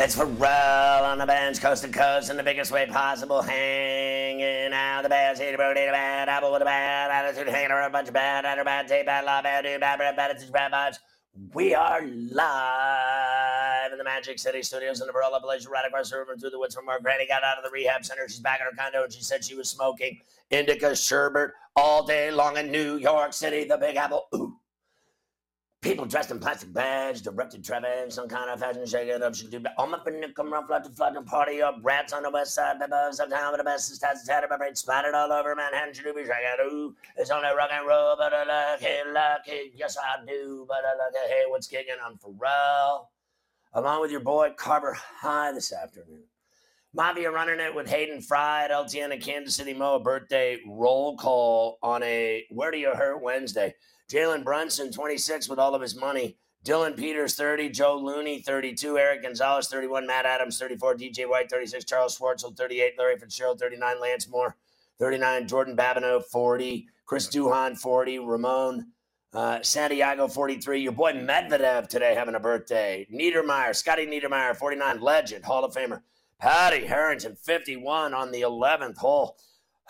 It's 0.00 0.14
Ferrall 0.14 1.04
on 1.04 1.18
the 1.18 1.26
bench, 1.26 1.60
coast 1.60 1.82
to 1.82 1.88
coast, 1.88 2.30
in 2.30 2.36
the 2.36 2.42
biggest 2.44 2.70
way 2.70 2.86
possible. 2.86 3.42
Hanging 3.42 4.72
out 4.72 5.02
the 5.02 5.08
best, 5.08 5.42
eat 5.42 5.54
a 5.54 5.56
bird, 5.56 5.76
a 5.76 5.90
bad 5.90 6.28
apple 6.28 6.52
with 6.52 6.62
a 6.62 6.64
bad 6.64 7.10
attitude, 7.10 7.52
hanging 7.52 7.72
around 7.72 7.88
a 7.88 7.92
bunch 7.92 8.06
of 8.06 8.14
bad, 8.14 8.44
under 8.44 8.62
bad, 8.62 8.86
take 8.86 9.06
bad, 9.06 9.24
law, 9.24 9.42
bad, 9.42 9.64
do 9.64 9.76
bad, 9.80 9.98
bad, 9.98 10.14
bad, 10.14 10.30
attitude, 10.30 10.52
bad 10.52 10.70
vibes. 10.70 10.98
We 11.52 11.74
are 11.74 12.00
live 12.00 13.90
in 13.90 13.98
the 13.98 14.04
Magic 14.04 14.38
City 14.38 14.62
studios 14.62 15.00
in 15.00 15.08
the 15.08 15.12
Barella 15.12 15.42
Place, 15.42 15.66
right 15.66 15.84
across 15.84 16.10
the 16.10 16.18
river 16.18 16.36
through 16.36 16.50
the 16.50 16.60
woods 16.60 16.76
from 16.76 16.86
where 16.86 17.00
Granny 17.00 17.26
got 17.26 17.42
out 17.42 17.58
of 17.58 17.64
the 17.64 17.70
rehab 17.70 18.04
center. 18.04 18.28
She's 18.28 18.38
back 18.38 18.60
in 18.60 18.66
her 18.66 18.72
condo 18.80 19.02
and 19.02 19.12
she 19.12 19.24
said 19.24 19.44
she 19.44 19.56
was 19.56 19.68
smoking 19.68 20.20
indica 20.50 20.94
sherbet 20.94 21.50
all 21.74 22.06
day 22.06 22.30
long 22.30 22.56
in 22.56 22.70
New 22.70 22.98
York 22.98 23.32
City, 23.32 23.64
the 23.64 23.76
Big 23.76 23.96
Apple. 23.96 24.28
Ooh. 24.32 24.57
People 25.80 26.06
dressed 26.06 26.32
in 26.32 26.40
plastic 26.40 26.72
bags, 26.72 27.20
directed 27.20 27.64
traffic, 27.64 28.10
some 28.10 28.28
kind 28.28 28.50
of 28.50 28.58
fashion 28.58 28.84
shake 28.84 29.08
it 29.08 29.22
up. 29.22 29.32
She 29.32 29.46
do 29.46 29.62
all 29.76 29.86
my 29.86 29.98
finna 29.98 30.34
come 30.34 30.52
run, 30.52 30.66
flood 30.66 30.82
to 30.82 30.90
flood 30.90 31.14
and 31.14 31.24
party 31.24 31.62
up. 31.62 31.76
Rats 31.82 32.12
on 32.12 32.24
the 32.24 32.30
west 32.30 32.54
side, 32.54 32.80
bebas 32.80 33.20
uptown 33.20 33.52
with 33.52 33.60
the 33.60 33.64
best 33.64 33.92
stats, 33.92 34.24
tattered, 34.26 34.48
but 34.50 34.76
splattered 34.76 35.14
all 35.14 35.32
over 35.32 35.54
Manhattan. 35.54 35.94
Do 35.94 36.12
be 36.12 36.22
it. 36.22 36.32
Ooh, 36.64 36.96
it's 37.16 37.30
only 37.30 37.48
rock 37.56 37.70
and 37.72 37.86
roll, 37.86 38.16
but 38.18 38.34
I 38.34 38.72
like 38.72 38.82
it, 38.82 39.06
like 39.14 39.46
it. 39.46 39.72
Yes, 39.76 39.96
I 39.96 40.24
do, 40.26 40.66
but 40.66 40.78
I 40.78 40.96
like 40.96 41.14
it. 41.14 41.30
Hey, 41.30 41.44
what's 41.46 41.68
kicking? 41.68 41.94
I'm 42.04 42.18
Ferrall, 42.18 43.12
along 43.72 44.00
with 44.00 44.10
your 44.10 44.18
boy 44.18 44.50
Carver 44.56 44.94
High 44.94 45.52
this 45.52 45.72
afternoon. 45.72 46.24
Mafia 46.92 47.30
running 47.30 47.60
it 47.60 47.72
with 47.72 47.88
Hayden 47.88 48.20
Fry 48.20 48.64
at 48.64 48.72
LTN 48.72 49.12
in 49.12 49.20
Kansas 49.20 49.54
City 49.54 49.74
Mo, 49.74 49.94
a 49.94 50.00
birthday 50.00 50.58
roll 50.66 51.16
call 51.16 51.78
on 51.84 52.02
a 52.02 52.46
Where 52.50 52.72
Do 52.72 52.78
You 52.78 52.90
Hurt 52.96 53.22
Wednesday. 53.22 53.76
Jalen 54.10 54.42
Brunson, 54.42 54.90
26 54.90 55.48
with 55.48 55.58
all 55.58 55.74
of 55.74 55.82
his 55.82 55.94
money. 55.94 56.36
Dillon 56.64 56.94
Peters, 56.94 57.34
30. 57.34 57.70
Joe 57.70 57.96
Looney, 57.96 58.40
32. 58.40 58.98
Eric 58.98 59.22
Gonzalez, 59.22 59.68
31. 59.68 60.06
Matt 60.06 60.26
Adams, 60.26 60.58
34. 60.58 60.96
DJ 60.96 61.28
White, 61.28 61.50
36. 61.50 61.84
Charles 61.84 62.18
Schwartzel, 62.18 62.56
38. 62.56 62.94
Larry 62.98 63.18
Fitzgerald, 63.18 63.58
39. 63.60 64.00
Lance 64.00 64.28
Moore, 64.28 64.56
39. 64.98 65.46
Jordan 65.46 65.76
Babineaux, 65.76 66.24
40. 66.24 66.86
Chris 67.06 67.28
Duhon, 67.28 67.78
40. 67.78 68.18
Ramon 68.18 68.86
uh, 69.32 69.62
Santiago, 69.62 70.26
43. 70.26 70.80
Your 70.80 70.92
boy 70.92 71.12
Medvedev 71.12 71.88
today 71.88 72.14
having 72.14 72.34
a 72.34 72.40
birthday. 72.40 73.06
Niedermayer, 73.12 73.74
Scotty 73.76 74.06
Niedermayer, 74.06 74.56
49. 74.56 75.00
Legend, 75.00 75.44
Hall 75.44 75.64
of 75.64 75.74
Famer. 75.74 76.00
Patty 76.40 76.86
Harrington, 76.86 77.34
51 77.34 78.14
on 78.14 78.30
the 78.30 78.42
11th 78.42 78.96
hole. 78.98 79.36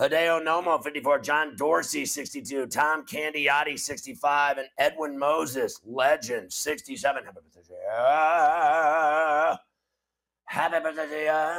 Hideo 0.00 0.40
Nomo, 0.40 0.82
54. 0.82 1.18
John 1.18 1.56
Dorsey, 1.56 2.06
62. 2.06 2.68
Tom 2.68 3.04
Candiotti, 3.04 3.76
65. 3.76 4.58
And 4.58 4.68
Edwin 4.78 5.18
Moses, 5.18 5.80
legend, 5.84 6.52
67. 6.52 7.24
Happy 7.24 7.40
birthday. 7.52 7.74
Happy 10.44 10.80
birthday. 10.80 11.24
yeah. 11.24 11.56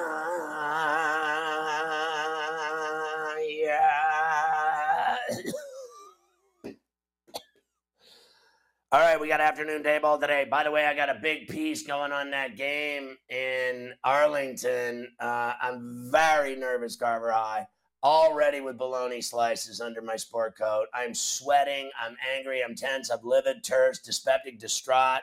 All 8.92 9.02
right, 9.02 9.20
we 9.20 9.28
got 9.28 9.40
afternoon 9.40 9.84
day 9.84 10.00
ball 10.00 10.18
today. 10.18 10.48
By 10.50 10.64
the 10.64 10.72
way, 10.72 10.88
I 10.88 10.96
got 10.96 11.10
a 11.10 11.20
big 11.22 11.48
piece 11.48 11.86
going 11.86 12.12
on 12.12 12.32
that 12.32 12.56
game 12.56 13.18
in 13.30 13.94
Arlington. 14.04 15.10
Uh, 15.20 15.54
I'm 15.62 16.10
very 16.12 16.56
nervous, 16.56 16.96
Carver 16.96 17.32
High. 17.32 17.68
Already 18.02 18.62
with 18.62 18.78
bologna 18.78 19.20
slices 19.20 19.82
under 19.82 20.02
my 20.02 20.16
sport 20.16 20.58
coat. 20.58 20.88
I'm 20.94 21.14
sweating. 21.14 21.90
I'm 22.00 22.16
angry. 22.34 22.64
I'm 22.64 22.74
tense. 22.74 23.10
I'm 23.10 23.20
livid, 23.24 23.62
terse, 23.62 24.00
dyspeptic, 24.00 24.58
distraught. 24.58 25.22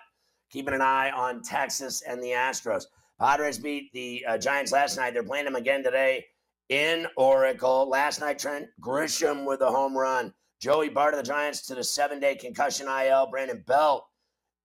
Keeping 0.50 0.75
an 0.75 0.82
eye 0.82 1.10
on 1.10 1.42
Texas 1.42 2.03
and 2.03 2.22
the 2.22 2.32
Astros. 2.32 2.84
Padres 3.19 3.59
beat 3.59 3.91
the 3.92 4.25
uh, 4.28 4.37
Giants 4.37 4.72
last 4.72 4.98
night. 4.98 5.14
They're 5.14 5.22
playing 5.22 5.47
them 5.47 5.56
again 5.56 5.82
today 5.82 6.26
in 6.69 7.06
Oracle. 7.16 7.88
Last 7.88 8.20
night, 8.20 8.38
Trent 8.38 8.69
Grisham 8.81 9.47
with 9.47 9.62
a 9.62 9.70
home 9.70 9.97
run. 9.97 10.34
Joey 10.60 10.91
Bart 10.91 11.14
of 11.14 11.19
the 11.19 11.26
Giants 11.26 11.62
to 11.66 11.75
the 11.75 11.84
seven 11.84 12.20
day 12.20 12.34
concussion 12.34 12.88
IL. 12.88 13.28
Brandon 13.31 13.62
Belt, 13.66 14.06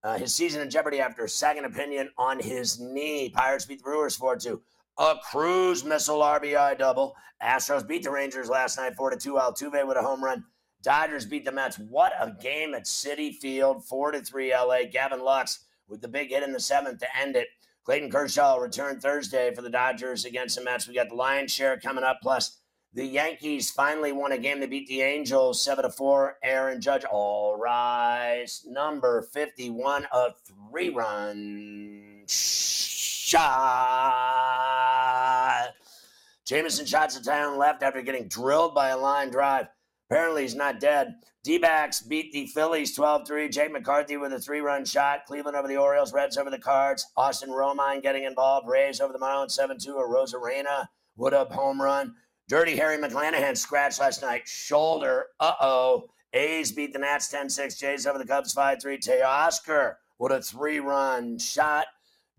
uh, 0.04 0.18
his 0.18 0.36
season 0.36 0.62
in 0.62 0.70
jeopardy 0.70 1.00
after 1.00 1.24
a 1.24 1.30
second 1.30 1.64
opinion 1.64 2.10
on 2.18 2.42
his 2.42 2.78
knee. 2.80 3.30
Pirates 3.30 3.66
beat 3.66 3.80
the 3.80 3.84
Brewers 3.84 4.18
4 4.18 4.36
2. 4.36 4.62
A 4.98 5.16
cruise 5.24 5.84
missile 5.84 6.20
RBI 6.20 6.78
double. 6.78 7.16
Astros 7.42 7.88
beat 7.88 8.04
the 8.04 8.12
Rangers 8.12 8.50
last 8.50 8.78
night 8.78 8.96
4 8.96 9.12
to 9.12 9.18
2. 9.18 9.34
Altuve 9.34 9.88
with 9.88 9.98
a 9.98 10.02
home 10.02 10.24
run. 10.24 10.44
Dodgers 10.84 11.26
beat 11.26 11.46
the 11.46 11.52
Mets. 11.52 11.78
What 11.78 12.14
a 12.20 12.36
game 12.42 12.74
at 12.74 12.86
Citi 12.86 13.36
Field 13.36 13.86
4 13.86 14.12
to 14.12 14.22
3 14.22 14.54
LA. 14.54 14.80
Gavin 14.92 15.24
Lux 15.24 15.66
with 15.88 16.02
the 16.02 16.08
big 16.08 16.30
hit 16.30 16.44
in 16.44 16.52
the 16.52 16.60
seventh 16.60 17.00
to 17.00 17.18
end 17.18 17.36
it. 17.36 17.48
Clayton 17.84 18.12
Kershaw 18.12 18.58
returned 18.58 19.02
Thursday 19.02 19.54
for 19.56 19.62
the 19.62 19.70
Dodgers 19.70 20.26
against 20.26 20.56
the 20.56 20.64
Mets. 20.64 20.88
We 20.88 20.94
got 20.94 21.10
the 21.10 21.16
Lions 21.16 21.52
share 21.52 21.80
coming 21.80 22.04
up. 22.04 22.20
Plus, 22.22 22.60
the 22.94 23.06
Yankees 23.06 23.72
finally 23.72 24.12
won 24.12 24.34
a 24.34 24.38
game 24.38 24.60
to 24.60 24.68
beat 24.68 24.88
the 24.88 25.02
Angels 25.02 25.64
7 25.64 25.84
to 25.84 25.90
4. 25.90 26.38
Aaron 26.44 26.82
Judge, 26.82 27.06
all 27.06 27.58
rise. 27.58 28.66
Number 28.68 29.22
51, 29.22 30.06
of 30.12 30.34
three 30.46 30.90
run 30.90 32.24
shot. 33.32 34.52
Jameson 36.46 36.86
shots 36.86 37.18
a 37.18 37.24
town 37.24 37.58
left 37.58 37.82
after 37.82 38.02
getting 38.02 38.28
drilled 38.28 38.76
by 38.76 38.90
a 38.90 38.98
line 38.98 39.30
drive. 39.30 39.68
Apparently, 40.10 40.42
he's 40.42 40.56
not 40.56 40.82
dead. 40.82 41.16
D 41.44 41.58
backs 41.58 42.02
beat 42.02 42.34
the 42.34 42.48
Phillies 42.48 42.94
12 42.94 43.26
3. 43.26 43.48
Jake 43.50 43.72
McCarthy 43.72 44.18
with 44.18 44.34
a 44.34 44.40
three 44.40 44.60
run 44.60 44.84
shot. 44.84 45.26
Cleveland 45.26 45.56
over 45.56 45.70
the 45.70 45.78
Orioles. 45.78 46.12
Reds 46.14 46.38
over 46.38 46.50
the 46.50 46.60
Cards. 46.60 47.08
Austin 47.16 47.50
Romine 47.50 48.04
getting 48.04 48.26
involved. 48.26 48.68
Rays 48.68 49.00
over 49.00 49.14
the 49.14 49.20
Marlins 49.20 49.52
7 49.52 49.78
2. 49.80 49.94
Arozarena 49.94 50.88
Wood 51.16 51.34
up 51.34 51.52
home 51.52 51.82
run. 51.82 52.16
Dirty 52.50 52.76
Harry 52.76 52.98
McClanahan 52.98 53.56
scratched 53.58 54.02
last 54.02 54.22
night. 54.22 54.46
Shoulder. 54.46 55.28
Uh 55.40 55.54
oh. 55.62 56.10
A's 56.34 56.72
beat 56.72 56.94
the 56.94 57.00
Nats 57.00 57.30
10 57.30 57.50
6. 57.50 57.80
Jays 57.80 58.06
over 58.06 58.20
the 58.20 58.26
Cubs 58.26 58.54
5 58.54 58.82
3. 58.82 58.98
Teoscar 58.98 59.96
with 60.20 60.32
a 60.34 60.42
three 60.42 60.80
run 60.80 61.40
shot. 61.40 61.86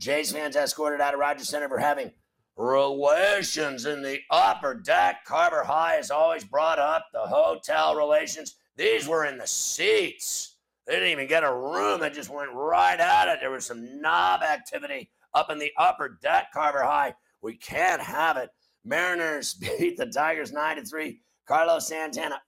Jays 0.02 0.32
fans 0.32 0.56
escorted 0.56 1.00
out 1.00 1.14
of 1.14 1.20
Rogers 1.20 1.49
Center 1.49 1.69
for 1.69 1.78
having 1.78 2.10
relations 2.56 3.87
in 3.87 4.02
the 4.02 4.19
upper 4.31 4.75
deck. 4.75 5.25
Carver 5.25 5.62
High 5.62 5.94
has 5.94 6.10
always 6.10 6.43
brought 6.43 6.81
up 6.81 7.06
the 7.12 7.20
hotel 7.20 7.94
relations. 7.94 8.56
These 8.76 9.06
were 9.06 9.25
in 9.26 9.38
the 9.38 9.46
seats. 9.46 10.56
They 10.88 10.94
didn't 10.94 11.10
even 11.10 11.28
get 11.28 11.44
a 11.44 11.54
room. 11.54 12.00
They 12.00 12.10
just 12.10 12.31
went 12.31 12.50
right 12.52 12.99
at 12.99 13.28
it. 13.28 13.38
There 13.40 13.52
was 13.52 13.64
some 13.64 14.00
knob 14.00 14.43
activity 14.43 15.08
up 15.34 15.52
in 15.52 15.60
the 15.60 15.70
upper 15.78 16.19
deck, 16.20 16.49
Carver 16.52 16.82
High. 16.82 17.14
We 17.40 17.54
can't 17.54 18.02
have 18.02 18.37
it. 18.37 18.50
Mariners 18.84 19.54
beat 19.54 19.99
the 19.99 20.06
Tigers 20.06 20.50
9 20.50 20.76
to 20.78 20.84
3. 20.84 21.20
Carlos 21.46 21.87
Santana. 21.87 22.43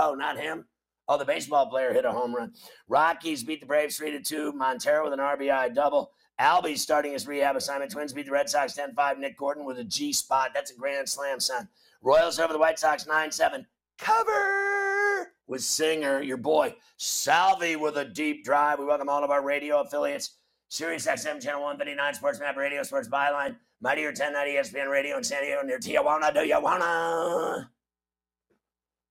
Oh, 0.00 0.14
not 0.14 0.38
him. 0.38 0.64
Oh, 1.08 1.16
the 1.16 1.24
baseball 1.24 1.66
player 1.66 1.92
hit 1.92 2.04
a 2.04 2.10
home 2.10 2.34
run. 2.34 2.52
Rockies 2.88 3.44
beat 3.44 3.60
the 3.60 3.66
Braves 3.66 3.96
3 3.96 4.10
to 4.12 4.20
2. 4.20 4.52
Montero 4.52 5.04
with 5.04 5.12
an 5.12 5.20
RBI 5.20 5.74
double. 5.74 6.10
Albies 6.40 6.78
starting 6.78 7.12
his 7.12 7.26
rehab 7.26 7.56
assignment. 7.56 7.92
Twins 7.92 8.12
beat 8.12 8.26
the 8.26 8.32
Red 8.32 8.48
Sox 8.48 8.74
10 8.74 8.94
5. 8.94 9.18
Nick 9.18 9.38
Gordon 9.38 9.64
with 9.64 9.78
a 9.78 9.84
G 9.84 10.12
spot. 10.12 10.50
That's 10.52 10.72
a 10.72 10.76
grand 10.76 11.08
slam, 11.08 11.38
son. 11.38 11.68
Royals 12.02 12.38
over 12.38 12.52
the 12.52 12.58
White 12.58 12.78
Sox 12.78 13.06
9 13.06 13.30
7. 13.30 13.66
Cover 13.98 15.32
with 15.46 15.62
Singer, 15.62 16.20
your 16.22 16.36
boy. 16.36 16.74
Salvy 16.96 17.76
with 17.76 17.96
a 17.96 18.04
deep 18.04 18.44
drive. 18.44 18.78
We 18.78 18.84
welcome 18.84 19.08
all 19.08 19.24
of 19.24 19.30
our 19.30 19.42
radio 19.42 19.80
affiliates. 19.80 20.36
Sirius 20.68 21.06
XM 21.06 21.40
Channel 21.40 21.62
159, 21.62 22.14
Sports 22.14 22.40
Map 22.40 22.56
Radio, 22.56 22.82
Sports 22.82 23.08
Byline, 23.08 23.56
Mighty 23.80 24.04
1090 24.04 24.56
ESPN 24.56 24.90
Radio 24.90 25.16
in 25.16 25.22
San 25.22 25.42
Diego 25.42 25.62
near 25.62 25.78
Tijuana. 25.78 26.34
Do 26.34 26.40
you 26.40 26.60
wanna? 26.60 27.70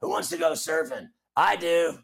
Who 0.01 0.09
wants 0.09 0.29
to 0.29 0.37
go 0.37 0.51
surfing? 0.51 1.09
I 1.35 1.55
do. 1.55 1.99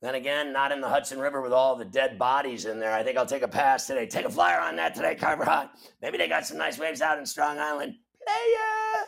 Then 0.00 0.16
again, 0.16 0.52
not 0.52 0.70
in 0.70 0.80
the 0.80 0.88
Hudson 0.88 1.18
River 1.18 1.40
with 1.40 1.52
all 1.52 1.76
the 1.76 1.84
dead 1.84 2.18
bodies 2.18 2.66
in 2.66 2.78
there. 2.78 2.92
I 2.92 3.02
think 3.02 3.16
I'll 3.16 3.24
take 3.24 3.42
a 3.42 3.48
pass 3.48 3.86
today. 3.86 4.06
Take 4.06 4.26
a 4.26 4.30
flyer 4.30 4.60
on 4.60 4.76
that 4.76 4.94
today, 4.94 5.14
Carver 5.14 5.44
Hot. 5.44 5.72
Maybe 6.02 6.18
they 6.18 6.28
got 6.28 6.46
some 6.46 6.58
nice 6.58 6.78
waves 6.78 7.00
out 7.00 7.18
in 7.18 7.24
Strong 7.24 7.58
Island. 7.58 7.94
Playa! 8.22 9.06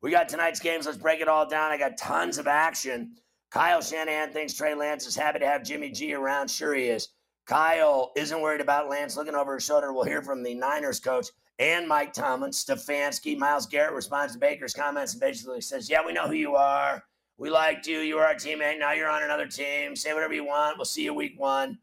We 0.00 0.10
got 0.10 0.28
tonight's 0.28 0.60
games. 0.60 0.86
Let's 0.86 0.98
break 0.98 1.20
it 1.20 1.28
all 1.28 1.48
down. 1.48 1.70
I 1.70 1.78
got 1.78 1.96
tons 1.96 2.38
of 2.38 2.48
action. 2.48 3.12
Kyle 3.50 3.80
Shanahan 3.80 4.32
thinks 4.32 4.54
Trey 4.54 4.74
Lance 4.74 5.06
is 5.06 5.16
happy 5.16 5.38
to 5.38 5.46
have 5.46 5.62
Jimmy 5.64 5.90
G 5.90 6.14
around. 6.14 6.50
Sure, 6.50 6.74
he 6.74 6.86
is. 6.86 7.08
Kyle 7.46 8.12
isn't 8.16 8.40
worried 8.40 8.60
about 8.60 8.90
Lance 8.90 9.16
looking 9.16 9.34
over 9.34 9.54
his 9.54 9.64
shoulder. 9.64 9.92
We'll 9.92 10.04
hear 10.04 10.22
from 10.22 10.42
the 10.42 10.54
Niners 10.54 11.00
coach 11.00 11.28
and 11.58 11.88
Mike 11.88 12.12
Tomlin. 12.12 12.50
Stefanski, 12.50 13.38
Myles 13.38 13.66
Garrett 13.66 13.94
responds 13.94 14.34
to 14.34 14.38
Baker's 14.38 14.74
comments 14.74 15.14
and 15.14 15.20
basically 15.20 15.60
says, 15.60 15.88
Yeah, 15.88 16.04
we 16.04 16.12
know 16.12 16.26
who 16.26 16.34
you 16.34 16.56
are. 16.56 17.02
We 17.38 17.50
liked 17.50 17.86
you. 17.86 18.00
You 18.00 18.16
were 18.16 18.26
our 18.26 18.34
teammate. 18.34 18.80
Now 18.80 18.92
you're 18.92 19.08
on 19.08 19.22
another 19.22 19.46
team. 19.46 19.94
Say 19.94 20.12
whatever 20.12 20.34
you 20.34 20.44
want. 20.44 20.76
We'll 20.76 20.84
see 20.84 21.04
you 21.04 21.14
week 21.14 21.38
one. 21.38 21.78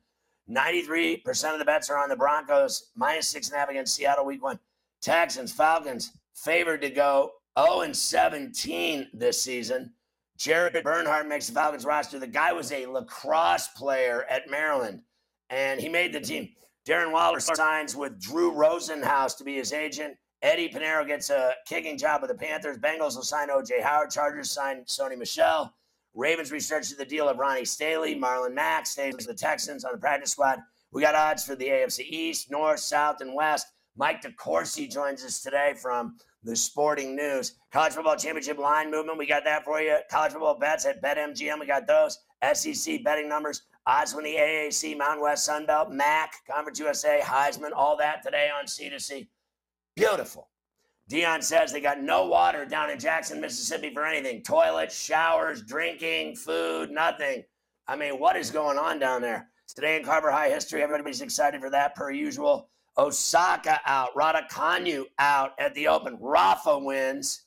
93% 0.50 1.54
of 1.54 1.60
the 1.60 1.66
bets 1.66 1.90
are 1.90 1.98
on 1.98 2.10
the 2.10 2.16
Broncos, 2.16 2.92
minus 2.96 3.30
six 3.30 3.48
and 3.48 3.56
a 3.56 3.60
half 3.60 3.70
against 3.70 3.96
Seattle 3.96 4.26
week 4.26 4.44
one. 4.44 4.60
Texans, 5.02 5.54
Falcons, 5.54 6.12
favored 6.36 6.82
to 6.82 6.90
go 6.90 7.32
0 7.58 7.82
and 7.82 7.96
17 7.96 9.08
this 9.14 9.42
season. 9.42 9.94
Jared 10.38 10.84
Bernhardt 10.84 11.28
makes 11.28 11.48
the 11.48 11.54
Falcons 11.54 11.86
roster. 11.86 12.20
The 12.20 12.28
guy 12.28 12.52
was 12.52 12.72
a 12.74 12.86
lacrosse 12.86 13.70
player 13.70 14.26
at 14.30 14.50
Maryland, 14.50 15.02
and 15.50 15.80
he 15.80 15.88
made 15.88 16.12
the 16.12 16.20
team. 16.20 16.50
Darren 16.86 17.14
Waller 17.14 17.40
signs 17.40 17.96
with 17.96 18.20
Drew 18.22 18.52
Rosenhaus 18.52 19.38
to 19.38 19.46
be 19.46 19.56
his 19.56 19.72
agent. 19.72 20.18
Eddy 20.46 20.70
Piñeiro 20.70 21.08
gets 21.08 21.32
a 21.32 21.56
kicking 21.66 21.98
job 21.98 22.22
with 22.22 22.30
the 22.30 22.38
Panthers. 22.38 22.78
Bengals 22.78 23.16
will 23.16 23.24
sign 23.24 23.50
O.J. 23.50 23.82
Howard. 23.82 24.12
Chargers 24.12 24.52
sign 24.52 24.84
Sony 24.84 25.18
Michel. 25.18 25.74
Ravens 26.14 26.52
restructured 26.52 26.98
the 26.98 27.06
deal 27.06 27.28
of 27.28 27.40
Ronnie 27.40 27.66
Stanley. 27.66 28.14
Marlon 28.14 28.54
Mack 28.54 28.86
stays 28.86 29.16
with 29.16 29.26
the 29.26 29.34
Texans 29.34 29.84
on 29.84 29.94
the 29.94 29.98
practice 29.98 30.34
squad. 30.34 30.60
We 30.92 31.02
got 31.02 31.16
odds 31.16 31.44
for 31.44 31.56
the 31.56 31.66
AFC 31.66 32.02
East, 32.08 32.52
North, 32.52 32.80
South, 32.80 33.22
and 33.22 33.34
West. 33.34 33.66
Mike 33.98 34.22
DeCourcy 34.22 34.88
joins 34.88 35.26
us 35.26 35.42
today 35.42 35.74
from 35.82 36.16
the 36.44 36.56
Sporting 36.56 37.16
News. 37.16 37.56
College 37.74 37.94
Football 37.94 38.16
Championship 38.16 38.60
line 38.60 38.92
movement, 38.92 39.18
we 39.18 39.26
got 39.26 39.46
that 39.46 39.66
for 39.66 39.82
you. 39.82 39.98
College 40.12 40.34
football 40.34 40.60
bets 40.60 40.86
at 40.86 41.02
BetMGM, 41.02 41.60
we 41.60 41.66
got 41.66 41.88
those. 41.88 42.20
SEC 42.54 43.04
betting 43.04 43.28
numbers, 43.28 43.64
odds 43.88 44.14
from 44.14 44.24
the 44.24 44.36
AAC, 44.36 44.96
Mountain 44.96 45.24
West 45.24 45.50
Sunbelt, 45.50 45.90
MAC, 45.90 46.34
Conference 46.48 46.78
USA, 46.78 47.20
Heisman, 47.24 47.72
all 47.76 47.98
that 47.98 48.22
today 48.22 48.52
on 48.56 48.68
C2C. 48.68 49.26
Beautiful. 49.96 50.50
Dion 51.08 51.42
says 51.42 51.72
they 51.72 51.82
got 51.82 52.02
no 52.02 52.26
water 52.28 52.66
down 52.66 52.90
in 52.90 53.00
Jackson, 53.00 53.40
Mississippi 53.40 53.94
for 53.94 54.06
anything 54.06 54.42
toilets, 54.42 55.00
showers, 55.00 55.62
drinking, 55.62 56.36
food, 56.36 56.90
nothing. 56.90 57.44
I 57.88 57.96
mean, 57.96 58.20
what 58.20 58.36
is 58.36 58.50
going 58.50 58.78
on 58.78 59.00
down 59.00 59.22
there? 59.22 59.50
Today 59.68 59.98
in 59.98 60.04
Carver 60.04 60.32
High 60.32 60.50
history, 60.50 60.82
everybody's 60.82 61.22
excited 61.22 61.62
for 61.62 61.70
that 61.70 61.96
per 61.96 62.12
usual. 62.12 62.70
Osaka 62.98 63.80
out, 63.86 64.16
Raducanu 64.16 65.04
out 65.20 65.52
at 65.60 65.74
the 65.76 65.88
Open. 65.88 66.18
Rafa 66.20 66.80
wins. 66.80 67.44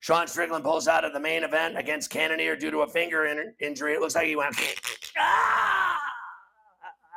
Sean 0.00 0.26
Strickland 0.26 0.64
pulls 0.64 0.88
out 0.88 1.04
of 1.04 1.12
the 1.12 1.20
main 1.20 1.44
event 1.44 1.78
against 1.78 2.10
Cannonier 2.10 2.56
due 2.56 2.70
to 2.70 2.80
a 2.80 2.88
finger 2.88 3.26
in- 3.26 3.54
injury. 3.60 3.94
It 3.94 4.00
looks 4.00 4.14
like 4.14 4.26
he 4.26 4.36
went. 4.36 4.54
ah! 5.18 6.00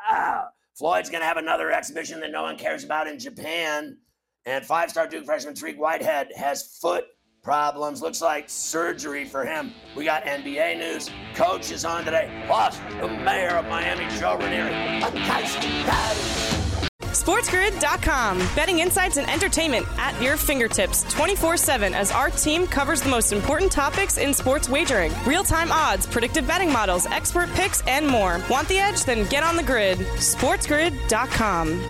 Ah! 0.07 0.47
Floyd's 0.75 1.09
going 1.09 1.21
to 1.21 1.27
have 1.27 1.37
another 1.37 1.71
exhibition 1.71 2.19
that 2.19 2.31
no 2.31 2.43
one 2.43 2.57
cares 2.57 2.83
about 2.83 3.07
in 3.07 3.17
Japan. 3.17 3.97
And 4.45 4.65
five 4.65 4.91
star 4.91 5.07
Duke 5.07 5.25
freshman 5.25 5.55
Dariq 5.55 5.77
Whitehead 5.77 6.31
has 6.35 6.77
foot 6.79 7.05
problems. 7.43 8.01
Looks 8.01 8.21
like 8.21 8.49
surgery 8.49 9.25
for 9.25 9.45
him. 9.45 9.73
We 9.95 10.05
got 10.05 10.23
NBA 10.25 10.77
news. 10.77 11.09
Coach 11.35 11.71
is 11.71 11.85
on 11.85 12.03
today. 12.05 12.43
Plus, 12.47 12.77
the 12.99 13.07
mayor 13.07 13.57
of 13.57 13.65
Miami, 13.65 14.07
Joe 14.19 14.37
Ranieri. 14.37 15.01
SportsGrid.com. 17.15 18.37
Betting 18.55 18.79
insights 18.79 19.17
and 19.17 19.29
entertainment 19.29 19.87
at 19.97 20.21
your 20.21 20.37
fingertips 20.37 21.03
24 21.13 21.55
7 21.57 21.93
as 21.93 22.11
our 22.11 22.29
team 22.29 22.67
covers 22.67 23.01
the 23.01 23.09
most 23.09 23.31
important 23.31 23.71
topics 23.71 24.17
in 24.17 24.33
sports 24.33 24.67
wagering 24.67 25.13
real 25.25 25.43
time 25.43 25.71
odds, 25.71 26.05
predictive 26.05 26.45
betting 26.45 26.71
models, 26.71 27.05
expert 27.07 27.49
picks, 27.51 27.81
and 27.87 28.05
more. 28.05 28.41
Want 28.49 28.67
the 28.67 28.77
edge? 28.77 29.05
Then 29.05 29.27
get 29.29 29.43
on 29.43 29.55
the 29.55 29.63
grid. 29.63 29.97
SportsGrid.com. 29.97 31.89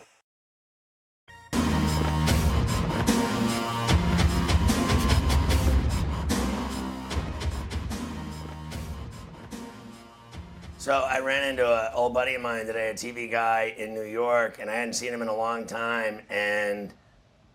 So 10.81 10.93
I 10.93 11.19
ran 11.19 11.47
into 11.47 11.71
an 11.71 11.91
old 11.93 12.15
buddy 12.15 12.33
of 12.33 12.41
mine 12.41 12.65
today, 12.65 12.89
a 12.89 12.95
TV 12.95 13.29
guy 13.29 13.75
in 13.77 13.93
New 13.93 14.01
York, 14.01 14.57
and 14.59 14.67
I 14.67 14.73
hadn't 14.73 14.95
seen 14.95 15.13
him 15.13 15.21
in 15.21 15.27
a 15.27 15.35
long 15.35 15.67
time. 15.67 16.23
And 16.27 16.91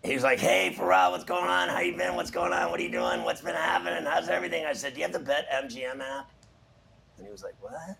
he 0.01 0.13
was 0.13 0.23
like, 0.23 0.39
"Hey, 0.39 0.71
Ferrall, 0.71 1.11
what's 1.11 1.25
going 1.25 1.43
on? 1.43 1.67
How 1.67 1.81
you 1.81 1.97
been? 1.97 2.15
What's 2.15 2.31
going 2.31 2.53
on? 2.53 2.71
What 2.71 2.79
are 2.79 2.83
you 2.83 2.89
doing? 2.89 3.25
What's 3.25 3.41
been 3.41 3.53
happening? 3.53 4.05
How's 4.05 4.29
everything?" 4.29 4.65
I 4.65 4.71
said, 4.71 4.93
"Do 4.93 5.01
you 5.01 5.07
have 5.07 5.11
the 5.11 5.19
BetMGM 5.19 5.99
app?" 5.99 6.31
And 7.17 7.25
he 7.25 7.29
was 7.29 7.43
like, 7.43 7.55
"What?" 7.59 7.97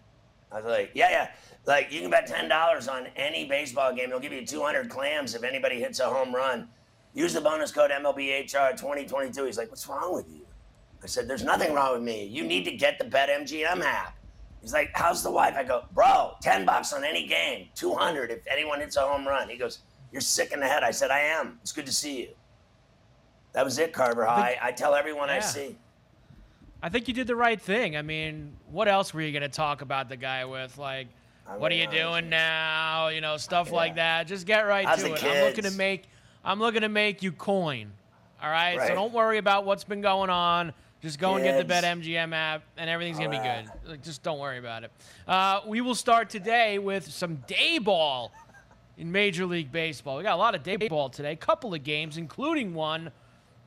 I 0.50 0.62
was 0.62 0.64
like, 0.64 0.92
"Yeah, 0.94 1.10
yeah. 1.10 1.32
Like 1.66 1.92
you 1.92 2.00
can 2.00 2.10
bet 2.10 2.28
ten 2.28 2.48
dollars 2.48 2.88
on 2.88 3.08
any 3.18 3.44
baseball 3.50 3.94
game. 3.94 4.10
They'll 4.10 4.22
give 4.22 4.32
you 4.32 4.46
two 4.46 4.64
hundred 4.64 4.90
clams 4.90 5.36
if 5.36 5.44
anybody 5.44 5.78
hits 5.78 6.00
a 6.00 6.06
home 6.06 6.34
run. 6.34 6.70
Use 7.14 7.34
the 7.34 7.42
bonus 7.42 7.74
code 7.74 7.92
MLBHR 7.92 8.78
2022." 8.78 9.44
He's 9.44 9.58
like, 9.58 9.70
"What's 9.70 9.90
wrong 9.90 10.14
with 10.14 10.30
you?" 10.30 10.48
I 11.04 11.08
said, 11.08 11.28
"There's 11.28 11.44
nothing 11.44 11.74
wrong 11.74 11.96
with 11.96 12.04
me. 12.04 12.24
You 12.24 12.46
need 12.46 12.64
to 12.64 12.72
get 12.72 12.98
the 12.98 13.04
BetMGM 13.04 13.82
app." 13.82 14.17
He's 14.62 14.74
like, 14.74 14.92
how's 14.94 15.24
the 15.24 15.32
wife? 15.32 15.56
I 15.56 15.64
go, 15.64 15.86
bro, 15.94 16.36
10 16.42 16.66
bucks 16.66 16.94
on 16.94 17.04
any 17.04 17.28
game, 17.28 17.68
200 17.76 18.32
if 18.32 18.40
anyone 18.48 18.80
hits 18.80 18.98
a 18.98 19.02
home 19.02 19.28
run. 19.28 19.50
He 19.50 19.58
goes, 19.58 19.80
you're 20.12 20.22
sick 20.22 20.52
in 20.52 20.60
the 20.60 20.68
head. 20.68 20.84
I 20.84 20.92
said, 20.92 21.12
I 21.12 21.20
am. 21.20 21.60
It's 21.62 21.72
good 21.72 21.86
to 21.86 21.94
see 21.94 22.22
you. 22.22 22.30
That 23.54 23.64
was 23.64 23.80
it, 23.80 23.94
Carver 23.94 24.26
High. 24.26 24.58
I, 24.62 24.68
I 24.68 24.72
tell 24.72 24.94
everyone 24.94 25.30
yeah. 25.30 25.38
I 25.38 25.40
see. 25.40 25.78
I 26.82 26.90
think 26.90 27.08
you 27.08 27.14
did 27.14 27.28
the 27.28 27.36
right 27.36 27.60
thing. 27.60 27.98
I 27.98 28.02
mean, 28.02 28.56
what 28.70 28.88
else 28.88 29.14
were 29.14 29.22
you 29.22 29.32
going 29.32 29.42
to 29.42 29.50
talk 29.50 29.82
about 29.82 30.10
the 30.10 30.18
guy 30.18 30.46
with? 30.46 30.78
Like, 30.78 31.08
what 31.58 31.72
are 31.72 31.76
you 31.76 31.88
doing 31.88 32.30
now? 32.30 33.08
You 33.08 33.22
know, 33.22 33.38
stuff 33.38 33.70
yeah. 33.70 33.76
like 33.76 33.96
that. 33.96 34.28
Just 34.28 34.46
get 34.46 34.62
right 34.62 34.86
How's 34.86 35.02
to 35.02 35.14
it. 35.14 35.18
Kids? 35.18 35.36
I'm 35.36 35.46
looking 35.46 35.64
to 35.64 35.72
make 35.72 36.04
I'm 36.44 36.60
looking 36.60 36.82
to 36.82 36.90
make 36.90 37.24
you 37.24 37.32
coin. 37.32 37.92
All 38.42 38.50
right? 38.50 38.78
right. 38.78 38.88
So 38.88 38.96
don't 38.96 39.14
worry 39.14 39.38
about 39.38 39.66
what's 39.66 39.84
been 39.84 40.02
going 40.02 40.30
on. 40.30 40.72
Just 41.02 41.20
go 41.20 41.36
and 41.36 41.44
get 41.44 41.68
the 41.68 41.74
BetMGM 41.74 42.34
app, 42.34 42.64
and 42.76 42.90
everything's 42.90 43.20
gonna 43.20 43.30
be 43.30 43.38
good. 43.38 43.66
Like, 43.88 44.02
just 44.02 44.24
don't 44.24 44.40
worry 44.40 44.58
about 44.58 44.84
it. 44.84 44.92
Uh, 45.28 45.62
we 45.68 45.80
will 45.82 45.96
start 45.96 46.30
today 46.30 46.80
with 46.80 47.12
some 47.12 47.36
day 47.48 47.78
ball 47.78 48.32
in 48.98 49.12
Major 49.12 49.46
League 49.46 49.72
Baseball. 49.72 50.18
We 50.18 50.24
got 50.24 50.34
a 50.34 50.38
lot 50.38 50.56
of 50.56 50.64
day 50.64 50.76
ball 50.76 51.10
today. 51.10 51.34
A 51.34 51.36
couple 51.36 51.74
of 51.74 51.84
games, 51.84 52.18
including 52.18 52.74
one 52.74 53.12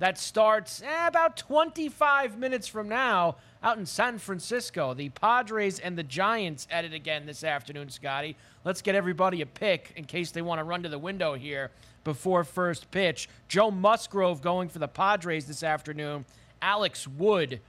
that 0.01 0.19
starts 0.19 0.83
eh, 0.83 1.07
about 1.07 1.37
25 1.37 2.37
minutes 2.37 2.67
from 2.67 2.89
now 2.89 3.37
out 3.63 3.79
in 3.79 3.87
San 3.87 4.19
Francisco. 4.19 4.95
The 4.95 5.11
Padres 5.11 5.79
and 5.79 5.97
the 5.97 6.03
Giants 6.03 6.67
at 6.71 6.85
it 6.85 6.95
again 6.95 7.27
this 7.27 7.45
afternoon, 7.45 7.91
Scotty. 7.91 8.37
Let's 8.65 8.83
get 8.83 8.95
everybody 8.95 9.43
a 9.43 9.47
pick 9.47 9.93
in 9.97 10.05
case 10.05 10.33
they 10.33 10.43
want 10.43 10.59
to 10.59 10.65
run 10.65 10.83
to 10.83 10.89
the 10.89 10.99
window 10.99 11.35
here 11.35 11.71
before 12.03 12.45
first 12.45 12.91
pitch. 12.91 13.29
Joe 13.47 13.71
Musgrove 13.71 14.41
going 14.41 14.69
for 14.69 14.79
the 14.79 14.89
Padres 14.89 15.47
this 15.47 15.63
afternoon. 15.63 16.25
Alex 16.63 17.07
Wood 17.07 17.61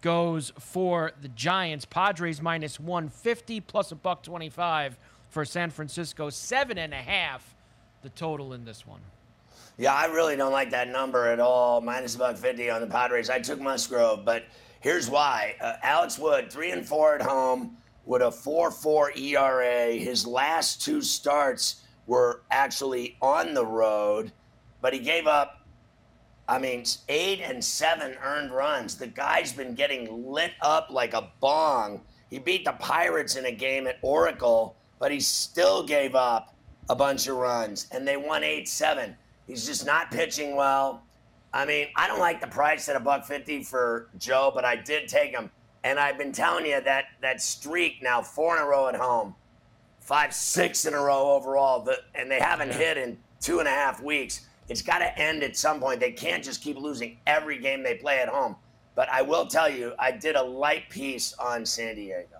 goes 0.00 0.52
for 0.58 1.12
the 1.20 1.28
Giants. 1.28 1.84
Padres 1.84 2.40
minus 2.40 2.80
150 2.80 3.60
plus 3.60 3.92
a 3.92 3.94
buck 3.94 4.22
25 4.22 4.98
for 5.28 5.44
San 5.44 5.70
Francisco. 5.70 6.30
Seven 6.30 6.78
and 6.78 6.92
a 6.92 6.96
half 6.96 7.54
the 8.02 8.08
total 8.10 8.52
in 8.52 8.64
this 8.64 8.86
one. 8.86 9.00
Yeah, 9.76 9.94
I 9.94 10.06
really 10.06 10.36
don't 10.36 10.52
like 10.52 10.70
that 10.70 10.88
number 10.88 11.28
at 11.28 11.40
all. 11.40 11.80
Minus 11.80 12.14
a 12.14 12.18
buck 12.18 12.36
50 12.36 12.70
on 12.70 12.80
the 12.80 12.86
Padres. 12.86 13.30
I 13.30 13.38
took 13.38 13.60
Musgrove, 13.60 14.24
but 14.24 14.44
here's 14.80 15.08
why. 15.08 15.56
Uh, 15.60 15.74
Alex 15.82 16.18
Wood, 16.18 16.52
three 16.52 16.70
and 16.70 16.86
four 16.86 17.14
at 17.14 17.22
home 17.22 17.76
with 18.04 18.22
a 18.22 18.26
4-4 18.26 19.16
ERA. 19.16 19.92
His 19.92 20.26
last 20.26 20.82
two 20.82 21.00
starts 21.00 21.82
were 22.06 22.42
actually 22.50 23.16
on 23.22 23.54
the 23.54 23.64
road, 23.64 24.32
but 24.80 24.92
he 24.92 24.98
gave 24.98 25.26
up, 25.26 25.59
I 26.50 26.58
mean, 26.58 26.82
eight 27.08 27.40
and 27.42 27.64
seven 27.64 28.16
earned 28.20 28.50
runs. 28.50 28.96
The 28.96 29.06
guy's 29.06 29.52
been 29.52 29.76
getting 29.76 30.26
lit 30.26 30.50
up 30.60 30.88
like 30.90 31.14
a 31.14 31.30
bong. 31.38 32.00
He 32.28 32.40
beat 32.40 32.64
the 32.64 32.72
Pirates 32.72 33.36
in 33.36 33.46
a 33.46 33.52
game 33.52 33.86
at 33.86 33.98
Oracle, 34.02 34.76
but 34.98 35.12
he 35.12 35.20
still 35.20 35.84
gave 35.84 36.16
up 36.16 36.56
a 36.88 36.96
bunch 36.96 37.28
of 37.28 37.36
runs, 37.36 37.86
and 37.92 38.06
they 38.06 38.16
won 38.16 38.42
8 38.42 38.68
7. 38.68 39.16
He's 39.46 39.64
just 39.64 39.86
not 39.86 40.10
pitching 40.10 40.56
well. 40.56 41.04
I 41.52 41.64
mean, 41.66 41.86
I 41.94 42.08
don't 42.08 42.18
like 42.18 42.40
the 42.40 42.48
price 42.48 42.88
at 42.88 42.96
a 42.96 43.00
buck 43.00 43.24
fifty 43.24 43.62
for 43.62 44.08
Joe, 44.18 44.50
but 44.52 44.64
I 44.64 44.76
did 44.76 45.08
take 45.08 45.30
him. 45.30 45.50
And 45.82 45.98
I've 45.98 46.18
been 46.18 46.32
telling 46.32 46.66
you 46.66 46.80
that 46.80 47.06
that 47.22 47.40
streak 47.40 48.02
now 48.02 48.22
four 48.22 48.56
in 48.56 48.62
a 48.62 48.66
row 48.66 48.88
at 48.88 48.94
home, 48.94 49.34
five, 50.00 50.34
six 50.34 50.84
in 50.84 50.94
a 50.94 51.00
row 51.00 51.32
overall, 51.32 51.80
the, 51.82 51.98
and 52.14 52.30
they 52.30 52.40
haven't 52.40 52.72
hit 52.72 52.96
in 52.96 53.18
two 53.40 53.58
and 53.60 53.66
a 53.66 53.72
half 53.72 54.02
weeks. 54.02 54.46
It's 54.70 54.82
got 54.82 55.00
to 55.00 55.18
end 55.18 55.42
at 55.42 55.56
some 55.56 55.80
point. 55.80 55.98
They 55.98 56.12
can't 56.12 56.44
just 56.44 56.62
keep 56.62 56.78
losing 56.78 57.18
every 57.26 57.58
game 57.58 57.82
they 57.82 57.96
play 57.96 58.20
at 58.20 58.28
home. 58.28 58.54
But 58.94 59.08
I 59.08 59.20
will 59.20 59.46
tell 59.46 59.68
you, 59.68 59.94
I 59.98 60.12
did 60.12 60.36
a 60.36 60.42
light 60.42 60.88
piece 60.88 61.34
on 61.34 61.66
San 61.66 61.96
Diego. 61.96 62.38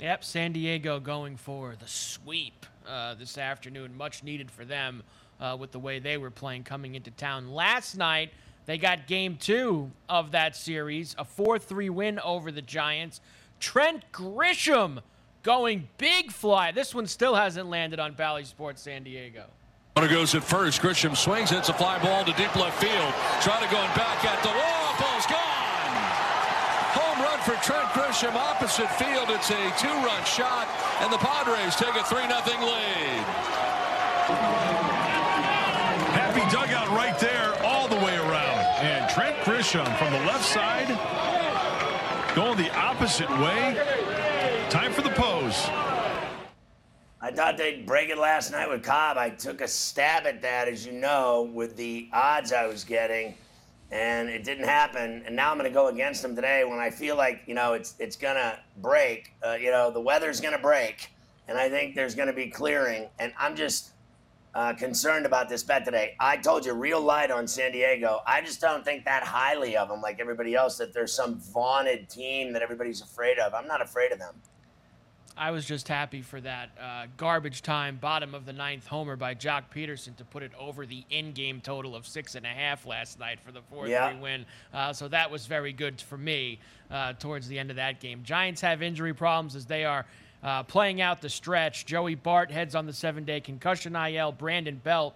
Yep, 0.00 0.24
San 0.24 0.52
Diego 0.52 0.98
going 0.98 1.36
for 1.36 1.76
the 1.78 1.86
sweep 1.86 2.66
uh, 2.86 3.14
this 3.14 3.38
afternoon. 3.38 3.96
Much 3.96 4.24
needed 4.24 4.50
for 4.50 4.64
them 4.64 5.04
uh, 5.40 5.56
with 5.58 5.70
the 5.70 5.78
way 5.78 6.00
they 6.00 6.18
were 6.18 6.32
playing 6.32 6.64
coming 6.64 6.96
into 6.96 7.12
town. 7.12 7.52
Last 7.52 7.96
night, 7.96 8.32
they 8.66 8.76
got 8.76 9.06
game 9.06 9.36
two 9.36 9.92
of 10.08 10.32
that 10.32 10.56
series, 10.56 11.14
a 11.16 11.24
4 11.24 11.60
3 11.60 11.90
win 11.90 12.18
over 12.18 12.50
the 12.50 12.60
Giants. 12.60 13.20
Trent 13.60 14.02
Grisham 14.12 14.98
going 15.44 15.86
big 15.96 16.32
fly. 16.32 16.72
This 16.72 16.92
one 16.92 17.06
still 17.06 17.36
hasn't 17.36 17.68
landed 17.68 18.00
on 18.00 18.14
Bally 18.14 18.42
Sports 18.42 18.82
San 18.82 19.04
Diego. 19.04 19.44
Runner 19.96 20.12
goes 20.12 20.34
at 20.34 20.44
first. 20.44 20.82
Grisham 20.82 21.16
swings. 21.16 21.52
It's 21.52 21.70
a 21.70 21.72
fly 21.72 21.98
ball 21.98 22.22
to 22.22 22.32
deep 22.32 22.54
left 22.54 22.78
field. 22.78 23.14
Trying 23.40 23.64
to 23.64 23.72
go 23.72 23.80
back 23.96 24.22
at 24.28 24.42
the 24.42 24.52
wall. 24.52 24.92
Ball's 25.00 25.24
gone. 25.24 25.96
Home 27.00 27.24
run 27.24 27.40
for 27.40 27.56
Trent 27.64 27.88
Grisham. 27.96 28.34
Opposite 28.34 28.92
field. 29.00 29.30
It's 29.30 29.48
a 29.48 29.72
two-run 29.80 30.24
shot, 30.28 30.68
and 31.00 31.10
the 31.10 31.16
Padres 31.16 31.76
take 31.76 31.96
a 31.96 32.04
3-0 32.04 32.28
lead 32.60 33.24
Happy 36.12 36.44
dugout 36.52 36.88
right 36.88 37.18
there 37.18 37.54
all 37.64 37.88
the 37.88 37.96
way 37.96 38.18
around. 38.18 38.66
And 38.84 39.08
Trent 39.08 39.36
Grisham 39.48 39.88
from 39.96 40.12
the 40.12 40.20
left 40.28 40.44
side 40.44 40.88
going 42.34 42.58
the 42.58 42.70
opposite 42.76 43.30
way. 43.40 43.80
Time 44.68 44.92
for 44.92 45.00
the 45.00 45.16
pose. 45.16 45.70
I 47.20 47.30
thought 47.30 47.56
they'd 47.56 47.86
break 47.86 48.10
it 48.10 48.18
last 48.18 48.52
night 48.52 48.68
with 48.68 48.82
Cobb. 48.82 49.16
I 49.16 49.30
took 49.30 49.62
a 49.62 49.68
stab 49.68 50.26
at 50.26 50.42
that, 50.42 50.68
as 50.68 50.84
you 50.84 50.92
know, 50.92 51.50
with 51.54 51.74
the 51.74 52.10
odds 52.12 52.52
I 52.52 52.66
was 52.66 52.84
getting, 52.84 53.34
and 53.90 54.28
it 54.28 54.44
didn't 54.44 54.66
happen. 54.66 55.22
And 55.24 55.34
now 55.34 55.50
I'm 55.50 55.56
going 55.56 55.70
to 55.70 55.74
go 55.74 55.88
against 55.88 56.20
them 56.20 56.36
today 56.36 56.64
when 56.64 56.78
I 56.78 56.90
feel 56.90 57.16
like 57.16 57.42
you 57.46 57.54
know 57.54 57.72
it's 57.72 57.94
it's 57.98 58.16
going 58.16 58.36
to 58.36 58.58
break. 58.78 59.32
Uh, 59.44 59.54
you 59.54 59.70
know, 59.70 59.90
the 59.90 60.00
weather's 60.00 60.42
going 60.42 60.54
to 60.54 60.60
break, 60.60 61.10
and 61.48 61.56
I 61.56 61.70
think 61.70 61.94
there's 61.94 62.14
going 62.14 62.28
to 62.28 62.34
be 62.34 62.48
clearing. 62.48 63.08
And 63.18 63.32
I'm 63.38 63.56
just 63.56 63.92
uh, 64.54 64.74
concerned 64.74 65.24
about 65.24 65.48
this 65.48 65.62
bet 65.62 65.86
today. 65.86 66.16
I 66.20 66.36
told 66.36 66.66
you, 66.66 66.74
real 66.74 67.00
light 67.00 67.30
on 67.30 67.48
San 67.48 67.72
Diego. 67.72 68.20
I 68.26 68.42
just 68.42 68.60
don't 68.60 68.84
think 68.84 69.06
that 69.06 69.22
highly 69.22 69.74
of 69.74 69.88
them, 69.88 70.02
like 70.02 70.20
everybody 70.20 70.54
else, 70.54 70.76
that 70.78 70.92
there's 70.92 71.14
some 71.14 71.40
vaunted 71.40 72.10
team 72.10 72.52
that 72.52 72.60
everybody's 72.60 73.00
afraid 73.00 73.38
of. 73.38 73.54
I'm 73.54 73.66
not 73.66 73.80
afraid 73.80 74.12
of 74.12 74.18
them. 74.18 74.34
I 75.38 75.50
was 75.50 75.66
just 75.66 75.86
happy 75.86 76.22
for 76.22 76.40
that 76.40 76.70
uh, 76.80 77.06
garbage 77.18 77.60
time 77.60 77.96
bottom 77.96 78.34
of 78.34 78.46
the 78.46 78.54
ninth 78.54 78.86
homer 78.86 79.16
by 79.16 79.34
Joc 79.34 79.64
Pederson 79.74 80.16
to 80.16 80.24
put 80.24 80.42
it 80.42 80.52
over 80.58 80.86
the 80.86 81.04
in-game 81.10 81.60
total 81.60 81.94
of 81.94 82.06
six 82.06 82.36
and 82.36 82.46
a 82.46 82.48
half 82.48 82.86
last 82.86 83.18
night 83.18 83.38
for 83.44 83.52
the 83.52 83.60
4-3 83.72 83.88
yeah. 83.88 84.18
win. 84.18 84.46
Uh, 84.72 84.94
so 84.94 85.08
that 85.08 85.30
was 85.30 85.44
very 85.44 85.74
good 85.74 86.00
for 86.00 86.16
me 86.16 86.58
uh, 86.90 87.12
towards 87.14 87.48
the 87.48 87.58
end 87.58 87.68
of 87.68 87.76
that 87.76 88.00
game. 88.00 88.22
Giants 88.22 88.62
have 88.62 88.80
injury 88.80 89.12
problems 89.12 89.54
as 89.54 89.66
they 89.66 89.84
are 89.84 90.06
uh, 90.42 90.62
playing 90.62 91.02
out 91.02 91.20
the 91.20 91.28
stretch. 91.28 91.84
Joey 91.84 92.14
Bart 92.14 92.50
heads 92.50 92.74
on 92.74 92.86
the 92.86 92.92
seven 92.94 93.24
day 93.24 93.40
concussion 93.40 93.94
IL. 93.94 94.32
Brandon 94.32 94.80
Belt, 94.82 95.14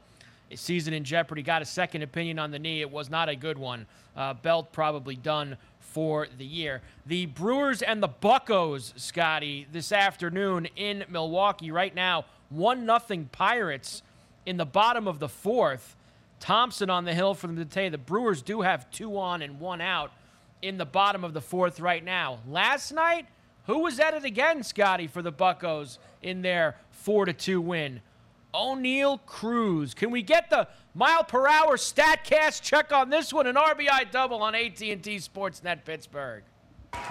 a 0.51 0.57
season 0.57 0.93
in 0.93 1.03
jeopardy, 1.03 1.43
got 1.43 1.63
a 1.63 1.67
second 1.67 2.03
opinion 2.03 2.39
on 2.39 2.51
the 2.51 2.59
knee. 2.59 2.83
It 2.83 2.91
was 2.91 3.09
not 3.09 3.31
a 3.31 3.37
good 3.37 3.57
one. 3.57 3.87
Uh, 4.15 4.35
Belt 4.35 4.71
probably 4.73 5.17
done 5.17 5.57
for 5.93 6.29
the 6.39 6.47
year. 6.47 6.83
The 7.07 7.27
Brewers 7.27 7.83
and 7.83 8.03
the 8.03 8.09
Buckos, 8.09 8.95
Scotty, 8.97 9.67
this 9.73 9.93
afternoon 9.93 10.69
in 10.77 11.05
Milwaukee. 11.09 11.71
Right 11.71 11.95
now, 11.95 12.25
1 12.51 12.87
nothing 12.87 13.29
Pirates 13.33 14.03
in 14.47 14.57
the 14.57 14.65
bottom 14.65 15.09
of 15.09 15.19
the 15.19 15.29
fourth. 15.29 15.97
Thompson 16.39 16.89
on 16.91 17.05
the 17.05 17.13
hill 17.13 17.35
for 17.35 17.49
them 17.49 17.57
to 17.57 17.65
tell 17.65 17.91
The 17.91 17.99
Brewers 17.99 18.41
do 18.41 18.63
have 18.63 18.91
two 18.91 19.19
on 19.19 19.43
and 19.43 19.61
one 19.61 19.81
out 19.81 20.13
in 20.63 20.79
the 20.79 20.87
bottom 20.87 21.25
of 21.25 21.35
the 21.35 21.41
fourth 21.41 21.81
right 21.81 22.05
now. 22.05 22.39
Last 22.49 22.93
night, 22.93 23.27
who 23.67 23.81
was 23.81 24.01
at 24.01 24.15
it 24.15 24.25
again, 24.25 24.63
Scotty, 24.63 25.07
for 25.07 25.23
the 25.23 25.33
Buckos 25.33 25.99
in 26.23 26.43
their 26.43 26.77
4 26.91 27.27
to 27.27 27.33
2 27.33 27.61
win? 27.61 28.01
Oneil 28.55 29.21
Cruz. 29.27 29.95
Can 29.95 30.11
we 30.11 30.23
get 30.23 30.51
the 30.51 30.67
mile 30.95 31.25
per 31.25 31.47
hour 31.47 31.77
statcast 31.77 32.63
check 32.63 32.93
on 32.93 33.11
this 33.11 33.33
one? 33.33 33.47
An 33.47 33.57
RBI 33.57 34.11
double 34.11 34.43
on 34.43 34.55
AT&T 34.55 34.97
Sportsnet 34.97 35.85
Pittsburgh. 35.85 36.43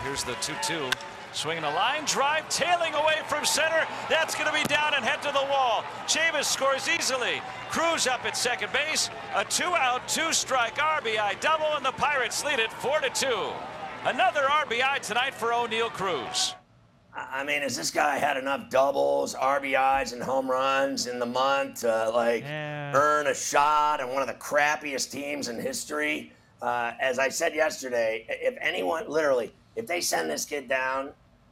Here's 0.04 0.24
the 0.24 0.34
2-2. 0.34 0.94
Swinging 1.32 1.64
a 1.64 1.70
line 1.76 2.04
drive, 2.06 2.50
tailing 2.50 2.94
away 2.96 3.18
from 3.28 3.46
center. 3.46 3.86
That's 4.10 4.34
going 4.34 4.48
to 4.48 4.54
be 4.54 4.64
down 4.64 4.96
and 4.96 5.06
head 5.06 5.22
to 5.22 5.32
the 5.32 5.46
wall. 5.50 5.84
Chavis 6.08 6.46
scores 6.46 6.90
easily. 6.90 7.42
Cruz 7.70 8.08
up 8.08 8.26
at 8.26 8.36
second 8.36 8.74
base. 8.74 9.10
A 9.36 9.46
two-out, 9.46 10.08
two-strike 10.08 10.76
RBI 10.76 11.40
double, 11.40 11.76
and 11.76 11.86
the 11.86 11.92
Pirates 11.92 12.44
lead 12.44 12.60
it 12.60 12.72
4-2. 12.72 13.54
Another 14.06 14.42
RBI 14.42 15.02
tonight 15.02 15.36
for 15.36 15.50
Oneil 15.50 15.90
Cruz. 15.90 16.56
I 17.14 17.44
mean, 17.44 17.62
has 17.62 17.76
this 17.76 17.92
guy 17.92 18.18
had 18.18 18.38
enough 18.38 18.70
doubles, 18.70 19.36
RBIs, 19.36 20.14
and 20.14 20.22
home 20.22 20.50
runs 20.50 21.08
in 21.08 21.20
the 21.20 21.26
month 21.26 21.82
to 21.82 22.12
like 22.14 22.44
yeah. 22.44 22.92
earn 22.96 23.28
a 23.28 23.34
shot 23.34 24.00
on 24.00 24.14
one 24.14 24.22
of 24.22 24.28
the 24.28 24.36
crappiest 24.36 25.12
teams 25.12 25.48
in 25.48 25.60
history? 25.60 26.32
Uh, 26.62 26.94
as 27.00 27.20
I 27.20 27.30
said 27.30 27.56
yesterday, 27.56 28.26
if 28.30 28.56
anyone, 28.62 29.10
literally, 29.10 29.54
if 29.76 29.88
they 29.88 30.02
send 30.02 30.30
this 30.30 30.46
kid 30.46 30.68
down, 30.68 31.12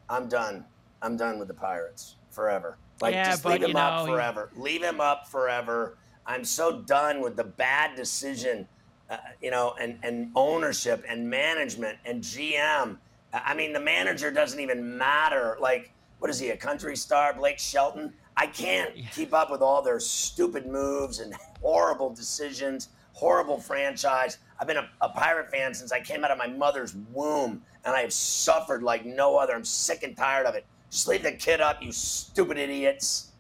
I'm 0.09 0.27
done. 0.27 0.63
I'm 1.01 1.17
done 1.17 1.39
with 1.39 1.47
the 1.47 1.53
Pirates 1.53 2.15
forever. 2.29 2.77
Like, 3.01 3.13
yeah, 3.13 3.25
just 3.25 3.45
leave 3.45 3.63
him 3.63 3.71
know, 3.71 3.79
up 3.79 4.07
forever. 4.07 4.49
Leave 4.55 4.83
him 4.83 5.01
up 5.01 5.27
forever. 5.27 5.97
I'm 6.25 6.43
so 6.43 6.81
done 6.81 7.21
with 7.21 7.35
the 7.35 7.43
bad 7.43 7.95
decision 7.95 8.67
uh, 9.09 9.17
you 9.41 9.51
know, 9.51 9.73
and, 9.79 9.97
and 10.03 10.31
ownership 10.35 11.03
and 11.07 11.29
management 11.29 11.97
and 12.05 12.21
GM. 12.21 12.97
I 13.46 13.53
mean, 13.53 13.74
the 13.74 13.79
manager 13.79 14.32
doesn't 14.32 14.60
even 14.60 14.98
matter. 14.98 15.58
Like, 15.60 15.91
what 16.20 16.29
is 16.29 16.39
he, 16.39 16.50
a 16.50 16.58
country 16.58 16.96
star, 16.96 17.34
Blake 17.34 17.60
Shelton? 17.60 18.13
I 18.36 18.48
can't 18.48 18.96
keep 19.13 19.34
up 19.34 19.50
with 19.50 19.62
all 19.62 19.82
their 19.82 20.00
stupid 20.00 20.67
moves 20.67 21.20
and 21.20 21.34
horrible 21.62 22.13
decisions, 22.13 22.89
horrible 23.13 23.60
franchise. 23.60 24.38
I've 24.60 24.67
been 24.67 24.77
a, 24.77 24.89
a, 25.01 25.10
Pirate 25.10 25.50
fan 25.51 25.74
since 25.74 25.91
I 25.91 26.00
came 26.00 26.24
out 26.24 26.32
of 26.32 26.38
my 26.38 26.48
mother's 26.48 26.96
womb, 27.12 27.63
and 27.84 27.96
I 27.96 28.01
have 28.01 28.13
suffered 28.13 28.84
like 28.84 29.06
no 29.06 29.38
other. 29.38 29.56
I'm 29.56 29.65
sick 29.65 30.03
and 30.03 30.15
tired 30.15 30.46
of 30.46 30.56
it. 30.56 30.65
Just 30.91 31.08
leave 31.08 31.24
the 31.24 31.32
kid 31.32 31.62
up, 31.62 31.82
you 31.82 31.91
stupid 31.91 32.58
idiots. 32.58 33.32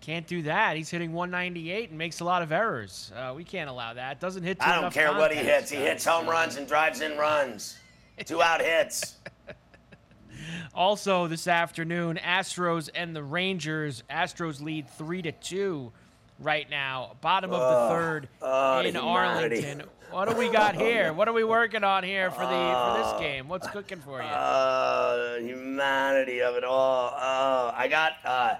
Can't 0.00 0.26
do 0.26 0.42
that. 0.42 0.76
He's 0.76 0.90
hitting 0.90 1.12
198 1.12 1.88
and 1.88 1.98
makes 1.98 2.20
a 2.20 2.24
lot 2.24 2.42
of 2.42 2.52
errors. 2.52 3.12
Uh, 3.16 3.32
we 3.34 3.42
can't 3.42 3.68
allow 3.68 3.94
that. 3.94 4.20
Doesn't 4.20 4.44
hit. 4.44 4.58
I 4.60 4.80
don't 4.80 4.92
care 4.92 5.12
what 5.12 5.32
he 5.32 5.38
hits. 5.38 5.70
He 5.70 5.78
hits 5.78 6.04
home 6.04 6.28
runs 6.28 6.56
and 6.56 6.68
drives 6.68 7.00
in 7.00 7.18
runs. 7.18 7.78
Two 8.24 8.42
out 8.42 8.62
hits. 8.62 9.16
also 10.74 11.26
this 11.26 11.46
afternoon, 11.46 12.18
Astros 12.24 12.88
and 12.94 13.14
the 13.14 13.22
Rangers. 13.22 14.02
Astros 14.10 14.62
lead 14.62 14.88
three 14.90 15.22
to 15.22 15.32
two 15.32 15.92
right 16.40 16.68
now. 16.68 17.16
Bottom 17.20 17.52
of 17.52 17.60
the 17.60 17.94
third 17.94 18.28
in 18.86 18.96
Arlington. 18.96 19.82
What 20.10 20.28
do 20.28 20.36
we 20.36 20.48
got 20.50 20.74
here? 20.80 21.12
What 21.12 21.28
are 21.28 21.32
we 21.32 21.44
working 21.44 21.84
on 21.84 22.04
here 22.04 22.30
for 22.30 22.40
the 22.40 22.46
for 22.46 23.02
this 23.02 23.20
game? 23.20 23.48
What's 23.48 23.68
cooking 23.68 24.00
for 24.00 24.22
you? 24.22 24.28
Uh, 24.28 25.36
humanity 25.38 26.40
of 26.40 26.54
it 26.54 26.64
all. 26.64 27.12
Oh, 27.14 27.72
I 27.74 27.88
got 27.88 28.12
uh, 28.24 28.54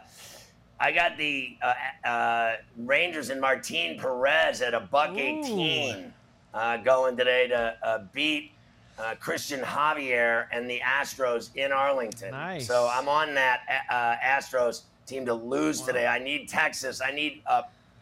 I 0.79 0.93
got 0.93 1.17
the 1.17 1.57
uh, 1.63 2.07
uh, 2.07 2.57
Rangers 2.77 3.31
and 3.31 3.41
Martin 3.41 3.99
Perez 3.99 4.61
at 4.61 4.75
a 4.75 4.81
buck 4.81 5.13
Ooh. 5.13 5.19
18 5.19 6.13
uh, 6.53 6.77
going 6.79 7.17
today 7.17 7.49
to 7.49 7.77
uh, 7.83 7.99
beat 8.13 8.53
uh, 8.99 9.15
Cristian 9.21 9.63
Javier 9.63 10.47
and 10.53 10.69
the 10.69 10.81
Astros 10.81 11.55
in 11.55 11.73
Arlington. 11.73 12.31
Nice. 12.31 12.67
So 12.67 12.89
I'm 12.93 13.09
on 13.09 13.35
that 13.35 13.61
uh, 13.91 14.17
Astros 14.25 14.83
team 15.07 15.27
to 15.27 15.35
lose 15.35 15.81
wow. 15.81 15.87
today. 15.87 16.07
I 16.07 16.19
need 16.19 16.49
Texas. 16.49 17.01
I 17.05 17.13
need 17.13 17.43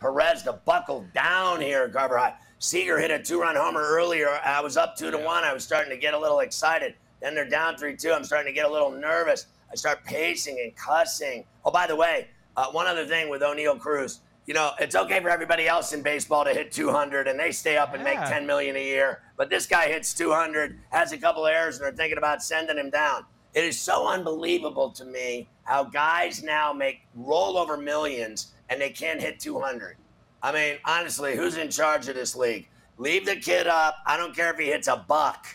Perez 0.01 0.43
to 0.43 0.53
buckle 0.53 1.05
down 1.15 1.61
here, 1.61 1.89
Garber 1.89 2.19
High. 2.19 2.35
Seager 2.59 2.99
hit 2.99 3.11
a 3.11 3.19
two-run 3.19 3.57
homer 3.57 3.83
earlier. 3.83 4.29
I 4.45 4.61
was 4.61 4.77
up 4.77 4.97
two 4.97 5.11
to 5.11 5.19
one. 5.19 5.45
I 5.45 5.53
was 5.53 5.65
starting 5.65 5.91
to 5.91 5.99
get 5.99 6.15
a 6.15 6.19
little 6.19 6.41
excited. 6.41 6.95
Then 7.21 7.35
they're 7.35 7.49
down 7.49 7.77
three-two. 7.77 8.13
I'm 8.13 8.25
starting 8.25 8.53
to 8.53 8.55
get 8.55 8.67
a 8.67 8.73
little 8.73 8.91
nervous. 8.91 9.47
I 9.71 9.77
start 9.77 10.05
pacing 10.05 10.61
and 10.63 10.75
cussing. 10.77 11.45
Oh, 11.65 11.71
by 11.71 11.87
the 11.87 11.97
way, 11.97 12.29
uh, 12.57 12.67
one 12.67 12.87
other 12.87 13.07
thing 13.07 13.29
with 13.29 13.43
Oneil 13.43 13.79
Cruz, 13.79 14.21
you 14.47 14.53
know, 14.53 14.73
it's 14.79 14.95
okay 14.95 15.21
for 15.21 15.31
everybody 15.31 15.67
else 15.67 15.93
in 15.93 16.03
baseball 16.03 16.45
to 16.45 16.53
hit 16.53 16.71
200 16.71 17.29
and 17.29 17.39
they 17.39 17.51
stay 17.51 17.77
up 17.77 17.95
and 17.95 18.05
make 18.05 18.19
10 18.19 18.47
million 18.47 18.77
a 18.77 18.85
year, 18.85 19.23
but 19.37 19.49
this 19.49 19.67
guy 19.67 19.89
hits 19.89 20.13
200, 20.13 20.79
has 20.91 21.13
a 21.13 21.19
couple 21.19 21.47
errors, 21.47 21.77
and 21.77 21.85
they're 21.85 21.93
thinking 21.93 22.19
about 22.19 22.43
sending 22.43 22.77
him 22.77 22.91
down. 22.91 23.25
It 23.55 23.65
is 23.65 23.79
so 23.79 24.09
unbelievable 24.09 24.91
to 24.91 25.05
me 25.05 25.49
how 25.63 25.85
guys 25.85 26.43
now 26.43 26.73
make 26.73 27.03
rollover 27.19 27.83
millions 27.83 28.53
and 28.69 28.81
they 28.81 28.91
can't 28.91 29.21
hit 29.21 29.41
200. 29.41 29.97
I 30.43 30.53
mean, 30.53 30.77
honestly, 30.85 31.37
who's 31.37 31.57
in 31.57 31.71
charge 31.71 32.09
of 32.09 32.15
this 32.15 32.37
league? 32.37 32.69
Leave 32.99 33.25
the 33.25 33.37
kid 33.37 33.67
up. 33.67 33.97
I 34.07 34.17
don't 34.17 34.37
care 34.37 34.53
if 34.53 34.59
he 34.59 34.67
hits 34.67 34.89
a 34.89 34.97
buck. 34.97 35.47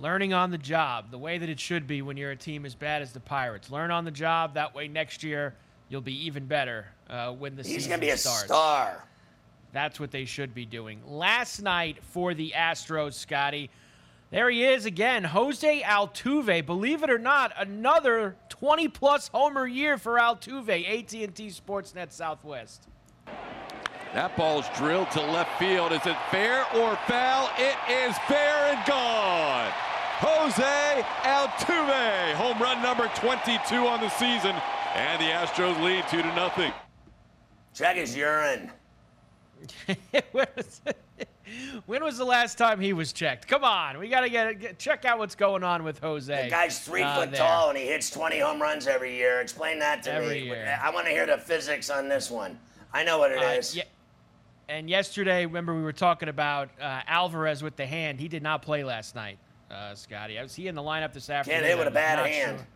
Learning 0.00 0.32
on 0.32 0.50
the 0.50 0.58
job, 0.58 1.10
the 1.10 1.18
way 1.18 1.38
that 1.38 1.48
it 1.48 1.60
should 1.60 1.86
be 1.86 2.02
when 2.02 2.16
you're 2.16 2.30
a 2.30 2.36
team 2.36 2.64
as 2.64 2.74
bad 2.74 3.02
as 3.02 3.12
the 3.12 3.20
Pirates. 3.20 3.70
Learn 3.70 3.90
on 3.90 4.04
the 4.04 4.10
job. 4.10 4.54
That 4.54 4.74
way, 4.74 4.88
next 4.88 5.22
year 5.22 5.54
you'll 5.88 6.00
be 6.00 6.26
even 6.26 6.46
better 6.46 6.86
uh, 7.10 7.32
when 7.32 7.56
the 7.56 7.62
He's 7.62 7.72
season 7.74 7.90
gonna 7.90 8.00
be 8.00 8.10
a 8.10 8.16
starts. 8.16 8.44
star. 8.46 9.04
That's 9.72 10.00
what 10.00 10.10
they 10.10 10.24
should 10.24 10.54
be 10.54 10.64
doing. 10.64 11.00
Last 11.06 11.60
night 11.60 11.98
for 12.02 12.32
the 12.34 12.52
Astros, 12.56 13.14
Scotty, 13.14 13.70
there 14.30 14.50
he 14.50 14.64
is 14.64 14.86
again, 14.86 15.24
Jose 15.24 15.82
Altuve. 15.82 16.64
Believe 16.64 17.02
it 17.02 17.10
or 17.10 17.18
not, 17.18 17.52
another 17.56 18.36
20-plus 18.50 19.28
homer 19.28 19.66
year 19.66 19.96
for 19.98 20.14
Altuve. 20.18 20.68
AT&T 20.70 21.48
Sportsnet 21.48 22.12
Southwest. 22.12 22.88
That 24.14 24.34
ball's 24.36 24.66
drilled 24.76 25.10
to 25.12 25.20
left 25.20 25.58
field. 25.58 25.92
Is 25.92 26.04
it 26.06 26.16
fair 26.30 26.64
or 26.76 26.96
foul? 27.06 27.50
It 27.58 27.76
is 27.90 28.16
fair 28.26 28.74
and 28.74 28.86
gone. 28.86 29.70
Jose 30.20 31.04
Altuve, 31.22 32.32
home 32.34 32.58
run 32.60 32.82
number 32.82 33.08
22 33.14 33.76
on 33.86 34.00
the 34.00 34.08
season. 34.08 34.54
And 34.98 35.22
the 35.22 35.26
Astros 35.26 35.80
lead 35.80 36.04
two 36.10 36.22
to 36.22 36.34
nothing. 36.34 36.72
Check 37.72 37.94
his 37.94 38.16
urine. 38.16 38.68
when 41.86 42.02
was 42.02 42.18
the 42.18 42.24
last 42.24 42.58
time 42.58 42.80
he 42.80 42.92
was 42.92 43.12
checked? 43.12 43.46
Come 43.46 43.62
on, 43.62 43.98
we 43.98 44.08
gotta 44.08 44.28
get, 44.28 44.58
get 44.58 44.78
check 44.80 45.04
out 45.04 45.18
what's 45.18 45.36
going 45.36 45.62
on 45.62 45.84
with 45.84 46.00
Jose. 46.00 46.44
The 46.44 46.50
guy's 46.50 46.80
three 46.80 47.02
uh, 47.02 47.14
foot 47.14 47.30
there. 47.30 47.40
tall 47.40 47.68
and 47.68 47.78
he 47.78 47.84
hits 47.86 48.10
20 48.10 48.40
home 48.40 48.60
runs 48.60 48.88
every 48.88 49.14
year. 49.14 49.40
Explain 49.40 49.78
that 49.78 50.02
to 50.02 50.12
every 50.12 50.40
me. 50.40 50.46
Year. 50.46 50.80
I 50.82 50.90
want 50.90 51.06
to 51.06 51.12
hear 51.12 51.26
the 51.26 51.38
physics 51.38 51.90
on 51.90 52.08
this 52.08 52.28
one. 52.28 52.58
I 52.92 53.04
know 53.04 53.18
what 53.18 53.30
it 53.30 53.38
uh, 53.38 53.50
is. 53.50 53.76
Yeah. 53.76 53.84
And 54.68 54.90
yesterday, 54.90 55.46
remember 55.46 55.76
we 55.76 55.82
were 55.82 55.92
talking 55.92 56.28
about 56.28 56.70
uh, 56.80 57.02
Alvarez 57.06 57.62
with 57.62 57.76
the 57.76 57.86
hand. 57.86 58.18
He 58.18 58.26
did 58.26 58.42
not 58.42 58.62
play 58.62 58.82
last 58.82 59.14
night, 59.14 59.38
uh, 59.70 59.94
Scotty. 59.94 60.40
I 60.40 60.42
was 60.42 60.56
he 60.56 60.66
in 60.66 60.74
the 60.74 60.82
lineup 60.82 61.12
this 61.12 61.30
afternoon. 61.30 61.60
Can't 61.60 61.70
hit 61.70 61.78
with 61.78 61.86
a 61.86 61.92
bad 61.92 62.18
hand. 62.26 62.58
Sure. 62.58 62.66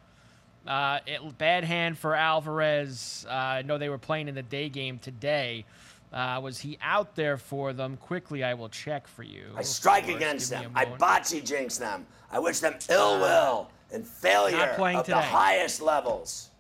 Uh, 0.67 1.01
it, 1.07 1.39
bad 1.39 1.65
hand 1.65 1.99
for 1.99 2.15
Alvarez. 2.15 3.27
Uh, 3.29 3.33
I 3.33 3.63
know 3.63 3.79
they 3.79 3.89
were 3.89 3.99
playing 3.99 4.29
in 4.29 4.35
the 4.35 4.43
day 4.43 4.69
game 4.69 4.99
today. 4.99 5.65
Uh, 6.13 6.41
was 6.43 6.59
he 6.59 6.79
out 6.83 7.17
there 7.17 7.39
for 7.39 7.73
them? 7.73 7.97
Quickly, 7.97 8.45
I 8.45 8.55
will 8.55 8.69
check 8.69 9.07
for 9.07 9.23
you. 9.23 9.47
I 9.57 9.63
strike 9.63 10.09
against 10.09 10.51
them. 10.51 10.71
I 10.75 10.85
bocce 10.85 11.43
jinx 11.43 11.79
them. 11.79 12.07
I 12.31 12.39
wish 12.39 12.61
them 12.61 12.75
ill 12.89 13.19
will 13.19 13.71
and 13.93 14.07
failure 14.07 14.57
of 14.59 14.77
today. 14.77 15.03
the 15.07 15.23
highest 15.23 15.81
levels. 15.81 16.51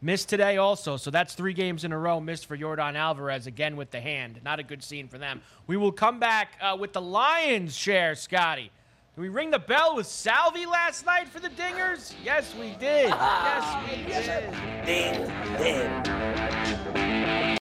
Missed 0.00 0.28
today 0.28 0.58
also, 0.58 0.96
so 0.96 1.10
that's 1.10 1.34
three 1.34 1.52
games 1.52 1.82
in 1.82 1.90
a 1.90 1.98
row 1.98 2.20
missed 2.20 2.46
for 2.46 2.56
Yordan 2.56 2.94
Alvarez 2.94 3.48
again 3.48 3.74
with 3.74 3.90
the 3.90 4.00
hand. 4.00 4.38
Not 4.44 4.60
a 4.60 4.62
good 4.62 4.82
scene 4.82 5.08
for 5.08 5.18
them. 5.18 5.40
We 5.66 5.76
will 5.76 5.90
come 5.90 6.20
back 6.20 6.52
uh, 6.60 6.76
with 6.78 6.92
the 6.92 7.00
Lions 7.00 7.76
share, 7.76 8.14
Scotty. 8.14 8.70
Did 9.18 9.22
we 9.22 9.28
ring 9.30 9.50
the 9.50 9.58
bell 9.58 9.96
with 9.96 10.06
Salvy 10.06 10.64
last 10.64 11.04
night 11.04 11.26
for 11.26 11.40
the 11.40 11.48
Dingers? 11.48 12.14
Yes, 12.24 12.54
we 12.54 12.76
did. 12.78 13.08
yes, 13.08 13.90
we 13.90 13.96
did. 14.12 14.86
Ding, 14.86 15.26
ding. 15.58 15.90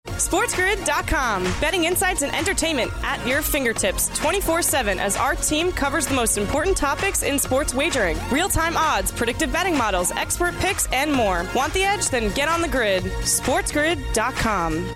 SportsGrid.com. 0.05 1.43
Betting 1.59 1.85
insights 1.85 2.21
and 2.21 2.31
entertainment 2.35 2.91
at 3.03 3.25
your 3.25 3.41
fingertips 3.41 4.15
24 4.19 4.61
7 4.61 4.99
as 4.99 5.17
our 5.17 5.33
team 5.33 5.71
covers 5.71 6.05
the 6.05 6.13
most 6.13 6.37
important 6.37 6.77
topics 6.77 7.23
in 7.23 7.39
sports 7.39 7.73
wagering 7.73 8.19
real 8.29 8.49
time 8.49 8.77
odds, 8.77 9.11
predictive 9.11 9.51
betting 9.51 9.75
models, 9.75 10.11
expert 10.11 10.53
picks, 10.59 10.85
and 10.91 11.11
more. 11.11 11.43
Want 11.55 11.73
the 11.73 11.83
edge? 11.83 12.07
Then 12.09 12.31
get 12.35 12.49
on 12.49 12.61
the 12.61 12.67
grid. 12.67 13.01
SportsGrid.com. 13.23 14.95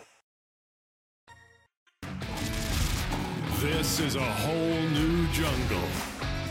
This 3.61 3.99
is 3.99 4.15
a 4.15 4.23
whole 4.23 4.81
new 4.89 5.27
jungle. 5.27 5.87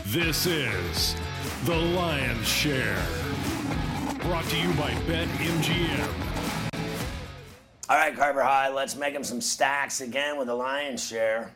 This 0.05 0.45
is 0.45 1.17
The 1.65 1.75
Lion's 1.75 2.47
Share. 2.47 3.05
Brought 4.21 4.45
to 4.45 4.57
you 4.57 4.73
by 4.75 4.91
BetMGM. 5.09 6.07
All 7.89 7.97
right, 7.97 8.15
Carver 8.15 8.41
High, 8.41 8.69
let's 8.69 8.95
make 8.95 9.13
him 9.13 9.25
some 9.25 9.41
stacks 9.41 9.99
again 9.99 10.37
with 10.37 10.47
the 10.47 10.55
Lion's 10.55 11.05
Share. 11.05 11.51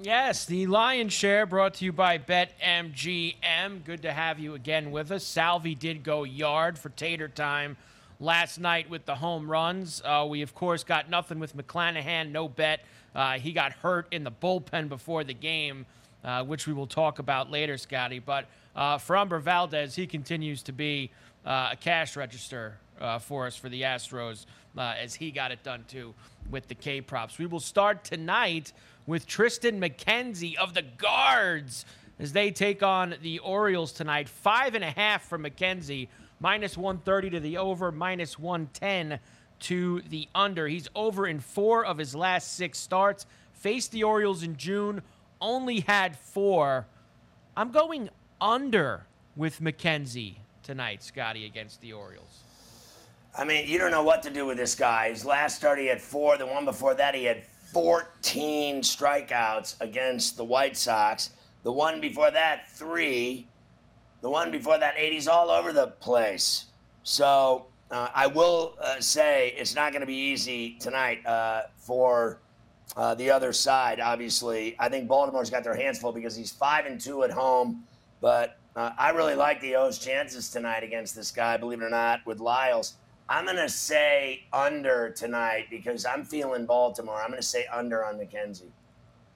Yes, 0.00 0.44
the 0.44 0.68
Lion's 0.68 1.12
Share 1.12 1.44
brought 1.44 1.74
to 1.74 1.84
you 1.84 1.92
by 1.92 2.18
BetMGM. 2.18 3.84
Good 3.84 4.02
to 4.02 4.12
have 4.12 4.38
you 4.38 4.54
again 4.54 4.92
with 4.92 5.10
us. 5.10 5.24
Salvy 5.24 5.74
did 5.74 6.04
go 6.04 6.22
yard 6.22 6.78
for 6.78 6.90
Tater 6.90 7.26
Time 7.26 7.76
last 8.20 8.58
night 8.60 8.88
with 8.88 9.06
the 9.06 9.16
home 9.16 9.50
runs. 9.50 10.00
Uh, 10.04 10.24
we, 10.28 10.42
of 10.42 10.54
course, 10.54 10.84
got 10.84 11.10
nothing 11.10 11.40
with 11.40 11.56
McClanahan, 11.56 12.30
no 12.30 12.46
bet. 12.46 12.78
Uh, 13.14 13.38
he 13.38 13.52
got 13.52 13.72
hurt 13.72 14.06
in 14.10 14.24
the 14.24 14.30
bullpen 14.30 14.88
before 14.88 15.24
the 15.24 15.34
game, 15.34 15.86
uh, 16.24 16.44
which 16.44 16.66
we 16.66 16.72
will 16.72 16.86
talk 16.86 17.18
about 17.18 17.50
later, 17.50 17.76
Scotty. 17.76 18.18
But 18.18 18.46
uh, 18.76 18.98
Framber 18.98 19.40
Valdez, 19.40 19.94
he 19.94 20.06
continues 20.06 20.62
to 20.64 20.72
be 20.72 21.10
uh, 21.44 21.70
a 21.72 21.76
cash 21.76 22.16
register 22.16 22.78
uh, 23.00 23.18
for 23.18 23.46
us 23.46 23.56
for 23.56 23.68
the 23.68 23.82
Astros 23.82 24.46
uh, 24.76 24.94
as 25.00 25.14
he 25.14 25.30
got 25.30 25.50
it 25.50 25.62
done 25.62 25.84
too 25.88 26.14
with 26.50 26.68
the 26.68 26.74
K 26.74 27.00
props. 27.00 27.38
We 27.38 27.46
will 27.46 27.60
start 27.60 28.04
tonight 28.04 28.72
with 29.06 29.26
Triston 29.26 29.78
McKenzie 29.78 30.56
of 30.56 30.74
the 30.74 30.82
Guards 30.82 31.84
as 32.18 32.32
they 32.32 32.50
take 32.50 32.82
on 32.82 33.14
the 33.22 33.38
Orioles 33.40 33.92
tonight. 33.92 34.28
Five 34.28 34.74
and 34.74 34.84
a 34.84 34.90
half 34.90 35.22
for 35.22 35.38
McKenzie, 35.38 36.08
minus 36.40 36.76
130 36.76 37.30
to 37.30 37.40
the 37.40 37.58
over, 37.58 37.92
minus 37.92 38.38
110 38.38 39.18
to 39.60 40.02
the 40.02 40.28
under. 40.34 40.66
He's 40.68 40.88
over 40.94 41.26
in 41.26 41.40
four 41.40 41.84
of 41.84 41.98
his 41.98 42.14
last 42.14 42.54
six 42.54 42.78
starts. 42.78 43.26
Faced 43.54 43.92
the 43.92 44.04
Orioles 44.04 44.42
in 44.42 44.56
June, 44.56 45.02
only 45.40 45.80
had 45.80 46.16
four. 46.16 46.86
I'm 47.56 47.72
going 47.72 48.08
under 48.40 49.06
with 49.36 49.60
McKenzie 49.60 50.36
tonight, 50.62 51.02
Scotty, 51.02 51.44
against 51.44 51.80
the 51.80 51.92
Orioles. 51.92 52.44
I 53.36 53.44
mean, 53.44 53.68
you 53.68 53.78
don't 53.78 53.90
know 53.90 54.02
what 54.02 54.22
to 54.24 54.30
do 54.30 54.46
with 54.46 54.56
this 54.56 54.74
guy. 54.74 55.10
His 55.10 55.24
last 55.24 55.56
start, 55.56 55.78
he 55.78 55.86
had 55.86 56.00
four. 56.00 56.38
The 56.38 56.46
one 56.46 56.64
before 56.64 56.94
that, 56.94 57.14
he 57.14 57.24
had 57.24 57.44
14 57.72 58.80
strikeouts 58.82 59.80
against 59.80 60.36
the 60.36 60.44
White 60.44 60.76
Sox. 60.76 61.30
The 61.62 61.72
one 61.72 62.00
before 62.00 62.30
that, 62.30 62.70
three. 62.70 63.46
The 64.20 64.30
one 64.30 64.50
before 64.50 64.78
that, 64.78 64.96
80s 64.96 65.28
all 65.28 65.50
over 65.50 65.72
the 65.72 65.88
place. 65.88 66.66
So 67.02 67.66
uh, 67.90 68.08
I 68.14 68.26
will 68.26 68.74
uh, 68.80 69.00
say 69.00 69.54
it's 69.56 69.74
not 69.74 69.92
going 69.92 70.00
to 70.00 70.06
be 70.06 70.16
easy 70.16 70.76
tonight 70.78 71.24
uh, 71.26 71.62
for 71.76 72.40
uh, 72.96 73.14
the 73.14 73.30
other 73.30 73.52
side. 73.52 74.00
Obviously, 74.00 74.76
I 74.78 74.88
think 74.88 75.08
Baltimore's 75.08 75.50
got 75.50 75.64
their 75.64 75.74
hands 75.74 75.98
full 75.98 76.12
because 76.12 76.36
he's 76.36 76.50
five 76.50 76.86
and 76.86 77.00
two 77.00 77.22
at 77.22 77.30
home. 77.30 77.84
But 78.20 78.58
uh, 78.76 78.90
I 78.98 79.10
really 79.10 79.34
like 79.34 79.60
the 79.60 79.76
O's 79.76 79.98
chances 79.98 80.50
tonight 80.50 80.82
against 80.82 81.14
this 81.14 81.30
guy. 81.30 81.56
Believe 81.56 81.80
it 81.80 81.84
or 81.84 81.90
not, 81.90 82.24
with 82.26 82.40
Lyles. 82.40 82.94
I'm 83.28 83.44
going 83.44 83.56
to 83.56 83.68
say 83.68 84.44
under 84.52 85.10
tonight 85.10 85.66
because 85.70 86.06
I'm 86.06 86.24
feeling 86.24 86.64
Baltimore. 86.64 87.20
I'm 87.20 87.28
going 87.28 87.40
to 87.40 87.46
say 87.46 87.66
under 87.72 88.04
on 88.04 88.18
McKenzie. 88.18 88.70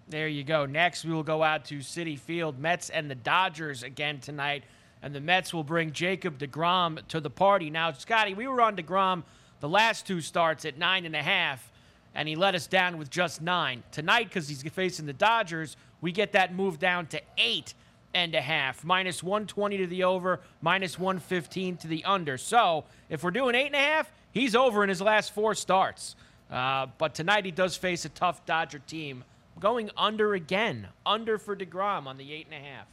There 0.09 0.29
you 0.29 0.45
go. 0.45 0.67
Next, 0.67 1.05
we 1.05 1.13
will 1.13 1.23
go 1.23 1.43
out 1.43 1.65
to 1.67 1.79
Citi 1.79 2.19
Field. 2.19 2.59
Mets 2.59 2.91
and 2.91 3.11
the 3.11 3.15
Dodgers 3.15 3.83
again 3.83 4.19
tonight. 4.21 4.65
And 5.03 5.15
the 5.15 5.21
Mets 5.21 5.53
will 5.53 5.65
bring 5.65 5.93
Jacob 5.93 6.39
DeGrom 6.39 7.07
to 7.09 7.21
the 7.21 7.31
party. 7.31 7.71
Now, 7.71 7.93
Scotty, 7.93 8.35
we 8.35 8.47
were 8.47 8.63
on 8.63 8.77
DeGrom 8.77 9.25
the 9.63 9.69
last 9.69 10.09
two 10.09 10.21
starts 10.21 10.65
at 10.65 10.77
nine 10.77 11.07
and 11.07 11.15
a 11.15 11.23
half, 11.23 11.71
and 12.17 12.29
he 12.29 12.35
let 12.35 12.57
us 12.57 12.67
down 12.67 12.99
with 12.99 13.11
just 13.11 13.41
nine. 13.41 13.85
Tonight, 13.93 14.25
because 14.25 14.49
he's 14.49 14.61
facing 14.65 15.07
the 15.07 15.13
Dodgers, 15.13 15.77
we 16.01 16.11
get 16.11 16.33
that 16.33 16.53
move 16.53 16.81
down 16.81 17.07
to 17.07 17.21
eight 17.39 17.73
and 18.13 18.35
a 18.35 18.41
half, 18.41 18.85
minus 18.85 19.23
120 19.23 19.77
to 19.79 19.87
the 19.87 20.03
over, 20.03 20.41
minus 20.63 20.99
115 20.99 21.77
to 21.77 21.87
the 21.87 22.05
under. 22.05 22.37
So 22.39 22.83
if 23.09 23.23
we're 23.23 23.31
doing 23.31 23.55
eight 23.55 23.67
and 23.67 23.77
a 23.77 23.79
half, 23.79 24.11
he's 24.33 24.57
over 24.57 24.83
in 24.83 24.89
his 24.89 25.01
last 25.01 25.33
four 25.33 25.55
starts. 25.55 26.17
Uh, 26.51 26.89
but 26.99 27.15
tonight 27.15 27.45
he 27.45 27.53
does 27.53 27.77
face 27.77 28.05
a 28.05 28.09
tough 28.09 28.45
Dodger 28.45 28.81
team. 28.81 29.23
Going 29.61 29.91
under 29.97 30.35
again, 30.35 30.89
under 31.07 31.39
for 31.39 31.55
DeGrom 31.55 32.07
on 32.07 32.17
the 32.17 32.33
eight 32.33 32.47
and 32.51 32.61
a 32.61 32.67
half. 32.67 32.89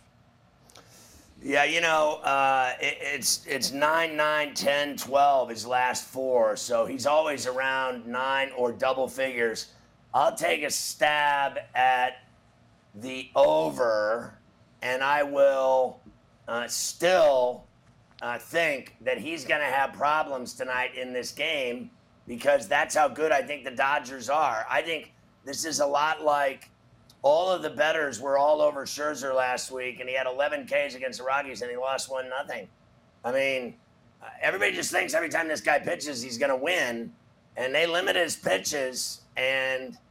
Yeah, 1.42 1.64
you 1.64 1.80
know, 1.80 2.20
uh, 2.24 2.74
it, 2.82 2.98
it's 3.02 3.46
it's 3.48 3.72
9, 3.72 4.18
9, 4.18 4.54
10, 4.54 4.98
12, 4.98 5.50
his 5.50 5.66
last 5.66 6.06
four. 6.06 6.58
So 6.58 6.86
he's 6.86 7.06
always 7.06 7.48
around 7.48 8.06
nine 8.06 8.52
or 8.58 8.74
double 8.74 9.08
figures. 9.08 9.68
I'll 10.14 10.36
take 10.36 10.64
a 10.64 10.72
stab 10.72 11.60
at 11.76 12.24
the 12.96 13.30
over 13.36 14.34
and 14.82 15.02
I 15.02 15.24
will 15.24 16.02
uh, 16.48 16.68
still 16.68 17.64
uh, 18.22 18.38
think 18.38 18.96
that 19.02 19.18
he's 19.18 19.46
going 19.46 19.62
to 19.62 19.68
have 19.68 19.94
problems 19.94 20.54
tonight 20.54 20.96
in 20.96 21.14
this 21.14 21.32
game 21.32 21.90
because 22.28 22.68
that's 22.68 22.96
how 22.96 23.08
good 23.08 23.32
I 23.32 23.42
think 23.42 23.64
the 23.64 23.72
Dodgers 23.72 24.30
are. 24.30 24.66
I 24.70 24.82
think 24.82 25.14
this 25.46 25.64
is 25.64 25.80
a 25.80 25.86
lot 25.86 26.24
like 26.24 26.70
all 27.22 27.50
of 27.50 27.62
the 27.62 27.70
betters 27.70 28.22
were 28.22 28.38
all 28.38 28.62
over 28.62 28.86
Scherzer 28.86 29.36
last 29.36 29.72
week, 29.72 30.00
and 30.00 30.08
he 30.08 30.16
had 30.16 30.28
11 30.28 30.68
Ks 30.68 30.96
against 30.96 31.20
the 31.20 31.26
Rockies, 31.26 31.62
and 31.62 31.70
he 31.70 31.78
lost 31.78 32.12
one 32.12 32.30
nothing. 32.30 32.68
I 33.26 33.32
mean, 33.32 33.76
uh, 34.22 34.28
everybody 34.42 34.72
just 34.74 34.92
thinks 34.92 35.14
every 35.14 35.30
time 35.30 35.48
this 35.48 35.62
guy 35.62 35.80
pitches, 35.80 36.22
he's 36.22 36.38
going 36.38 36.52
to 36.52 36.56
win, 36.56 37.12
and 37.58 37.76
they 37.76 37.86
limit 37.86 38.16
his 38.16 38.36
pitches, 38.36 39.22
and– 39.38 39.98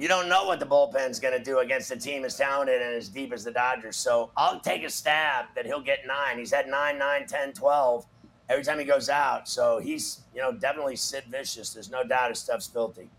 you 0.00 0.08
don't 0.08 0.30
know 0.30 0.46
what 0.46 0.58
the 0.58 0.64
bullpen's 0.64 1.20
going 1.20 1.36
to 1.36 1.44
do 1.44 1.58
against 1.58 1.90
a 1.90 1.96
team 1.96 2.24
as 2.24 2.34
talented 2.34 2.80
and 2.80 2.94
as 2.94 3.10
deep 3.10 3.34
as 3.34 3.44
the 3.44 3.50
Dodgers. 3.50 3.96
So 3.96 4.30
I'll 4.34 4.58
take 4.58 4.82
a 4.82 4.88
stab 4.88 5.44
that 5.54 5.66
he'll 5.66 5.82
get 5.82 6.06
nine. 6.06 6.38
He's 6.38 6.50
had 6.50 6.68
nine, 6.68 6.98
nine, 6.98 7.26
10, 7.26 7.52
12 7.52 8.06
every 8.48 8.64
time 8.64 8.78
he 8.78 8.86
goes 8.86 9.10
out. 9.10 9.46
So 9.46 9.78
he's, 9.78 10.22
you 10.34 10.40
know, 10.40 10.52
definitely 10.52 10.96
Sid 10.96 11.24
Vicious. 11.28 11.74
There's 11.74 11.90
no 11.90 12.02
doubt 12.02 12.30
his 12.30 12.38
stuff's 12.38 12.66
filthy. 12.66 13.10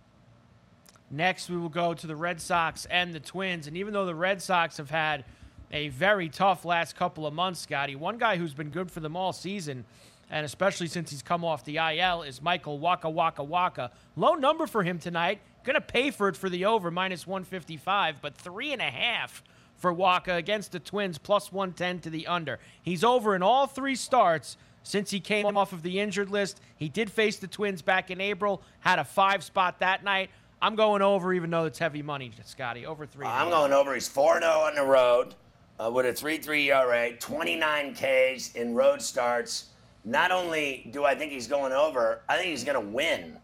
Next, 1.12 1.50
we 1.50 1.58
will 1.58 1.69
go 1.69 1.93
to 1.93 2.08
the 2.08 2.15
Red 2.15 2.39
Sox 2.39 2.86
and 2.86 3.13
the 3.13 3.19
Twins. 3.19 3.67
And 3.67 3.76
even 3.76 3.93
though 3.93 4.06
the 4.06 4.15
Red 4.15 4.41
Sox 4.41 4.78
have 4.78 4.89
had 4.89 5.26
a 5.71 5.89
very 5.89 6.30
tough 6.30 6.63
last 6.63 6.95
couple 6.95 7.28
of 7.28 7.34
months, 7.34 7.60
Scotty, 7.60 7.95
one 7.95 8.17
guy 8.17 8.38
who's 8.38 8.54
been 8.54 8.69
good 8.69 8.89
for 8.89 9.02
them 9.02 9.17
all 9.17 9.34
season, 9.34 9.84
and 10.30 10.45
especially 10.45 10.88
since 10.88 11.12
he's 11.12 11.21
come 11.21 11.43
off 11.43 11.65
the 11.65 11.78
IL, 11.78 12.21
is 12.21 12.41
Michael 12.41 12.80
Waka 12.80 13.10
Waka 13.10 13.43
Waka. 13.43 13.91
Low 14.15 14.36
number 14.36 14.65
for 14.65 14.84
him 14.84 15.00
tonight. 15.00 15.41
Going 15.65 15.76
to 15.76 15.82
pay 15.82 16.12
for 16.12 16.30
it 16.30 16.38
for 16.38 16.50
the 16.50 16.65
over, 16.65 16.89
minus 16.89 17.28
155, 17.28 18.21
but 18.21 18.36
three 18.36 18.71
and 18.71 18.82
a 18.82 18.86
half 18.86 19.43
for 19.76 19.91
Waka 19.91 20.36
against 20.36 20.71
the 20.71 20.80
Twins, 20.80 21.17
plus 21.17 21.52
110 21.52 22.00
to 22.00 22.10
the 22.10 22.28
under. 22.28 22.60
He's 22.82 23.04
over 23.04 23.36
in 23.36 23.43
all 23.43 23.67
three 23.67 23.95
starts 23.95 24.56
since 24.84 25.12
he 25.12 25.19
came 25.19 25.58
off 25.58 25.74
of 25.74 25.84
the 25.84 26.00
injured 26.00 26.30
list. 26.30 26.62
He 26.76 26.89
did 26.89 27.12
face 27.12 27.38
the 27.38 27.47
Twins 27.47 27.82
back 27.82 28.10
in 28.10 28.21
April, 28.21 28.63
had 28.80 29.00
a 29.00 29.04
five 29.04 29.43
spot 29.43 29.80
that 29.80 30.04
night. 30.04 30.30
I'm 30.62 30.76
going 30.76 31.02
over, 31.02 31.34
even 31.34 31.50
though 31.50 31.65
it's 31.65 31.80
heavy 31.80 32.02
money, 32.04 32.32
Scotty. 32.45 32.86
Over 32.86 33.06
three. 33.06 33.26
I'm 33.26 33.50
going 33.50 33.74
over. 33.74 33.93
He's 33.93 34.08
4 34.08 34.39
0 34.39 34.52
on 34.52 34.76
the 34.76 34.84
road 34.84 35.36
uh, 35.80 35.89
with 35.89 36.06
a 36.06 36.13
3 36.13 36.38
3 36.38 36.71
ERA, 36.71 37.13
29 37.17 37.95
Ks 37.95 38.54
in 38.54 38.76
road 38.76 39.02
starts. 39.02 39.67
Not 40.04 40.32
only 40.32 40.89
do 40.91 41.04
I 41.06 41.15
think 41.15 41.32
he's 41.32 41.47
going 41.47 41.74
over, 41.74 42.21
I 42.28 42.38
think 42.38 42.50
he's 42.50 42.63
going 42.63 42.82
to 42.82 42.91
win. 42.93 43.38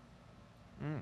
Mm. 0.83 1.01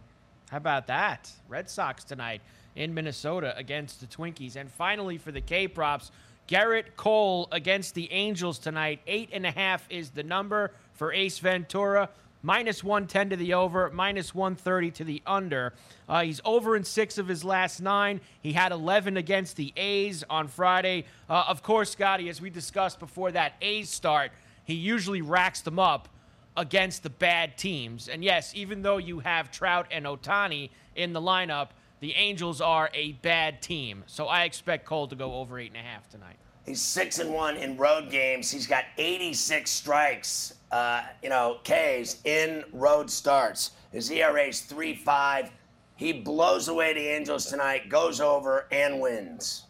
How 0.50 0.58
about 0.58 0.88
that? 0.88 1.32
Red 1.50 1.70
Sox 1.70 2.04
tonight 2.04 2.42
in 2.76 2.94
Minnesota 2.94 3.54
against 3.58 4.00
the 4.02 4.08
Twinkies. 4.08 4.56
And 4.56 4.72
finally, 4.72 5.18
for 5.18 5.32
the 5.32 5.42
K 5.42 5.68
props, 5.68 6.12
Gerrit 6.48 6.96
Cole 6.96 7.48
against 7.52 7.96
the 7.96 8.12
Angels 8.12 8.60
tonight. 8.60 9.02
Eight 9.08 9.30
and 9.34 9.46
a 9.46 9.52
half 9.52 9.86
is 9.90 10.12
the 10.12 10.24
number 10.24 10.72
for 10.94 11.12
Ace 11.12 11.40
Ventura. 11.40 12.10
Minus 12.46 12.84
110 12.84 13.32
to 13.32 13.36
the 13.38 13.56
over, 13.56 13.90
minus 13.90 14.36
130 14.36 14.92
to 14.92 15.04
the 15.04 15.20
under. 15.26 15.74
Uh, 16.08 16.22
he's 16.22 16.40
over 16.46 16.76
in 16.76 16.84
six 16.84 17.18
of 17.18 17.28
his 17.28 17.44
last 17.44 17.82
nine. 17.82 18.22
He 18.40 18.54
had 18.54 18.72
11 18.72 19.18
against 19.18 19.56
the 19.56 19.74
A's 19.76 20.24
on 20.30 20.48
Friday. 20.48 21.06
Uh, 21.28 21.46
of 21.48 21.64
course, 21.64 21.90
Scotty, 21.90 22.30
as 22.30 22.40
we 22.40 22.52
discussed 22.52 23.00
before 23.00 23.32
that 23.32 23.54
A's 23.64 23.90
start, 23.90 24.32
he 24.64 24.76
usually 24.76 25.24
racks 25.24 25.62
them 25.62 25.80
up 25.80 26.08
against 26.56 27.02
the 27.02 27.10
bad 27.10 27.58
teams. 27.58 28.08
And 28.08 28.24
yes, 28.24 28.54
even 28.54 28.84
though 28.84 28.98
you 28.98 29.22
have 29.22 29.50
Trout 29.50 29.88
and 29.90 30.06
Ohtani 30.06 30.70
in 30.96 31.14
the 31.14 31.22
lineup, 31.22 31.70
the 32.00 32.14
Angels 32.14 32.62
are 32.62 32.92
a 32.94 33.14
bad 33.14 33.64
team. 33.64 34.04
So 34.06 34.28
I 34.28 34.44
expect 34.44 34.86
Cole 34.86 35.08
to 35.08 35.16
go 35.16 35.34
over 35.34 35.58
eight 35.58 35.72
and 35.72 35.78
a 35.78 35.80
half 35.80 36.08
tonight. 36.10 36.38
He's 36.66 36.82
six 36.82 37.20
and 37.20 37.32
one 37.32 37.58
in 37.58 37.78
road 37.78 38.10
games. 38.10 38.50
He's 38.50 38.66
got 38.66 38.86
86 38.98 39.70
strikes, 39.70 40.56
uh, 40.72 41.04
you 41.22 41.30
know, 41.30 41.60
Ks 41.64 42.18
in 42.24 42.64
road 42.74 43.10
starts. 43.10 43.72
His 43.92 44.10
ERA 44.10 44.48
is 44.48 44.62
three 44.62 44.96
five. 44.96 45.52
He 45.96 46.12
blows 46.12 46.68
away 46.68 46.94
the 46.94 47.08
Angels 47.08 47.46
tonight, 47.46 47.88
goes 47.88 48.20
over 48.20 48.68
and 48.72 49.00
wins. 49.00 49.64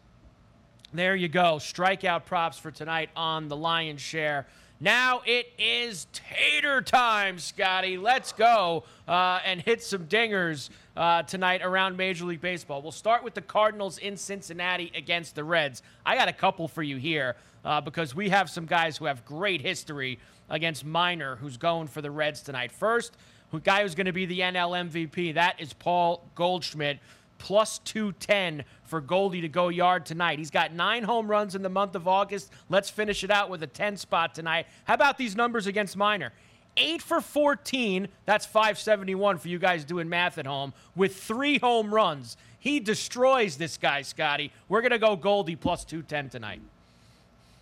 There 0.93 1.15
you 1.15 1.27
go. 1.27 1.57
Strikeout 1.57 2.25
props 2.25 2.57
for 2.57 2.71
tonight 2.71 3.09
on 3.15 3.49
the 3.49 3.55
Lion's 3.57 4.01
Share. 4.01 4.47
Now 4.79 5.21
it 5.25 5.51
is 5.59 6.07
tater 6.13 6.81
time, 6.81 7.37
Scotty. 7.37 7.97
Let's 7.97 8.31
go 8.31 8.85
uh, 9.07 9.39
and 9.45 9.61
hit 9.61 9.83
some 9.83 10.05
dingers 10.05 10.69
uh, 10.95 11.23
tonight 11.23 11.61
around 11.63 11.97
Major 11.97 12.25
League 12.25 12.41
Baseball. 12.41 12.81
We'll 12.81 12.91
start 12.91 13.23
with 13.23 13.33
the 13.33 13.41
Cardinals 13.41 13.97
in 13.97 14.17
Cincinnati 14.17 14.91
against 14.95 15.35
the 15.35 15.43
Reds. 15.43 15.81
I 16.05 16.15
got 16.15 16.27
a 16.27 16.33
couple 16.33 16.67
for 16.67 16.83
you 16.83 16.97
here 16.97 17.35
uh, 17.63 17.81
because 17.81 18.15
we 18.15 18.29
have 18.29 18.49
some 18.49 18.65
guys 18.65 18.97
who 18.97 19.05
have 19.05 19.25
great 19.25 19.61
history 19.61 20.19
against 20.49 20.85
Minor, 20.85 21.35
who's 21.37 21.57
going 21.57 21.87
for 21.87 22.01
the 22.01 22.11
Reds 22.11 22.41
tonight. 22.41 22.71
First, 22.71 23.17
who 23.51 23.59
guy 23.59 23.83
who's 23.83 23.95
going 23.95 24.05
to 24.05 24.13
be 24.13 24.25
the 24.25 24.39
NL 24.39 24.89
MVP, 24.89 25.33
that 25.33 25.59
is 25.59 25.73
Paul 25.73 26.23
Goldschmidt, 26.35 26.99
plus 27.37 27.79
210 27.79 28.63
for 28.83 29.01
Goldie 29.01 29.41
to 29.41 29.49
go 29.49 29.69
yard 29.69 30.05
tonight. 30.05 30.39
He's 30.39 30.51
got 30.51 30.73
nine 30.73 31.03
home 31.03 31.27
runs 31.27 31.55
in 31.55 31.61
the 31.61 31.69
month 31.69 31.95
of 31.95 32.07
August. 32.07 32.51
Let's 32.69 32.89
finish 32.89 33.23
it 33.23 33.31
out 33.31 33.49
with 33.49 33.61
a 33.63 33.67
10 33.67 33.97
spot 33.97 34.33
tonight. 34.33 34.67
How 34.85 34.93
about 34.93 35.17
these 35.17 35.35
numbers 35.35 35.67
against 35.67 35.97
Minor? 35.97 36.31
8 36.77 37.01
for 37.01 37.21
14, 37.21 38.07
that's 38.25 38.45
571 38.45 39.37
for 39.37 39.47
you 39.47 39.59
guys 39.59 39.83
doing 39.85 40.09
math 40.09 40.37
at 40.37 40.45
home, 40.45 40.73
with 40.95 41.15
three 41.15 41.57
home 41.57 41.93
runs. 41.93 42.37
He 42.59 42.79
destroys 42.79 43.57
this 43.57 43.77
guy, 43.77 44.01
Scotty. 44.01 44.51
We're 44.67 44.81
going 44.81 44.91
to 44.91 44.99
go 44.99 45.15
Goldie 45.15 45.55
plus 45.55 45.85
210 45.85 46.29
tonight. 46.29 46.61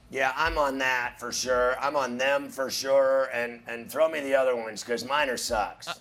Yeah, 0.10 0.32
I'm 0.36 0.58
on 0.58 0.78
that 0.78 1.20
for 1.20 1.32
sure. 1.32 1.76
I'm 1.80 1.96
on 1.96 2.18
them 2.18 2.48
for 2.50 2.70
sure, 2.70 3.30
and 3.34 3.62
and 3.68 3.90
throw 3.90 4.08
me 4.08 4.20
the 4.20 4.36
other 4.36 4.56
ones 4.56 4.84
because 4.84 5.04
Minor 5.04 5.38
sucks. 5.38 5.88
Uh, 5.88 5.94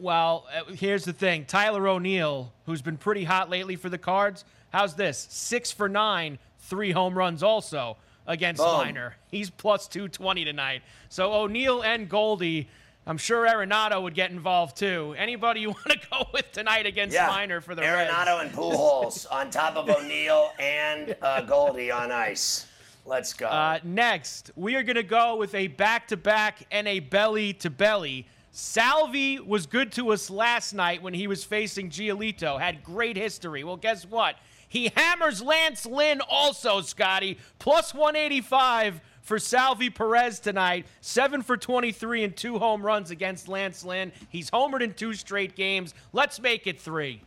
well, 0.00 0.46
uh, 0.52 0.72
here's 0.72 1.04
the 1.04 1.12
thing: 1.12 1.44
Tyler 1.44 1.86
O'Neill, 1.86 2.52
who's 2.66 2.82
been 2.82 2.96
pretty 2.96 3.22
hot 3.22 3.50
lately 3.50 3.76
for 3.76 3.88
the 3.88 3.98
Cards, 3.98 4.44
how's 4.72 4.94
this? 4.94 5.28
Six 5.30 5.70
for 5.70 5.88
nine, 5.88 6.40
three 6.58 6.90
home 6.90 7.16
runs 7.16 7.44
also 7.44 7.96
against 8.26 8.62
Boom. 8.62 8.78
Minor. 8.78 9.16
He's 9.30 9.50
plus 9.50 9.88
220 9.88 10.44
tonight. 10.44 10.82
So 11.08 11.32
O'Neill 11.32 11.82
and 11.82 12.08
Goldie. 12.08 12.68
I'm 13.06 13.18
sure 13.18 13.46
Arenado 13.46 14.02
would 14.02 14.14
get 14.14 14.30
involved 14.30 14.76
too. 14.76 15.14
Anybody 15.18 15.60
you 15.60 15.68
want 15.72 15.90
to 15.90 15.98
go 16.10 16.26
with 16.32 16.50
tonight 16.52 16.86
against 16.86 17.14
yeah. 17.14 17.26
Minor 17.26 17.60
for 17.60 17.74
the 17.74 17.82
Arenado 17.82 18.38
Reds? 18.38 18.42
and 18.42 18.52
Pujols 18.52 19.26
on 19.30 19.50
top 19.50 19.76
of 19.76 19.88
O'Neill 19.88 20.52
and 20.58 21.14
uh, 21.20 21.42
Goldie 21.42 21.90
on 21.90 22.10
ice. 22.10 22.66
Let's 23.06 23.34
go. 23.34 23.46
Uh, 23.46 23.80
next, 23.84 24.50
we 24.56 24.76
are 24.76 24.82
going 24.82 24.96
to 24.96 25.02
go 25.02 25.36
with 25.36 25.54
a 25.54 25.66
back 25.66 26.08
to 26.08 26.16
back 26.16 26.66
and 26.70 26.88
a 26.88 27.00
belly 27.00 27.52
to 27.54 27.68
belly. 27.68 28.26
Salvy 28.50 29.40
was 29.40 29.66
good 29.66 29.92
to 29.92 30.12
us 30.12 30.30
last 30.30 30.72
night 30.72 31.02
when 31.02 31.12
he 31.12 31.26
was 31.26 31.44
facing 31.44 31.90
Giolito, 31.90 32.58
had 32.58 32.82
great 32.82 33.16
history. 33.16 33.64
Well, 33.64 33.76
guess 33.76 34.06
what? 34.06 34.36
He 34.74 34.90
hammers 34.96 35.40
Lance 35.40 35.86
Lynn 35.86 36.20
also, 36.28 36.80
Scotty. 36.80 37.38
Plus 37.60 37.94
185 37.94 39.00
for 39.22 39.38
Salvy 39.38 39.88
Perez 39.88 40.40
tonight. 40.40 40.84
Seven 41.00 41.42
for 41.42 41.56
23 41.56 42.24
and 42.24 42.36
two 42.36 42.58
home 42.58 42.82
runs 42.82 43.12
against 43.12 43.46
Lance 43.46 43.84
Lynn. 43.84 44.10
He's 44.30 44.50
homered 44.50 44.80
in 44.80 44.92
two 44.92 45.14
straight 45.14 45.54
games. 45.54 45.94
Let's 46.12 46.40
make 46.40 46.66
it 46.66 46.80
three. 46.80 47.22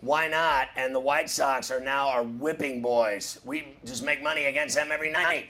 Why 0.00 0.28
not? 0.28 0.68
And 0.74 0.94
the 0.94 1.00
White 1.00 1.28
Sox 1.28 1.70
are 1.70 1.80
now 1.80 2.08
our 2.08 2.22
whipping 2.22 2.80
boys. 2.80 3.38
We 3.44 3.76
just 3.84 4.02
make 4.02 4.22
money 4.22 4.46
against 4.46 4.74
them 4.74 4.90
every 4.90 5.12
night. 5.12 5.48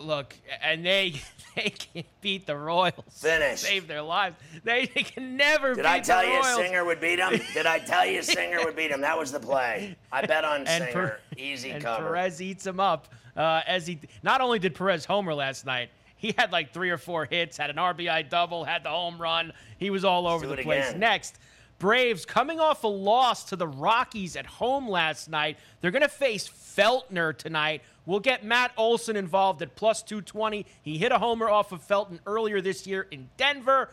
Look, 0.00 0.34
and 0.62 0.84
they 0.84 1.14
they 1.56 1.70
can 1.70 2.04
beat 2.20 2.46
the 2.46 2.56
Royals. 2.56 2.94
Finish. 3.10 3.60
Save 3.60 3.86
their 3.88 4.02
lives. 4.02 4.36
They, 4.64 4.86
they 4.94 5.02
can 5.02 5.36
never 5.36 5.74
beat 5.74 5.82
the 5.82 5.82
room. 5.82 5.86
Did 5.86 5.86
I 5.86 6.00
tell 6.00 6.24
you 6.24 6.42
Singer 6.56 6.84
would 6.84 7.00
beat 7.00 7.16
them? 7.16 7.40
Did 7.52 7.66
I 7.66 7.78
tell 7.78 8.06
you 8.06 8.22
Singer 8.22 8.64
would 8.64 8.76
beat 8.76 8.90
them? 8.90 9.02
That 9.02 9.18
was 9.18 9.32
the 9.32 9.40
play. 9.40 9.96
I 10.10 10.26
bet 10.26 10.44
on 10.44 10.60
and 10.66 10.84
Singer. 10.84 10.92
Per- 10.92 11.20
Easy 11.36 11.70
and 11.70 11.82
cover. 11.82 12.06
Perez 12.06 12.40
eats 12.40 12.66
him 12.66 12.80
up. 12.80 13.08
Uh, 13.36 13.62
as 13.66 13.86
he 13.86 13.98
not 14.22 14.40
only 14.40 14.58
did 14.58 14.74
Perez 14.74 15.04
homer 15.04 15.34
last 15.34 15.64
night, 15.66 15.90
he 16.16 16.34
had 16.38 16.52
like 16.52 16.72
three 16.72 16.90
or 16.90 16.98
four 16.98 17.24
hits, 17.24 17.56
had 17.56 17.70
an 17.70 17.76
RBI 17.76 18.28
double, 18.28 18.64
had 18.64 18.84
the 18.84 18.90
home 18.90 19.20
run. 19.20 19.52
He 19.78 19.90
was 19.90 20.04
all 20.04 20.26
over 20.28 20.46
the 20.46 20.56
place. 20.58 20.88
Again. 20.90 21.00
Next, 21.00 21.38
Braves 21.78 22.24
coming 22.24 22.60
off 22.60 22.84
a 22.84 22.88
loss 22.88 23.44
to 23.46 23.56
the 23.56 23.66
Rockies 23.66 24.36
at 24.36 24.46
home 24.46 24.88
last 24.88 25.28
night. 25.28 25.58
They're 25.80 25.90
going 25.90 26.02
to 26.02 26.08
face 26.08 26.48
Feltner 26.48 27.36
tonight. 27.36 27.82
We'll 28.04 28.20
get 28.20 28.44
Matt 28.44 28.72
Olson 28.76 29.16
involved 29.16 29.62
at 29.62 29.76
plus 29.76 30.02
220. 30.02 30.66
He 30.82 30.98
hit 30.98 31.12
a 31.12 31.18
homer 31.18 31.48
off 31.48 31.72
of 31.72 31.82
Felton 31.82 32.20
earlier 32.26 32.60
this 32.60 32.86
year 32.86 33.06
in 33.10 33.28
Denver. 33.36 33.90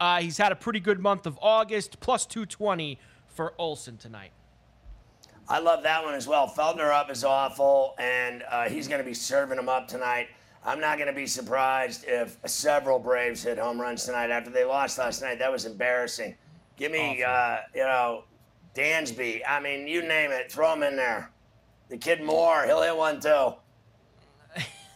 Uh, 0.00 0.20
he's 0.20 0.36
had 0.36 0.52
a 0.52 0.56
pretty 0.56 0.80
good 0.80 1.00
month 1.00 1.26
of 1.26 1.38
August, 1.40 2.00
plus 2.00 2.26
220 2.26 2.98
for 3.28 3.54
Olson 3.58 3.96
tonight. 3.96 4.32
I 5.48 5.60
love 5.60 5.84
that 5.84 6.04
one 6.04 6.14
as 6.14 6.26
well. 6.26 6.48
Feltner 6.48 6.92
up 6.92 7.10
is 7.10 7.22
awful, 7.22 7.94
and 7.98 8.42
uh, 8.50 8.68
he's 8.68 8.88
going 8.88 9.00
to 9.00 9.06
be 9.06 9.14
serving 9.14 9.56
them 9.56 9.68
up 9.68 9.86
tonight. 9.86 10.28
I'm 10.64 10.80
not 10.80 10.98
going 10.98 11.06
to 11.06 11.14
be 11.14 11.28
surprised 11.28 12.04
if 12.08 12.36
several 12.46 12.98
Braves 12.98 13.44
hit 13.44 13.56
home 13.56 13.80
runs 13.80 14.04
tonight 14.04 14.30
after 14.30 14.50
they 14.50 14.64
lost 14.64 14.98
last 14.98 15.22
night. 15.22 15.38
That 15.38 15.52
was 15.52 15.64
embarrassing. 15.64 16.34
Give 16.76 16.90
me, 16.90 17.22
uh, 17.22 17.58
you 17.72 17.84
know, 17.84 18.24
Dansby. 18.74 19.42
I 19.46 19.60
mean, 19.60 19.86
you 19.86 20.02
name 20.02 20.32
it. 20.32 20.50
Throw 20.50 20.72
him 20.74 20.82
in 20.82 20.96
there. 20.96 21.30
The 21.88 21.96
kid 21.96 22.22
Moore, 22.22 22.64
he'll 22.64 22.82
hit 22.82 22.96
one 22.96 23.20
too. 23.20 23.54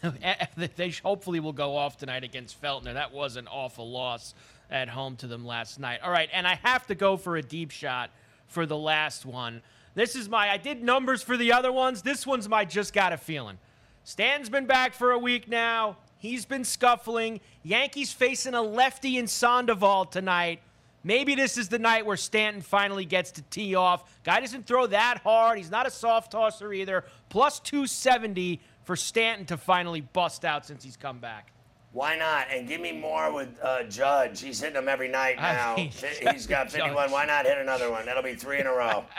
they 0.76 0.90
hopefully 0.90 1.40
will 1.40 1.52
go 1.52 1.76
off 1.76 1.98
tonight 1.98 2.24
against 2.24 2.60
Feltner. 2.60 2.94
That 2.94 3.12
was 3.12 3.36
an 3.36 3.46
awful 3.46 3.90
loss 3.90 4.34
at 4.70 4.88
home 4.88 5.16
to 5.16 5.26
them 5.26 5.44
last 5.44 5.78
night. 5.78 6.00
All 6.02 6.10
right, 6.10 6.28
and 6.32 6.46
I 6.46 6.54
have 6.62 6.86
to 6.88 6.94
go 6.94 7.16
for 7.16 7.36
a 7.36 7.42
deep 7.42 7.70
shot 7.70 8.10
for 8.46 8.66
the 8.66 8.76
last 8.76 9.26
one. 9.26 9.62
This 9.94 10.16
is 10.16 10.28
my, 10.28 10.50
I 10.50 10.56
did 10.56 10.82
numbers 10.82 11.22
for 11.22 11.36
the 11.36 11.52
other 11.52 11.72
ones. 11.72 12.02
This 12.02 12.26
one's 12.26 12.48
my 12.48 12.64
just 12.64 12.92
got 12.92 13.12
a 13.12 13.16
feeling. 13.16 13.58
Stan's 14.04 14.48
been 14.48 14.66
back 14.66 14.94
for 14.94 15.12
a 15.12 15.18
week 15.18 15.48
now. 15.48 15.96
He's 16.18 16.44
been 16.44 16.64
scuffling. 16.64 17.40
Yankees 17.62 18.12
facing 18.12 18.54
a 18.54 18.62
lefty 18.62 19.18
in 19.18 19.26
Sandoval 19.26 20.06
tonight. 20.06 20.60
Maybe 21.02 21.34
this 21.34 21.56
is 21.56 21.68
the 21.68 21.78
night 21.78 22.04
where 22.04 22.16
Stanton 22.16 22.60
finally 22.60 23.04
gets 23.04 23.30
to 23.32 23.42
tee 23.42 23.74
off. 23.74 24.20
Guy 24.22 24.40
doesn't 24.40 24.66
throw 24.66 24.86
that 24.88 25.20
hard. 25.22 25.56
He's 25.56 25.70
not 25.70 25.86
a 25.86 25.90
soft 25.90 26.32
tosser 26.32 26.72
either. 26.72 27.04
Plus 27.30 27.58
270 27.60 28.60
for 28.82 28.96
Stanton 28.96 29.46
to 29.46 29.56
finally 29.56 30.02
bust 30.02 30.44
out 30.44 30.66
since 30.66 30.84
he's 30.84 30.96
come 30.96 31.18
back. 31.18 31.52
Why 31.92 32.16
not? 32.16 32.46
And 32.52 32.68
give 32.68 32.80
me 32.80 32.92
more 32.92 33.32
with 33.32 33.48
uh, 33.62 33.84
Judge. 33.84 34.40
He's 34.40 34.60
hitting 34.60 34.74
them 34.74 34.88
every 34.88 35.08
night 35.08 35.36
now. 35.36 35.72
I 35.72 35.76
mean, 35.76 35.90
he's 36.32 36.46
got 36.46 36.70
51. 36.70 36.94
Judge. 36.94 37.10
Why 37.10 37.24
not 37.24 37.46
hit 37.46 37.58
another 37.58 37.90
one? 37.90 38.04
That'll 38.06 38.22
be 38.22 38.34
three 38.34 38.60
in 38.60 38.66
a 38.66 38.72
row. 38.72 39.04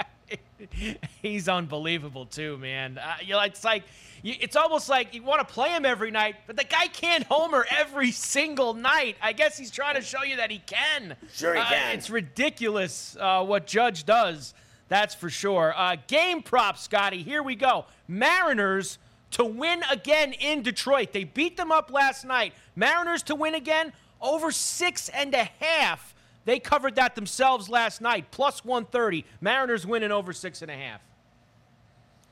he's 1.21 1.49
unbelievable 1.49 2.25
too, 2.25 2.57
man. 2.57 2.97
Uh, 2.97 3.15
you 3.21 3.33
know, 3.33 3.41
it's 3.41 3.63
like 3.63 3.83
it's 4.23 4.55
almost 4.55 4.87
like 4.89 5.13
you 5.13 5.23
want 5.23 5.47
to 5.47 5.53
play 5.53 5.69
him 5.69 5.85
every 5.85 6.11
night, 6.11 6.35
but 6.47 6.55
the 6.55 6.63
guy 6.63 6.87
can't 6.87 7.23
homer 7.23 7.65
every 7.69 8.11
single 8.11 8.73
night. 8.73 9.15
I 9.21 9.33
guess 9.33 9.57
he's 9.57 9.71
trying 9.71 9.95
to 9.95 10.01
show 10.01 10.23
you 10.23 10.37
that 10.37 10.51
he 10.51 10.59
can. 10.59 11.15
Sure, 11.33 11.55
he 11.55 11.59
uh, 11.59 11.65
can. 11.65 11.97
It's 11.97 12.09
ridiculous 12.09 13.17
uh, 13.19 13.43
what 13.43 13.67
Judge 13.67 14.05
does. 14.05 14.53
That's 14.89 15.15
for 15.15 15.29
sure. 15.29 15.73
Uh, 15.75 15.95
game 16.07 16.43
prop, 16.43 16.77
Scotty. 16.77 17.23
Here 17.23 17.41
we 17.41 17.55
go. 17.55 17.85
Mariners 18.07 18.97
to 19.31 19.45
win 19.45 19.81
again 19.89 20.33
in 20.33 20.61
Detroit. 20.61 21.13
They 21.13 21.23
beat 21.23 21.57
them 21.57 21.71
up 21.71 21.91
last 21.91 22.25
night. 22.25 22.53
Mariners 22.75 23.23
to 23.23 23.35
win 23.35 23.55
again 23.55 23.93
over 24.21 24.51
six 24.51 25.09
and 25.09 25.33
a 25.33 25.49
half. 25.59 26.13
They 26.45 26.59
covered 26.59 26.95
that 26.95 27.15
themselves 27.15 27.69
last 27.69 28.01
night, 28.01 28.31
plus 28.31 28.65
130. 28.65 29.25
Mariners 29.41 29.85
winning 29.85 30.11
over 30.11 30.33
six 30.33 30.61
and 30.61 30.71
a 30.71 30.75
half. 30.75 31.01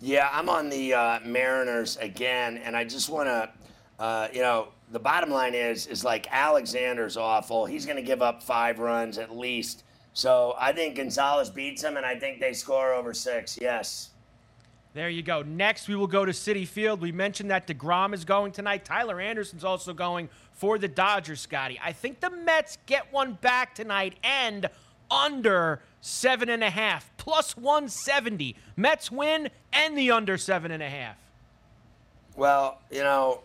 Yeah, 0.01 0.29
I'm 0.31 0.49
on 0.49 0.69
the 0.69 0.93
uh, 0.93 1.19
Mariners 1.25 1.97
again, 1.97 2.57
and 2.57 2.75
I 2.75 2.85
just 2.85 3.09
want 3.09 3.27
to, 3.27 3.49
uh, 3.99 4.27
you 4.33 4.41
know, 4.41 4.69
the 4.91 4.99
bottom 4.99 5.29
line 5.29 5.53
is 5.53 5.87
is 5.87 6.03
like 6.03 6.27
Alexander's 6.31 7.17
awful. 7.17 7.65
He's 7.65 7.85
going 7.85 7.97
to 7.97 8.03
give 8.03 8.21
up 8.21 8.41
five 8.41 8.79
runs 8.79 9.17
at 9.17 9.35
least. 9.35 9.83
So 10.13 10.55
I 10.59 10.71
think 10.71 10.95
Gonzalez 10.95 11.49
beats 11.49 11.83
him, 11.83 11.97
and 11.97 12.05
I 12.05 12.17
think 12.17 12.39
they 12.39 12.53
score 12.53 12.93
over 12.93 13.13
six. 13.13 13.57
Yes. 13.61 14.09
There 14.93 15.09
you 15.09 15.21
go. 15.21 15.43
Next, 15.43 15.87
we 15.87 15.95
will 15.95 16.07
go 16.07 16.25
to 16.25 16.31
Citi 16.31 16.67
Field. 16.67 16.99
We 16.99 17.11
mentioned 17.11 17.51
that 17.51 17.67
DeGrom 17.67 18.13
is 18.13 18.25
going 18.25 18.51
tonight. 18.51 18.83
Tyler 18.85 19.19
Anderson's 19.19 19.63
also 19.63 19.93
going 19.93 20.29
for 20.59 20.77
the 20.77 20.89
Dodgers, 20.89 21.39
Scotty. 21.39 21.79
I 21.81 21.93
think 21.93 22.19
the 22.19 22.29
Mets 22.29 22.77
get 22.85 23.11
one 23.13 23.33
back 23.33 23.73
tonight 23.73 24.17
and 24.23 24.69
under 25.09 25.81
seven 26.01 26.49
and 26.49 26.61
a 26.61 26.69
half, 26.69 27.09
plus 27.15 27.55
170. 27.55 28.57
Mets 28.75 29.09
win 29.09 29.49
and 29.71 29.97
the 29.97 30.11
under 30.11 30.37
seven 30.37 30.71
and 30.71 30.83
a 30.83 30.89
half. 30.89 31.15
Well, 32.35 32.79
you 32.91 33.03
know, 33.03 33.41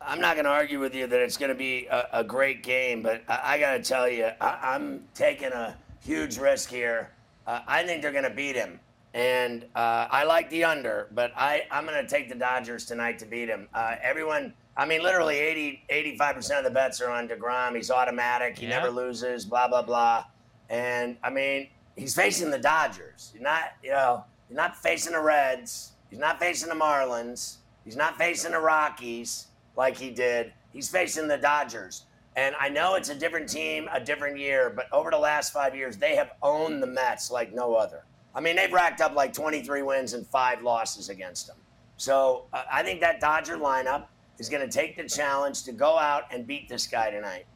I'm 0.00 0.20
not 0.20 0.36
going 0.36 0.44
to 0.44 0.50
argue 0.50 0.78
with 0.78 0.94
you 0.94 1.08
that 1.08 1.20
it's 1.20 1.36
going 1.36 1.48
to 1.48 1.56
be 1.56 1.86
a, 1.86 2.06
a, 2.12 2.24
great 2.24 2.62
game, 2.62 3.02
but 3.02 3.22
I, 3.28 3.54
I 3.54 3.58
got 3.58 3.72
to 3.72 3.82
tell 3.82 4.08
you, 4.08 4.30
I, 4.40 4.76
am 4.76 5.02
taking 5.12 5.52
a 5.52 5.76
huge 6.04 6.38
risk 6.38 6.70
here. 6.70 7.10
Uh, 7.48 7.60
I 7.66 7.82
think 7.82 8.00
they're 8.00 8.12
going 8.12 8.24
to 8.24 8.30
beat 8.30 8.54
him. 8.54 8.78
And 9.12 9.64
uh, 9.74 10.06
I 10.10 10.24
like 10.24 10.50
the 10.50 10.64
under, 10.64 11.08
but 11.12 11.32
I, 11.36 11.66
I'm 11.70 11.84
going 11.84 12.00
to 12.00 12.08
take 12.08 12.28
the 12.28 12.34
Dodgers 12.34 12.84
tonight 12.84 13.18
to 13.20 13.26
beat 13.26 13.48
him. 13.48 13.68
Uh, 13.74 13.96
everyone, 14.02 14.52
I 14.76 14.86
mean, 14.86 15.02
literally 15.02 15.38
80, 15.38 15.84
85% 16.18 16.58
of 16.58 16.64
the 16.64 16.70
bets 16.70 17.00
are 17.00 17.10
on 17.10 17.28
DeGrom. 17.28 17.76
He's 17.76 17.90
automatic. 17.90 18.58
He 18.58 18.66
yeah. 18.66 18.80
never 18.80 18.90
loses, 18.90 19.44
blah, 19.44 19.68
blah, 19.68 19.82
blah. 19.82 20.24
And 20.68 21.16
I 21.22 21.30
mean, 21.30 21.68
he's 21.96 22.14
facing 22.14 22.50
the 22.50 22.58
Dodgers. 22.58 23.30
You're 23.34 23.44
not, 23.44 23.62
you 23.82 23.90
know, 23.90 24.24
you're 24.48 24.56
not 24.56 24.76
facing 24.76 25.12
the 25.12 25.20
Reds. 25.20 25.92
He's 26.10 26.18
not 26.18 26.40
facing 26.40 26.68
the 26.68 26.74
Marlins. 26.74 27.56
He's 27.84 27.96
not 27.96 28.16
facing 28.18 28.52
the 28.52 28.60
Rockies 28.60 29.46
like 29.76 29.96
he 29.96 30.10
did. 30.10 30.52
He's 30.72 30.88
facing 30.88 31.28
the 31.28 31.38
Dodgers. 31.38 32.06
And 32.36 32.56
I 32.58 32.68
know 32.68 32.96
it's 32.96 33.10
a 33.10 33.14
different 33.14 33.48
team, 33.48 33.88
a 33.92 34.00
different 34.00 34.38
year, 34.38 34.72
but 34.74 34.86
over 34.92 35.10
the 35.10 35.18
last 35.18 35.52
five 35.52 35.76
years, 35.76 35.96
they 35.96 36.16
have 36.16 36.32
owned 36.42 36.82
the 36.82 36.86
Mets 36.86 37.30
like 37.30 37.54
no 37.54 37.74
other. 37.74 38.04
I 38.34 38.40
mean, 38.40 38.56
they've 38.56 38.72
racked 38.72 39.00
up 39.00 39.14
like 39.14 39.32
23 39.32 39.82
wins 39.82 40.14
and 40.14 40.26
five 40.26 40.62
losses 40.62 41.10
against 41.10 41.46
them. 41.46 41.56
So 41.96 42.46
uh, 42.52 42.64
I 42.72 42.82
think 42.82 43.00
that 43.02 43.20
Dodger 43.20 43.56
lineup 43.56 44.06
is 44.38 44.48
going 44.48 44.68
to 44.68 44.72
take 44.72 44.96
the 44.96 45.08
challenge 45.08 45.62
to 45.64 45.72
go 45.72 45.98
out 45.98 46.24
and 46.32 46.46
beat 46.46 46.68
this 46.68 46.86
guy 46.86 47.10
tonight. 47.10 47.46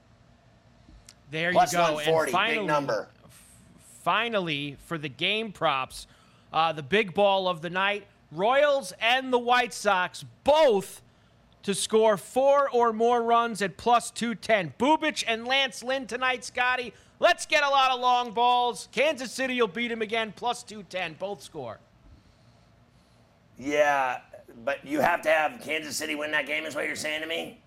There 1.31 1.53
Plus 1.53 1.73
you 1.73 1.79
go. 1.79 1.95
140, 1.95 2.31
and 2.31 2.33
finally, 2.33 2.59
big 2.59 2.67
number. 2.67 3.09
Finally, 4.03 4.77
for 4.87 4.97
the 4.97 5.09
game 5.09 5.53
props, 5.53 6.07
uh, 6.53 6.73
the 6.73 6.83
big 6.83 7.14
ball 7.14 7.49
of 7.49 7.61
the 7.61 7.71
night 7.71 8.07
Royals 8.31 8.93
and 9.01 9.33
the 9.33 9.38
White 9.38 9.73
Sox 9.73 10.25
both 10.45 11.03
to 11.62 11.75
score 11.75 12.17
four 12.17 12.71
or 12.71 12.93
more 12.93 13.23
runs 13.23 13.62
at 13.62 13.77
plus 13.77 14.11
210. 14.11 14.75
Bubic 14.79 15.25
and 15.27 15.47
Lance 15.47 15.83
Lynn 15.83 16.07
tonight, 16.07 16.45
Scotty. 16.45 16.93
Let's 17.21 17.47
get 17.47 17.64
a 17.64 17.69
lot 17.69 17.91
of 17.91 18.01
long 18.01 18.33
balls. 18.33 18.88
Kansas 18.93 19.33
City 19.33 19.61
will 19.61 19.69
beat 19.69 19.91
him 19.91 20.03
again, 20.03 20.33
plus 20.37 20.62
210. 20.62 21.14
Both 21.19 21.43
score. 21.43 21.79
Yeah, 23.59 24.21
but 24.64 24.85
you 24.87 25.01
have 25.01 25.23
to 25.23 25.31
have 25.31 25.61
Kansas 25.61 25.97
City 25.97 26.14
win 26.14 26.31
that 26.33 26.47
game, 26.47 26.64
is 26.64 26.75
what 26.75 26.87
you're 26.87 26.97
saying 26.97 27.23
to 27.23 27.27
me? 27.27 27.61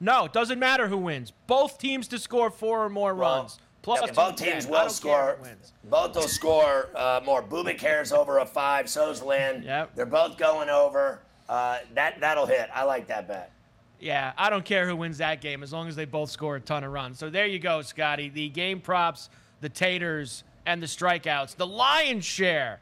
No, 0.00 0.24
it 0.24 0.32
doesn't 0.32 0.58
matter 0.58 0.88
who 0.88 0.96
wins. 0.98 1.32
Both 1.46 1.78
teams 1.78 2.08
to 2.08 2.18
score 2.18 2.50
four 2.50 2.84
or 2.84 2.88
more 2.88 3.14
Well, 3.14 3.38
runs. 3.38 3.58
Plus 3.82 4.00
okay, 4.00 4.12
both 4.12 4.36
teams 4.36 4.66
will 4.66 4.88
score. 4.88 5.38
Both 5.84 6.14
will 6.14 6.22
score 6.28 6.90
uh, 6.94 7.20
more. 7.24 7.42
Bubic 7.42 7.78
cares 7.78 8.12
over 8.12 8.38
a 8.38 8.46
five. 8.46 8.88
So's 8.88 9.22
Lynn. 9.22 9.64
Yep. 9.64 9.96
They're 9.96 10.06
both 10.06 10.38
going 10.38 10.68
over. 10.68 11.22
Uh, 11.48 11.78
that 11.94 12.20
that'll 12.20 12.46
hit. 12.46 12.68
I 12.72 12.84
like 12.84 13.08
that 13.08 13.26
bet. 13.26 13.52
Yeah, 13.98 14.32
I 14.36 14.50
don't 14.50 14.64
care 14.64 14.86
who 14.88 14.96
wins 14.96 15.18
that 15.18 15.40
game 15.40 15.62
as 15.62 15.72
long 15.72 15.88
as 15.88 15.96
they 15.96 16.04
both 16.04 16.30
score 16.30 16.56
a 16.56 16.60
ton 16.60 16.82
of 16.84 16.92
runs. 16.92 17.18
So 17.18 17.28
there 17.30 17.46
you 17.46 17.58
go, 17.58 17.82
Scotty. 17.82 18.28
The 18.28 18.48
game 18.48 18.80
props, 18.80 19.30
the 19.60 19.68
taters, 19.68 20.44
and 20.66 20.82
the 20.82 20.86
strikeouts. 20.86 21.56
The 21.56 21.66
lion's 21.66 22.24
share 22.24 22.80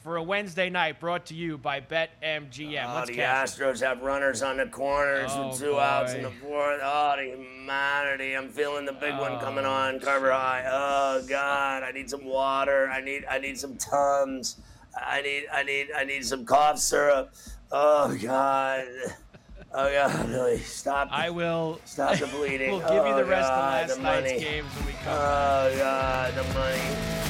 for 0.00 0.16
a 0.16 0.22
Wednesday 0.22 0.70
night 0.70 0.98
brought 0.98 1.26
to 1.26 1.34
you 1.34 1.58
by 1.58 1.80
BetMGM. 1.80 2.86
Oh, 2.88 2.94
Let's 2.96 3.08
the 3.08 3.14
cash 3.16 3.58
it. 3.58 3.60
Astros 3.62 3.80
have 3.80 4.02
runners 4.02 4.42
on 4.42 4.56
the 4.56 4.66
corners 4.66 5.30
Oh, 5.34 5.48
with 5.48 5.58
two 5.60 5.78
outs 5.78 6.14
in 6.14 6.22
the 6.22 6.30
fourth. 6.30 6.80
Oh, 6.82 7.14
the 7.18 7.36
humanity! 7.36 8.34
I'm 8.34 8.48
feeling 8.48 8.86
the 8.86 8.92
big 8.94 9.18
one 9.18 9.38
coming 9.40 9.64
oh, 9.66 9.70
on. 9.70 10.00
Carver 10.00 10.32
High. 10.32 10.64
Oh 10.66 11.22
God, 11.28 11.82
I 11.82 11.92
need 11.92 12.08
some 12.08 12.24
water. 12.24 12.88
I 12.88 13.00
need 13.00 13.24
I 13.30 13.38
need 13.38 13.58
some 13.58 13.76
tums. 13.76 14.56
I 14.96 15.20
need 15.22 15.44
I 15.52 15.62
need 15.62 15.88
I 15.96 16.04
need 16.04 16.24
some 16.24 16.44
cough 16.44 16.78
syrup. 16.78 17.32
Oh 17.70 18.16
God. 18.22 18.86
Oh 19.72 19.88
God, 19.92 20.28
really 20.30 20.58
stop. 20.58 21.08
I 21.12 21.30
will. 21.30 21.78
Stop 21.84 22.16
the 22.18 22.26
bleeding. 22.36 22.70
we'll 22.72 22.80
give 22.80 23.06
you 23.06 23.14
the 23.14 23.22
Oh, 23.22 23.24
rest 23.24 23.48
God, 23.50 23.82
of 23.84 23.88
last 23.88 23.96
the 23.96 24.02
night's 24.02 24.30
money. 24.32 24.40
games 24.40 24.74
when 24.76 24.86
we 24.86 24.92
come 24.92 25.12
Oh 25.14 25.74
God, 25.76 26.34
the 26.34 26.42
money. 26.54 27.29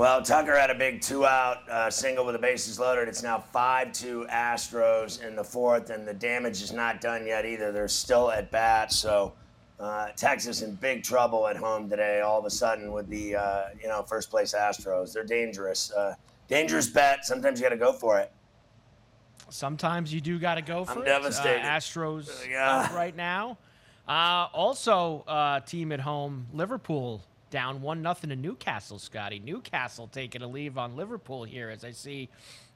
Well, 0.00 0.22
Tucker 0.22 0.56
had 0.56 0.70
a 0.70 0.74
big 0.74 1.02
two-out 1.02 1.68
uh, 1.68 1.90
single 1.90 2.24
with 2.24 2.34
the 2.34 2.38
bases 2.38 2.80
loaded. 2.80 3.06
It's 3.06 3.22
now 3.22 3.38
five-two 3.38 4.26
Astros 4.30 5.22
in 5.22 5.36
the 5.36 5.44
fourth, 5.44 5.90
and 5.90 6.08
the 6.08 6.14
damage 6.14 6.62
is 6.62 6.72
not 6.72 7.02
done 7.02 7.26
yet 7.26 7.44
either. 7.44 7.70
They're 7.70 7.86
still 7.86 8.30
at 8.30 8.50
bat, 8.50 8.94
so 8.94 9.34
uh, 9.78 10.08
Texas 10.16 10.62
in 10.62 10.74
big 10.76 11.02
trouble 11.02 11.46
at 11.48 11.56
home 11.58 11.90
today. 11.90 12.22
All 12.22 12.38
of 12.38 12.46
a 12.46 12.50
sudden, 12.50 12.92
with 12.92 13.10
the 13.10 13.36
uh, 13.36 13.64
you 13.78 13.88
know 13.88 14.02
first 14.02 14.30
place 14.30 14.54
Astros, 14.54 15.12
they're 15.12 15.22
dangerous. 15.22 15.92
Uh, 15.92 16.14
dangerous 16.48 16.88
bet. 16.88 17.26
Sometimes 17.26 17.60
you 17.60 17.64
got 17.66 17.68
to 17.68 17.76
go 17.76 17.92
for 17.92 18.18
it. 18.20 18.32
Sometimes 19.50 20.14
you 20.14 20.22
do 20.22 20.38
got 20.38 20.54
to 20.54 20.62
go 20.62 20.86
for 20.86 20.92
I'm 20.92 21.02
it. 21.02 21.04
devastated. 21.04 21.60
Uh, 21.60 21.76
Astros 21.76 22.48
Yeah. 22.48 22.90
right 22.96 23.14
now. 23.14 23.58
Uh, 24.08 24.48
also, 24.54 25.24
uh, 25.28 25.60
team 25.60 25.92
at 25.92 26.00
home, 26.00 26.46
Liverpool 26.54 27.22
down 27.50 27.82
one 27.82 28.02
nothing 28.02 28.30
to 28.30 28.36
Newcastle. 28.36 28.98
Scotty, 28.98 29.38
Newcastle 29.38 30.08
taking 30.08 30.42
a 30.42 30.46
leave 30.46 30.78
on 30.78 30.96
Liverpool 30.96 31.44
here 31.44 31.70
as 31.70 31.84
I 31.84 31.90
see 31.90 32.28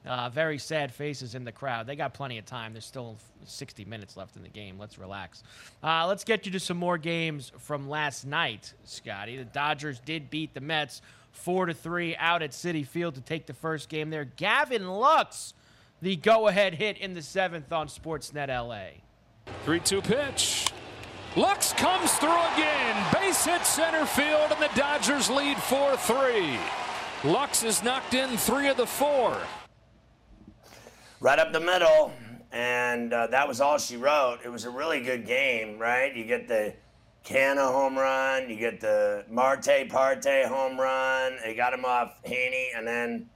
uh, 0.05 0.29
very 0.29 0.57
sad 0.57 0.93
faces 0.93 1.33
in 1.35 1.43
the 1.43 1.51
crowd. 1.51 1.87
They 1.87 1.95
got 1.95 2.13
plenty 2.13 2.37
of 2.37 2.45
time. 2.45 2.73
There's 2.73 2.85
still 2.85 3.17
60 3.45 3.85
minutes 3.85 4.15
left 4.15 4.35
in 4.35 4.43
the 4.43 4.49
game. 4.49 4.77
Let's 4.77 4.99
relax. 4.99 5.43
Uh, 5.83 6.05
let's 6.07 6.23
get 6.23 6.45
you 6.45 6.51
to 6.51 6.59
some 6.59 6.77
more 6.77 6.97
games 6.97 7.51
from 7.57 7.89
last 7.89 8.25
night, 8.25 8.73
Scotty. 8.83 9.37
The 9.37 9.45
Dodgers 9.45 9.99
did 9.99 10.29
beat 10.29 10.53
the 10.53 10.61
Mets 10.61 11.01
four 11.31 11.65
to 11.65 11.73
three 11.73 12.15
out 12.17 12.41
at 12.41 12.51
Citi 12.51 12.85
Field 12.85 13.15
to 13.15 13.21
take 13.21 13.45
the 13.45 13.53
first 13.53 13.89
game 13.89 14.09
there. 14.09 14.25
Gavin 14.25 14.87
Lux 14.87 15.53
the 16.01 16.15
go 16.15 16.47
ahead 16.47 16.75
hit 16.75 16.97
in 16.97 17.13
the 17.13 17.21
seventh 17.21 17.71
on 17.71 17.87
Sportsnet 17.87 18.47
LA. 18.47 19.01
3 19.63 19.79
2 19.79 20.01
pitch. 20.01 20.71
Lux 21.35 21.73
comes 21.73 22.13
through 22.13 22.29
again. 22.53 23.05
Base 23.11 23.43
hit 23.43 23.65
center 23.65 24.05
field, 24.05 24.51
and 24.51 24.61
the 24.61 24.69
Dodgers 24.73 25.29
lead 25.29 25.57
4 25.57 25.97
3. 25.97 26.57
Lux 27.25 27.63
is 27.63 27.83
knocked 27.83 28.13
in 28.13 28.37
three 28.37 28.69
of 28.69 28.77
the 28.77 28.85
four. 28.85 29.35
right 31.19 31.39
up 31.39 31.51
the 31.51 31.59
middle, 31.59 32.13
and 32.51 33.11
uh, 33.11 33.27
that 33.27 33.47
was 33.47 33.59
all 33.59 33.79
she 33.79 33.97
wrote. 33.97 34.39
It 34.45 34.49
was 34.49 34.63
a 34.63 34.69
really 34.69 35.01
good 35.01 35.25
game, 35.25 35.79
right? 35.79 36.15
You 36.15 36.23
get 36.23 36.47
the 36.47 36.73
Canha 37.25 37.71
home 37.71 37.97
run, 37.97 38.49
you 38.49 38.55
get 38.55 38.79
the 38.79 39.25
Marte 39.29 39.89
Parte 39.89 40.45
home 40.45 40.79
run. 40.79 41.37
They 41.43 41.55
got 41.55 41.73
him 41.73 41.83
off 41.83 42.21
Heaney, 42.23 42.67
and 42.77 42.87
then 42.87 43.27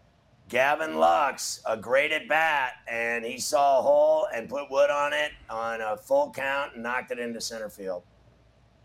Gavin 0.50 0.98
Lux, 0.98 1.62
a 1.66 1.78
great 1.78 2.12
at 2.12 2.28
bat, 2.28 2.74
and 2.88 3.24
he 3.24 3.40
saw 3.40 3.80
a 3.80 3.82
hole 3.82 4.28
and 4.34 4.50
put 4.50 4.70
wood 4.70 4.90
on 4.90 5.14
it 5.14 5.32
on 5.50 5.80
a 5.82 5.96
full 5.96 6.32
count 6.32 6.74
and 6.74 6.84
knocked 6.84 7.12
it 7.12 7.20
into 7.20 7.40
center 7.40 7.70
field. 7.70 8.04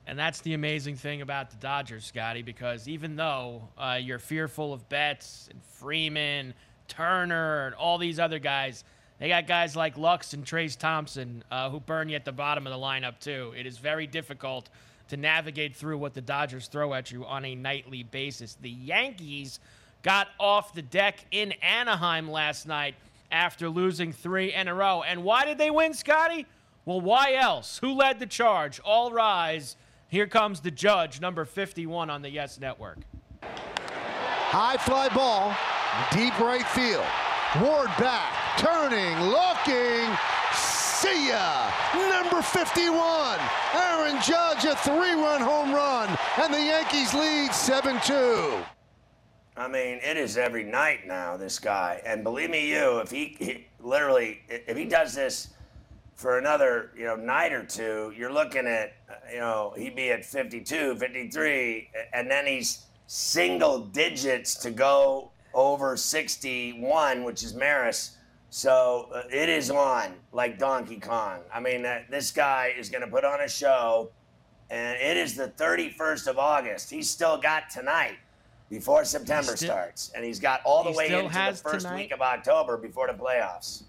And 0.07 0.19
that's 0.19 0.43
the 0.43 0.53
amazing 0.53 0.97
thing 0.97 1.23
about 1.23 1.51
the 1.51 1.57
Dodgers, 1.57 2.05
Scotty, 2.05 2.43
because 2.43 2.87
even 2.87 3.17
though 3.17 3.69
uh, 3.79 3.99
you're 4.01 4.19
fearful 4.19 4.75
of 4.75 4.87
Betts 4.91 5.49
and 5.51 5.63
Freeman, 5.63 6.53
Turner 6.89 7.67
and 7.67 7.75
all 7.75 7.99
these 7.99 8.19
other 8.19 8.39
guys. 8.39 8.85
They 9.19 9.29
got 9.29 9.47
guys 9.47 9.77
like 9.77 9.97
Lux 9.97 10.33
and 10.33 10.45
Trayce 10.45 10.79
Thompson 10.79 11.45
uh, 11.51 11.71
who 11.71 11.81
burn 11.81 12.09
you 12.09 12.17
at 12.17 12.25
the 12.25 12.33
bottom 12.33 12.67
of 12.67 12.73
the 12.73 12.79
lineup, 12.79 13.19
too. 13.21 13.53
It 13.57 13.67
is 13.67 13.79
very 13.79 14.07
difficult 14.07 14.69
to 15.09 15.17
navigate 15.17 15.77
through 15.77 15.99
what 15.99 16.15
the 16.15 16.21
Dodgers 16.21 16.67
throw 16.67 16.95
at 16.95 17.11
you 17.11 17.25
on 17.25 17.45
a 17.45 17.55
nightly 17.55 18.03
basis. 18.03 18.57
The 18.61 18.71
Yankees 18.71 19.61
got 20.05 20.29
off 20.39 20.75
the 20.75 20.83
deck 20.83 21.25
in 21.33 21.53
Anaheim 21.61 22.31
last 22.31 22.69
night 22.69 22.95
after 23.33 23.69
losing 23.69 24.13
three 24.13 24.55
in 24.55 24.69
a 24.69 24.75
row. 24.75 25.03
And 25.03 25.25
why 25.25 25.45
did 25.45 25.59
they 25.59 25.71
win, 25.71 25.95
Scotty? 25.95 26.47
Well, 26.85 27.01
why 27.01 27.35
else? 27.35 27.79
Who 27.79 27.95
led 27.95 28.21
the 28.21 28.27
charge? 28.27 28.79
All 28.85 29.11
rise. 29.11 29.77
Here 30.09 30.27
comes 30.27 30.61
the 30.61 30.71
judge, 30.71 31.21
number 31.21 31.45
51 31.45 32.11
on 32.11 32.23
the 32.23 32.31
Yes 32.31 32.61
Network. 32.61 32.99
High 33.43 34.77
fly 34.77 35.09
ball, 35.09 35.57
deep 36.13 36.39
right 36.39 36.67
field. 36.69 37.07
Ward 37.61 37.89
back, 37.99 38.59
turning, 38.59 39.19
looking. 39.23 40.17
See 40.53 41.29
ya! 41.29 41.71
Number 41.95 42.43
51, 42.43 43.41
Aaron 43.75 44.21
Judge, 44.23 44.65
a 44.65 44.77
three-run 44.77 45.41
home 45.41 45.73
run, 45.73 46.17
and 46.41 46.55
the 46.55 46.61
Yankees 46.61 47.13
lead 47.15 47.51
7-2. 47.51 48.65
I 49.57 49.69
mean, 49.69 50.01
it 50.03 50.17
is 50.17 50.37
every 50.37 50.65
night 50.65 51.07
now, 51.07 51.37
this 51.37 51.61
guy. 51.61 52.03
And 52.05 52.25
believe 52.25 52.51
me, 52.51 52.69
you, 52.69 52.99
if 52.99 53.11
he, 53.11 53.37
he 53.39 53.67
literally, 53.81 54.41
if 54.49 54.77
he 54.77 54.85
does 54.85 55.15
this 55.15 55.51
for 56.17 56.39
another, 56.39 56.91
you 56.97 57.05
know, 57.05 57.15
night 57.15 57.53
or 57.53 57.65
two, 57.65 58.13
you're 58.17 58.33
looking 58.33 58.67
at, 58.67 58.95
you 59.33 59.39
know, 59.39 59.73
he'd 59.77 59.95
be 59.95 60.11
at 60.11 60.25
52, 60.25 60.97
53, 60.97 61.91
and 62.13 62.29
then 62.29 62.47
he's 62.47 62.87
single 63.07 63.79
digits 63.79 64.57
to 64.57 64.73
go 64.73 65.31
over 65.53 65.97
61, 65.97 67.23
which 67.23 67.45
is 67.45 67.55
Maris. 67.55 68.17
So 68.51 69.09
uh, 69.15 69.23
it 69.33 69.49
is 69.49 69.71
on 69.71 70.15
like 70.33 70.59
Donkey 70.59 70.99
Kong. 70.99 71.41
I 71.53 71.61
mean, 71.61 71.87
uh, 71.87 72.01
this 72.11 72.33
guy 72.33 72.73
is 72.77 72.89
going 72.89 73.03
to 73.03 73.09
put 73.09 73.25
on 73.25 73.41
a 73.41 73.49
show, 73.49 74.11
and 74.71 74.97
it 75.01 75.17
is 75.17 75.37
the 75.37 75.49
31st 75.49 76.27
of 76.27 76.39
August. 76.39 76.91
He's 76.91 77.09
still 77.09 77.37
got 77.37 77.71
tonight 77.71 78.17
before 78.69 79.05
September 79.05 79.57
still, 79.57 79.69
starts, 79.69 80.13
and 80.15 80.25
he's 80.25 80.41
got 80.41 80.61
all 80.65 80.85
the 80.85 80.93
way 80.93 81.13
into 81.13 81.29
the 81.29 81.55
first 81.55 81.87
tonight. 81.87 81.97
week 81.97 82.13
of 82.13 82.21
October 82.21 82.77
before 82.77 83.07
the 83.07 83.13
playoffs. 83.13 83.83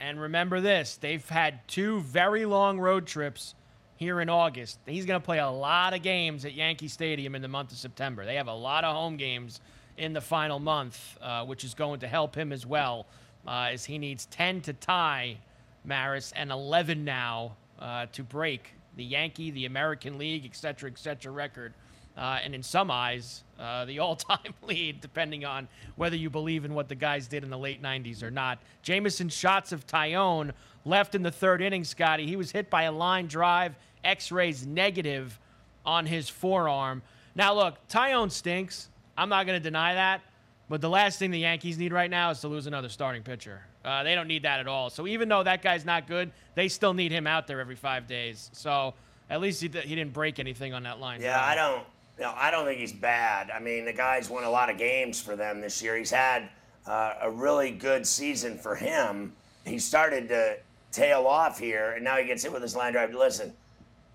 And 0.00 0.20
remember 0.20 0.60
this: 0.60 0.96
they've 0.96 1.26
had 1.28 1.66
two 1.68 2.00
very 2.00 2.44
long 2.44 2.78
road 2.78 3.06
trips 3.06 3.54
here 3.96 4.20
in 4.20 4.28
August. 4.28 4.78
He's 4.86 5.06
going 5.06 5.20
to 5.20 5.24
play 5.24 5.38
a 5.38 5.48
lot 5.48 5.94
of 5.94 6.02
games 6.02 6.44
at 6.44 6.52
Yankee 6.52 6.88
Stadium 6.88 7.34
in 7.34 7.42
the 7.42 7.48
month 7.48 7.72
of 7.72 7.78
September. 7.78 8.24
They 8.24 8.36
have 8.36 8.48
a 8.48 8.54
lot 8.54 8.84
of 8.84 8.94
home 8.94 9.16
games 9.16 9.60
in 9.96 10.12
the 10.12 10.20
final 10.20 10.58
month, 10.58 11.16
uh, 11.22 11.44
which 11.44 11.64
is 11.64 11.74
going 11.74 12.00
to 12.00 12.08
help 12.08 12.34
him 12.34 12.52
as 12.52 12.66
well, 12.66 13.06
uh, 13.46 13.68
as 13.72 13.86
he 13.86 13.96
needs 13.96 14.26
10 14.26 14.60
to 14.62 14.74
tie 14.74 15.38
Maris 15.84 16.32
and 16.36 16.50
11 16.50 17.04
now 17.04 17.56
uh, 17.78 18.06
to 18.12 18.22
break 18.22 18.74
the 18.96 19.04
Yankee, 19.04 19.50
the 19.50 19.64
American 19.64 20.18
League, 20.18 20.44
et 20.44 20.54
cetera, 20.54 20.90
et 20.90 20.98
cetera 20.98 21.32
record 21.32 21.72
uh, 22.16 22.38
and 22.42 22.54
in 22.54 22.62
some 22.62 22.90
eyes, 22.90 23.44
uh, 23.58 23.84
the 23.84 23.98
all 24.00 24.16
time 24.16 24.54
lead, 24.62 25.00
depending 25.00 25.44
on 25.44 25.68
whether 25.96 26.16
you 26.16 26.30
believe 26.30 26.64
in 26.64 26.74
what 26.74 26.88
the 26.88 26.94
guys 26.94 27.28
did 27.28 27.44
in 27.44 27.50
the 27.50 27.58
late 27.58 27.82
90s 27.82 28.22
or 28.22 28.30
not. 28.30 28.58
Jameson 28.82 29.28
shots 29.28 29.72
of 29.72 29.86
Taillon 29.86 30.52
left 30.84 31.14
in 31.14 31.22
the 31.22 31.30
third 31.30 31.62
inning, 31.62 31.84
Scotty. 31.84 32.26
He 32.26 32.36
was 32.36 32.50
hit 32.50 32.70
by 32.70 32.84
a 32.84 32.92
line 32.92 33.26
drive, 33.26 33.74
x 34.04 34.30
rays 34.30 34.66
negative 34.66 35.38
on 35.84 36.06
his 36.06 36.28
forearm. 36.28 37.02
Now, 37.34 37.54
look, 37.54 37.86
Taillon 37.88 38.30
stinks. 38.30 38.88
I'm 39.18 39.28
not 39.28 39.46
going 39.46 39.60
to 39.60 39.62
deny 39.62 39.94
that. 39.94 40.22
But 40.68 40.80
the 40.80 40.90
last 40.90 41.18
thing 41.18 41.30
the 41.30 41.38
Yankees 41.38 41.78
need 41.78 41.92
right 41.92 42.10
now 42.10 42.30
is 42.30 42.40
to 42.40 42.48
lose 42.48 42.66
another 42.66 42.88
starting 42.88 43.22
pitcher. 43.22 43.60
Uh, 43.84 44.02
they 44.02 44.16
don't 44.16 44.26
need 44.26 44.42
that 44.42 44.58
at 44.58 44.66
all. 44.66 44.90
So 44.90 45.06
even 45.06 45.28
though 45.28 45.44
that 45.44 45.62
guy's 45.62 45.84
not 45.84 46.08
good, 46.08 46.32
they 46.56 46.68
still 46.68 46.92
need 46.92 47.12
him 47.12 47.26
out 47.26 47.46
there 47.46 47.60
every 47.60 47.76
five 47.76 48.08
days. 48.08 48.50
So 48.52 48.94
at 49.30 49.40
least 49.40 49.60
he, 49.60 49.68
he 49.68 49.94
didn't 49.94 50.12
break 50.12 50.40
anything 50.40 50.74
on 50.74 50.82
that 50.82 50.98
line. 50.98 51.20
Yeah, 51.20 51.40
I 51.40 51.54
don't. 51.54 51.84
Know, 52.18 52.32
I 52.34 52.50
don't 52.50 52.64
think 52.64 52.80
he's 52.80 52.92
bad. 52.92 53.50
I 53.50 53.60
mean, 53.60 53.84
the 53.84 53.92
guy's 53.92 54.30
won 54.30 54.44
a 54.44 54.50
lot 54.50 54.70
of 54.70 54.78
games 54.78 55.20
for 55.20 55.36
them 55.36 55.60
this 55.60 55.82
year. 55.82 55.96
He's 55.96 56.10
had 56.10 56.48
uh, 56.86 57.14
a 57.20 57.30
really 57.30 57.70
good 57.70 58.06
season 58.06 58.56
for 58.56 58.74
him. 58.74 59.34
He 59.66 59.78
started 59.78 60.28
to 60.28 60.56
tail 60.92 61.26
off 61.26 61.58
here, 61.58 61.92
and 61.92 62.04
now 62.04 62.16
he 62.16 62.24
gets 62.24 62.42
hit 62.42 62.52
with 62.52 62.62
his 62.62 62.74
line 62.74 62.92
drive. 62.92 63.12
Listen, 63.12 63.52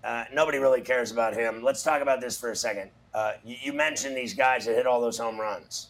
uh, 0.02 0.24
nobody 0.32 0.58
really 0.58 0.80
cares 0.80 1.12
about 1.12 1.34
him. 1.34 1.62
Let's 1.62 1.82
talk 1.82 2.02
about 2.02 2.20
this 2.20 2.38
for 2.38 2.50
a 2.50 2.56
second. 2.56 2.90
Uh, 3.14 3.34
you, 3.44 3.56
you, 3.62 3.72
mentioned 3.72 4.16
these 4.16 4.34
guys 4.34 4.64
that 4.64 4.74
hit 4.74 4.86
all 4.86 5.00
those 5.00 5.18
home 5.18 5.38
runs, 5.38 5.88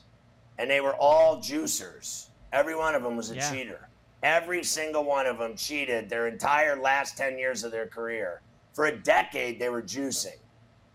and 0.58 0.70
they 0.70 0.80
were 0.80 0.94
all 0.96 1.38
juicers. 1.38 2.26
Every 2.52 2.76
one 2.76 2.94
of 2.94 3.02
them 3.02 3.16
was 3.16 3.30
a 3.30 3.36
yeah. 3.36 3.50
cheater. 3.50 3.88
Every 4.22 4.62
single 4.62 5.04
one 5.04 5.26
of 5.26 5.38
them 5.38 5.56
cheated 5.56 6.10
their 6.10 6.28
entire 6.28 6.76
last 6.76 7.16
10 7.16 7.38
years 7.38 7.64
of 7.64 7.72
their 7.72 7.86
career. 7.86 8.42
For 8.74 8.86
a 8.86 8.96
decade, 8.96 9.58
they 9.58 9.68
were 9.68 9.82
juicing. 9.82 10.38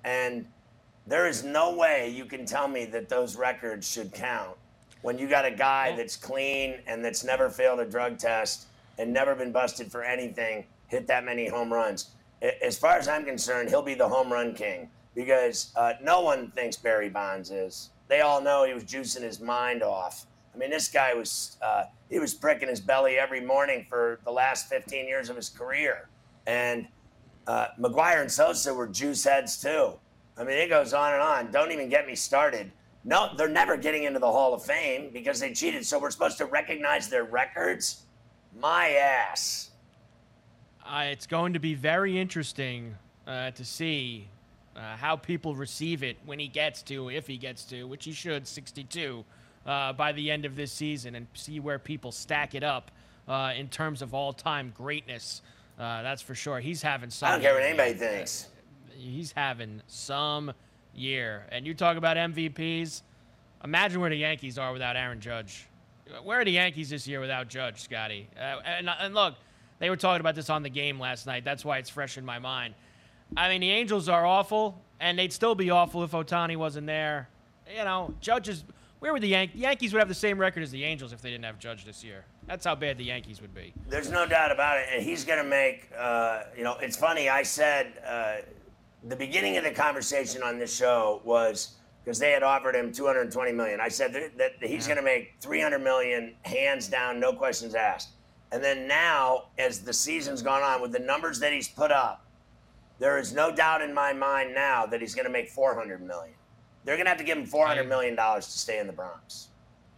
And 0.04 0.46
there 1.08 1.28
is 1.28 1.44
no 1.44 1.74
way 1.74 2.10
you 2.10 2.26
can 2.26 2.46
tell 2.46 2.68
me 2.68 2.86
that 2.86 3.08
those 3.08 3.36
records 3.36 3.90
should 3.90 4.14
count 4.14 4.58
when 5.02 5.18
you 5.18 5.28
got 5.28 5.46
a 5.46 5.52
guy 5.52 5.96
that's 5.96 6.18
clean 6.18 6.80
and 6.86 7.04
that's 7.04 7.24
never 7.24 7.50
failed 7.50 7.80
a 7.80 7.86
drug 7.86 8.18
test 8.18 8.68
and 8.98 9.14
never 9.14 9.34
been 9.34 9.52
busted 9.52 9.90
for 9.90 10.04
anything 10.04 10.66
hit 10.88 11.08
that 11.08 11.24
many 11.24 11.48
home 11.48 11.72
runs. 11.72 12.12
As 12.62 12.78
far 12.78 12.98
as 12.98 13.08
I'm 13.08 13.26
concerned, 13.26 13.70
he'll 13.70 13.82
be 13.82 13.94
the 13.94 14.08
home 14.08 14.32
run 14.32 14.54
king 14.54 14.90
because 15.16 15.72
uh, 15.76 15.94
no 16.02 16.22
one 16.22 16.52
thinks 16.52 16.78
Barry 16.78 17.10
Bonds 17.10 17.52
is. 17.52 17.90
They 18.08 18.22
all 18.22 18.42
know 18.42 18.66
he 18.66 18.74
was 18.74 18.84
juicing 18.84 19.22
his 19.22 19.40
mind 19.40 19.84
off. 19.84 20.26
I 20.54 20.58
mean, 20.58 20.70
this 20.70 20.88
guy 20.88 21.14
was 21.14 21.58
uh, 21.62 21.86
he 22.10 22.20
was 22.20 22.34
pricking 22.34 22.70
his 22.70 22.80
belly 22.80 23.18
every 23.18 23.42
morning 23.42 23.86
for 23.90 24.20
the 24.26 24.32
last 24.32 24.70
15 24.70 25.08
years 25.08 25.30
of 25.30 25.36
his 25.36 25.50
career, 25.50 26.10
and 26.48 26.88
uh, 27.48 27.68
McGwire 27.80 28.22
and 28.22 28.32
Sosa 28.32 28.74
were 28.74 28.88
juice 28.88 29.24
heads 29.24 29.62
too. 29.62 29.94
I 30.40 30.44
mean, 30.44 30.58
it 30.58 30.70
goes 30.70 30.94
on 30.94 31.14
and 31.14 31.22
on. 31.22 31.52
Don't 31.52 31.72
even 31.72 31.90
get 31.90 32.06
me 32.06 32.16
started. 32.16 32.72
No, 33.04 33.30
they're 33.36 33.50
never 33.50 33.76
getting 33.76 34.04
into 34.04 34.20
the 34.20 34.32
Hall 34.32 34.54
of 34.54 34.64
Fame 34.64 35.10
because 35.12 35.40
they 35.40 35.54
cheated. 35.54 35.86
So 35.86 35.98
we're 35.98 36.12
supposed 36.12 36.38
to 36.38 36.46
recognize 36.46 37.10
their 37.10 37.24
records? 37.24 38.04
My 38.60 38.90
ass. 38.92 39.72
Uh, 40.86 41.06
it's 41.06 41.26
going 41.26 41.54
to 41.54 41.60
be 41.60 41.74
very 41.74 42.20
interesting 42.20 42.96
uh, 43.26 43.52
to 43.52 43.66
see 43.66 44.28
uh, 44.76 44.96
how 44.96 45.16
people 45.16 45.56
receive 45.56 46.04
it 46.04 46.18
when 46.26 46.38
he 46.40 46.48
gets 46.48 46.82
to, 46.84 47.10
if 47.10 47.28
he 47.28 47.38
gets 47.38 47.64
to, 47.66 47.88
which 47.88 48.06
he 48.06 48.12
should, 48.12 48.48
62 48.48 49.26
uh, 49.66 49.94
by 49.94 50.12
the 50.12 50.30
end 50.30 50.46
of 50.46 50.56
this 50.56 50.72
season, 50.72 51.16
and 51.16 51.28
see 51.34 51.60
where 51.60 51.80
people 51.80 52.12
stack 52.12 52.56
it 52.56 52.64
up 52.64 52.92
uh, 53.28 53.54
in 53.56 53.68
terms 53.68 54.02
of 54.02 54.14
all 54.14 54.32
time 54.32 54.72
greatness. 54.76 55.42
Uh, 55.80 56.02
that's 56.04 56.22
for 56.22 56.36
sure. 56.36 56.60
He's 56.60 56.82
having 56.82 57.10
some. 57.10 57.30
I 57.30 57.32
don't 57.34 57.42
care 57.42 57.54
what 57.54 57.64
anybody 57.64 57.94
thinks 57.94 58.48
he's 58.98 59.32
having 59.32 59.82
some 59.88 60.54
year. 60.94 61.46
And 61.52 61.66
you 61.66 61.74
talk 61.74 61.98
about 61.98 62.18
MVPs. 62.18 63.04
Imagine 63.64 64.02
where 64.02 64.10
the 64.10 64.18
Yankees 64.18 64.58
are 64.58 64.74
without 64.74 64.96
Aaron 64.96 65.20
Judge. 65.20 65.68
Where 66.24 66.40
are 66.42 66.46
the 66.46 66.52
Yankees 66.52 66.90
this 66.90 67.08
year 67.08 67.20
without 67.20 67.48
Judge, 67.50 67.82
Scotty? 67.82 68.30
Uh, 68.38 68.60
and, 68.66 68.90
and 68.90 69.14
look, 69.14 69.36
they 69.80 69.90
were 69.90 69.98
talking 69.98 70.22
about 70.22 70.36
this 70.36 70.50
on 70.50 70.64
the 70.64 70.70
game 70.70 71.00
last 71.00 71.26
night. 71.26 71.44
That's 71.44 71.66
why 71.66 71.78
it's 71.78 71.90
fresh 71.90 72.18
in 72.18 72.26
my 72.26 72.40
mind. 72.40 72.74
I 73.36 73.50
mean, 73.50 73.62
the 73.62 73.70
Angels 73.72 74.08
are 74.08 74.26
awful, 74.26 74.82
and 75.00 75.20
they'd 75.20 75.34
still 75.34 75.56
be 75.56 75.70
awful 75.70 76.04
if 76.04 76.12
Ohtani 76.12 76.56
wasn't 76.56 76.88
there. 76.88 77.28
You 77.70 77.84
know, 77.84 78.14
Judge 78.22 78.50
is. 78.50 78.64
Where 79.00 79.14
would 79.14 79.22
the 79.22 79.28
Yan- 79.28 79.52
Yankees 79.54 79.94
would 79.94 80.00
have 80.00 80.08
the 80.08 80.16
same 80.16 80.40
record 80.40 80.64
as 80.64 80.72
the 80.72 80.84
Angels 80.84 81.14
if 81.14 81.22
they 81.22 81.30
didn't 81.30 81.46
have 81.46 81.60
Judge 81.60 81.86
this 81.86 82.04
year? 82.04 82.26
That's 82.48 82.66
how 82.66 82.74
bad 82.74 82.98
the 82.98 83.04
Yankees 83.04 83.42
would 83.42 83.54
be. 83.54 83.74
There's 83.88 84.10
no 84.10 84.26
doubt 84.26 84.50
about 84.50 84.78
it, 84.78 84.88
and 84.92 85.04
he's 85.04 85.24
going 85.24 85.38
to 85.44 85.48
make. 85.48 85.90
Uh, 85.96 86.44
you 86.58 86.64
know, 86.64 86.78
it's 86.82 86.98
funny. 86.98 87.30
I 87.30 87.44
said 87.44 88.02
uh, 88.08 88.38
the 89.08 89.16
beginning 89.16 89.58
of 89.58 89.64
the 89.64 89.72
conversation 89.72 90.44
on 90.44 90.60
this 90.60 90.76
show 90.76 91.22
was 91.24 91.76
because 92.04 92.20
they 92.20 92.32
had 92.32 92.44
offered 92.44 92.76
him 92.76 92.92
220 92.92 93.52
million. 93.52 93.80
I 93.80 93.90
said 93.90 94.14
that, 94.14 94.38
that 94.38 94.70
he's 94.70 94.88
going 94.88 94.98
to 94.98 95.04
make 95.04 95.36
300 95.42 95.80
million 95.80 96.36
hands 96.44 96.88
down, 96.88 97.20
no 97.20 97.34
questions 97.34 97.76
asked. 97.76 98.10
And 98.52 98.64
then 98.64 98.88
now, 98.88 99.50
as 99.58 99.82
the 99.82 99.94
season's 99.94 100.42
gone 100.42 100.64
on, 100.64 100.82
with 100.82 100.94
the 100.94 101.00
numbers 101.00 101.40
that 101.40 101.52
he's 101.52 101.68
put 101.68 101.92
up, 101.92 102.26
there 103.00 103.18
is 103.18 103.34
no 103.34 103.54
doubt 103.54 103.82
in 103.82 103.94
my 103.94 104.14
mind 104.14 104.54
now 104.54 104.86
that 104.86 105.02
he's 105.02 105.14
going 105.14 105.26
to 105.26 105.32
make 105.32 105.50
400 105.50 106.02
million. 106.02 106.34
They're 106.84 106.96
going 106.96 107.06
to 107.06 107.10
have 107.10 107.20
to 107.20 107.26
give 107.26 107.38
him 107.38 107.46
400 107.46 107.88
million 107.88 108.16
dollars 108.16 108.46
to 108.48 108.58
stay 108.58 108.80
in 108.80 108.88
the 108.88 108.94
Bronx. 108.94 109.50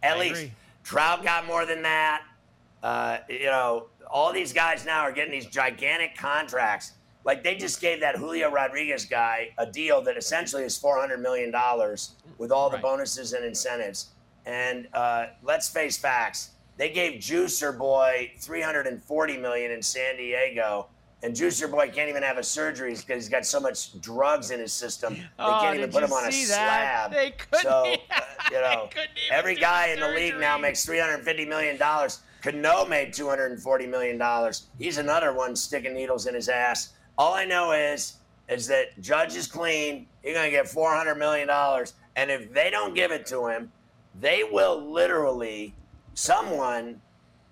At 0.02 0.16
I 0.16 0.20
least 0.20 0.40
agree. 0.40 0.52
Trout 0.82 1.22
got 1.22 1.46
more 1.46 1.64
than 1.64 1.82
that. 1.82 2.22
Uh, 2.82 3.18
you 3.28 3.44
know, 3.46 3.86
all 4.10 4.32
these 4.32 4.52
guys 4.52 4.84
now 4.84 5.02
are 5.02 5.12
getting 5.12 5.30
these 5.30 5.46
gigantic 5.46 6.16
contracts 6.16 6.92
like 7.24 7.44
they 7.44 7.54
just 7.54 7.80
gave 7.80 8.00
that 8.00 8.16
Julio 8.16 8.50
Rodriguez 8.50 9.04
guy 9.04 9.50
a 9.58 9.66
deal 9.66 10.02
that 10.02 10.16
essentially 10.16 10.62
is 10.62 10.78
four 10.78 10.98
hundred 10.98 11.20
million 11.20 11.50
dollars 11.50 12.12
with 12.38 12.50
all 12.50 12.70
the 12.70 12.76
right. 12.76 12.82
bonuses 12.82 13.32
and 13.32 13.44
incentives. 13.44 14.10
And 14.46 14.88
uh, 14.94 15.26
let's 15.42 15.68
face 15.68 15.98
facts: 15.98 16.50
they 16.76 16.90
gave 16.90 17.20
Juicer 17.20 17.76
Boy 17.76 18.32
three 18.38 18.62
hundred 18.62 18.86
and 18.86 19.02
forty 19.02 19.36
million 19.36 19.70
in 19.70 19.82
San 19.82 20.16
Diego, 20.16 20.88
and 21.22 21.34
Juicer 21.34 21.70
Boy 21.70 21.90
can't 21.90 22.08
even 22.08 22.22
have 22.22 22.38
a 22.38 22.42
surgery 22.42 22.94
because 22.94 23.24
he's 23.24 23.28
got 23.28 23.44
so 23.44 23.60
much 23.60 24.00
drugs 24.00 24.50
in 24.50 24.58
his 24.58 24.72
system. 24.72 25.14
They 25.14 25.22
oh, 25.38 25.58
can't 25.60 25.76
even 25.76 25.90
put 25.90 26.02
him 26.02 26.12
on 26.12 26.22
a 26.22 26.26
that? 26.26 26.32
slab. 26.32 27.12
They 27.12 27.32
couldn't. 27.32 27.62
So, 27.62 27.94
uh, 28.10 28.20
you 28.50 28.56
know, 28.60 28.88
every 29.30 29.54
guy 29.54 29.88
in 29.88 30.00
the 30.00 30.08
league 30.08 30.38
now 30.38 30.56
makes 30.56 30.86
$350 30.86 31.46
million. 31.46 31.78
Cano 31.78 32.86
made 32.86 33.12
$240 33.12 33.88
million. 33.90 34.52
He's 34.78 34.96
another 34.96 35.34
one 35.34 35.54
sticking 35.54 35.92
needles 35.92 36.26
in 36.26 36.34
his 36.34 36.48
ass. 36.48 36.94
All 37.20 37.34
I 37.34 37.44
know 37.44 37.72
is, 37.72 38.14
is 38.48 38.66
that 38.68 38.98
Judge 38.98 39.36
is 39.36 39.46
clean. 39.46 40.06
He's 40.22 40.32
going 40.32 40.46
to 40.46 40.50
get 40.50 40.64
$400 40.64 41.18
million. 41.18 41.50
And 42.16 42.30
if 42.30 42.50
they 42.50 42.70
don't 42.70 42.94
give 42.94 43.10
it 43.10 43.26
to 43.26 43.46
him, 43.46 43.70
they 44.18 44.42
will 44.50 44.90
literally, 44.90 45.74
someone 46.14 46.98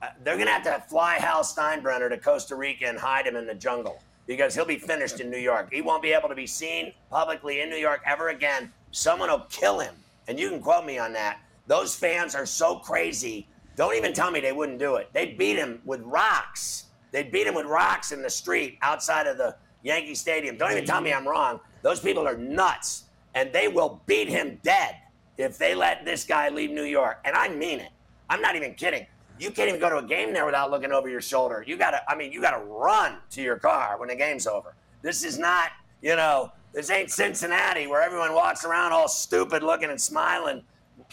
uh, 0.00 0.06
they're 0.24 0.36
going 0.36 0.46
to 0.46 0.52
have 0.54 0.62
to 0.62 0.82
fly 0.88 1.16
Hal 1.16 1.42
Steinbrenner 1.42 2.08
to 2.08 2.16
Costa 2.16 2.56
Rica 2.56 2.86
and 2.86 2.98
hide 2.98 3.26
him 3.26 3.36
in 3.36 3.46
the 3.46 3.54
jungle 3.54 4.02
because 4.26 4.54
he'll 4.54 4.64
be 4.64 4.78
finished 4.78 5.20
in 5.20 5.30
New 5.30 5.36
York. 5.36 5.68
He 5.70 5.82
won't 5.82 6.02
be 6.02 6.12
able 6.12 6.30
to 6.30 6.34
be 6.34 6.46
seen 6.46 6.94
publicly 7.10 7.60
in 7.60 7.68
New 7.68 7.76
York 7.76 8.00
ever 8.06 8.30
again. 8.30 8.72
Someone 8.90 9.28
will 9.28 9.46
kill 9.50 9.80
him. 9.80 9.94
And 10.28 10.40
you 10.40 10.48
can 10.48 10.62
quote 10.62 10.86
me 10.86 10.98
on 10.98 11.12
that. 11.12 11.40
Those 11.66 11.94
fans 11.94 12.34
are 12.34 12.46
so 12.46 12.76
crazy. 12.76 13.46
Don't 13.76 13.96
even 13.96 14.14
tell 14.14 14.30
me 14.30 14.40
they 14.40 14.52
wouldn't 14.52 14.78
do 14.78 14.94
it. 14.94 15.10
They'd 15.12 15.36
beat 15.36 15.56
him 15.56 15.82
with 15.84 16.00
rocks. 16.04 16.84
They'd 17.18 17.32
beat 17.32 17.46
him 17.46 17.54
with 17.54 17.66
rocks 17.66 18.12
in 18.12 18.22
the 18.22 18.30
street 18.30 18.78
outside 18.82 19.26
of 19.26 19.38
the 19.38 19.56
Yankee 19.82 20.14
Stadium. 20.14 20.56
Don't 20.56 20.72
even 20.72 20.84
tell 20.84 21.00
me 21.00 21.12
I'm 21.12 21.26
wrong. 21.26 21.60
Those 21.82 22.00
people 22.00 22.26
are 22.26 22.36
nuts. 22.36 23.04
And 23.34 23.52
they 23.52 23.68
will 23.68 24.00
beat 24.06 24.28
him 24.28 24.58
dead 24.62 24.96
if 25.36 25.58
they 25.58 25.74
let 25.74 26.04
this 26.04 26.24
guy 26.24 26.48
leave 26.48 26.70
New 26.70 26.84
York. 26.84 27.18
And 27.24 27.36
I 27.36 27.48
mean 27.48 27.80
it. 27.80 27.90
I'm 28.30 28.40
not 28.40 28.56
even 28.56 28.74
kidding 28.74 29.06
you 29.38 29.50
can't 29.50 29.68
even 29.68 29.80
go 29.80 29.88
to 29.88 29.98
a 29.98 30.02
game 30.02 30.32
there 30.32 30.44
without 30.44 30.70
looking 30.70 30.92
over 30.92 31.08
your 31.08 31.20
shoulder. 31.20 31.64
You 31.66 31.76
gotta, 31.76 32.00
I 32.10 32.16
mean, 32.16 32.32
you 32.32 32.40
gotta 32.40 32.62
run 32.64 33.18
to 33.30 33.42
your 33.42 33.56
car 33.56 33.98
when 33.98 34.08
the 34.08 34.16
game's 34.16 34.46
over. 34.46 34.74
This 35.02 35.24
is 35.24 35.38
not, 35.38 35.70
you 36.02 36.16
know, 36.16 36.52
this 36.72 36.90
ain't 36.90 37.10
Cincinnati 37.10 37.86
where 37.86 38.02
everyone 38.02 38.34
walks 38.34 38.64
around 38.64 38.92
all 38.92 39.08
stupid 39.08 39.62
looking 39.62 39.90
and 39.90 40.00
smiling, 40.00 40.62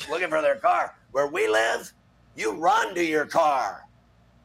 looking 0.09 0.29
for 0.29 0.41
their 0.41 0.55
car. 0.55 0.95
Where 1.11 1.27
we 1.27 1.47
live, 1.47 1.93
you 2.35 2.53
run 2.53 2.95
to 2.95 3.03
your 3.03 3.25
car. 3.25 3.87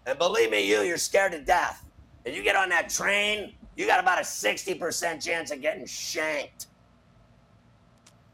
And 0.06 0.18
believe 0.18 0.50
me, 0.50 0.68
you, 0.68 0.82
you're 0.82 0.96
scared 0.98 1.32
to 1.32 1.40
death. 1.40 1.84
And 2.24 2.34
you 2.34 2.42
get 2.42 2.56
on 2.56 2.68
that 2.70 2.88
train, 2.88 3.54
you 3.76 3.86
got 3.86 4.00
about 4.00 4.18
a 4.18 4.22
60% 4.22 5.24
chance 5.24 5.50
of 5.50 5.60
getting 5.62 5.86
shanked. 5.86 6.66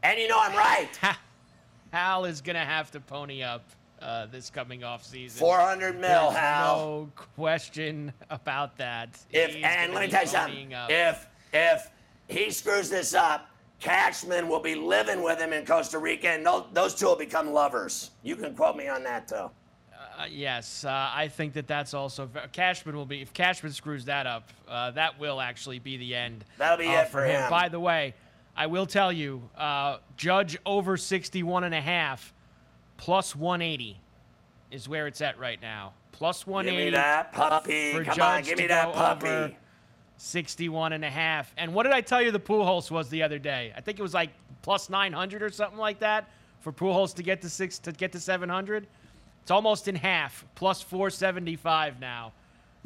And 0.03 0.19
you 0.19 0.27
know 0.27 0.39
I'm 0.39 0.55
right. 0.55 0.89
Hal 1.91 2.25
is 2.25 2.41
going 2.41 2.55
to 2.55 2.61
have 2.65 2.91
to 2.91 2.99
pony 2.99 3.43
up 3.43 3.63
uh, 4.01 4.27
this 4.27 4.49
coming 4.49 4.83
off 4.83 5.03
season. 5.05 5.39
400 5.39 5.93
mil, 5.95 6.01
There's 6.01 6.35
Hal. 6.35 6.77
No 6.77 7.11
question 7.15 8.13
about 8.29 8.77
that. 8.77 9.17
If 9.31 9.55
He's 9.55 9.63
and 9.63 9.93
let 9.93 10.03
me 10.03 10.09
tell 10.09 10.21
you 10.21 10.27
something. 10.27 10.73
up. 10.73 10.89
If 10.91 11.27
if 11.53 11.89
he 12.27 12.51
screws 12.51 12.89
this 12.89 13.13
up, 13.13 13.49
Cashman 13.79 14.47
will 14.47 14.59
be 14.59 14.75
living 14.75 15.23
with 15.23 15.39
him 15.39 15.53
in 15.53 15.65
Costa 15.65 15.99
Rica, 15.99 16.29
and 16.29 16.45
those, 16.45 16.65
those 16.73 16.95
two 16.95 17.05
will 17.05 17.15
become 17.15 17.53
lovers. 17.53 18.11
You 18.23 18.35
can 18.35 18.55
quote 18.55 18.75
me 18.75 18.87
on 18.87 19.03
that, 19.03 19.27
though. 19.27 19.51
Uh, 20.17 20.25
yes, 20.31 20.83
uh, 20.83 20.89
I 21.13 21.27
think 21.27 21.53
that 21.53 21.67
that's 21.67 21.93
also 21.93 22.27
Cashman 22.51 22.95
will 22.95 23.05
be 23.05 23.21
if 23.21 23.33
Cashman 23.33 23.71
screws 23.71 24.05
that 24.05 24.25
up, 24.25 24.49
uh, 24.67 24.89
that 24.91 25.19
will 25.19 25.39
actually 25.39 25.77
be 25.77 25.97
the 25.97 26.15
end. 26.15 26.43
That'll 26.57 26.77
be 26.77 26.87
uh, 26.87 27.01
it 27.01 27.09
for 27.09 27.23
him. 27.23 27.47
By 27.51 27.69
the 27.69 27.79
way, 27.79 28.15
I 28.55 28.65
will 28.65 28.87
tell 28.87 29.13
you, 29.13 29.47
uh, 29.55 29.97
Judge 30.15 30.57
over 30.65 30.97
61 30.97 31.65
and 31.65 31.75
a 31.75 31.81
half 31.81 32.33
plus 32.97 33.35
180 33.35 33.99
is 34.71 34.89
where 34.89 35.05
it's 35.05 35.21
at 35.21 35.37
right 35.37 35.61
now. 35.61 35.93
Plus 36.13 36.47
180. 36.47 36.85
Give 36.85 36.93
me 36.93 36.97
that 36.97 37.31
puppy. 37.31 37.93
For 37.93 38.03
Come 38.03 38.15
Judge 38.15 38.19
on, 38.19 38.43
give 38.43 38.57
me 38.57 38.67
that 38.67 38.93
puppy. 38.93 39.27
over 39.27 39.53
61 40.17 40.93
and 40.93 41.05
a 41.05 41.11
half. 41.11 41.53
And 41.57 41.75
what 41.75 41.83
did 41.83 41.93
I 41.93 42.01
tell 42.01 42.23
you 42.23 42.31
the 42.31 42.39
Pujols 42.39 42.89
was 42.89 43.07
the 43.09 43.21
other 43.21 43.37
day? 43.37 43.71
I 43.77 43.81
think 43.81 43.99
it 43.99 44.01
was 44.01 44.15
like 44.15 44.31
plus 44.63 44.89
900 44.89 45.43
or 45.43 45.51
something 45.51 45.77
like 45.77 45.99
that 45.99 46.27
for 46.59 46.73
Pujols 46.73 47.13
to 47.15 47.23
get 47.23 47.43
to 47.43 47.49
six 47.51 47.77
to 47.79 47.91
get 47.91 48.11
to 48.13 48.19
700. 48.19 48.87
It's 49.47 49.51
almost 49.53 49.87
in 49.87 49.95
half, 49.95 50.43
plus 50.55 50.81
475 50.81 52.01
now 52.01 52.33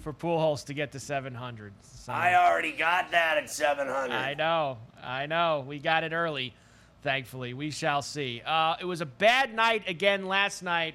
for 0.02 0.14
Pujols 0.14 0.64
to 0.66 0.76
get 0.76 0.92
to 0.92 1.00
700. 1.00 1.74
So, 1.82 2.14
I 2.14 2.36
already 2.36 2.72
got 2.72 3.10
that 3.10 3.40
at 3.40 3.50
700. 3.50 4.14
I 4.14 4.36
know, 4.36 4.78
I 5.04 5.26
know. 5.26 5.66
We 5.68 5.80
got 5.80 6.04
it 6.04 6.14
early, 6.14 6.54
thankfully. 7.02 7.56
We 7.56 7.72
shall 7.72 8.04
see. 8.04 8.44
Uh, 8.46 8.76
it 8.80 8.86
was 8.86 9.02
a 9.02 9.08
bad 9.08 9.56
night 9.56 9.90
again 9.90 10.28
last 10.28 10.62
night 10.62 10.94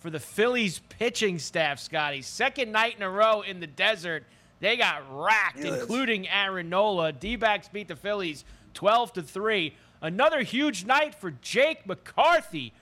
for 0.00 0.10
the 0.10 0.18
Phillies 0.18 0.80
pitching 0.98 1.38
staff, 1.38 1.78
Scotty. 1.78 2.20
Second 2.20 2.72
night 2.72 2.96
in 2.96 3.02
a 3.04 3.08
row 3.08 3.42
in 3.42 3.60
the 3.60 3.68
desert. 3.68 4.24
They 4.58 4.76
got 4.76 5.04
racked, 5.16 5.60
Yes. 5.62 5.78
including 5.80 6.26
Aaron 6.28 6.68
Nola. 6.70 7.12
D-backs 7.12 7.68
beat 7.68 7.86
the 7.86 7.94
Phillies 7.94 8.44
12 8.74 9.12
to 9.12 9.22
3. 9.22 9.76
Another 10.02 10.42
huge 10.42 10.84
night 10.84 11.14
for 11.14 11.30
Jake 11.30 11.86
McCarthy. 11.86 12.72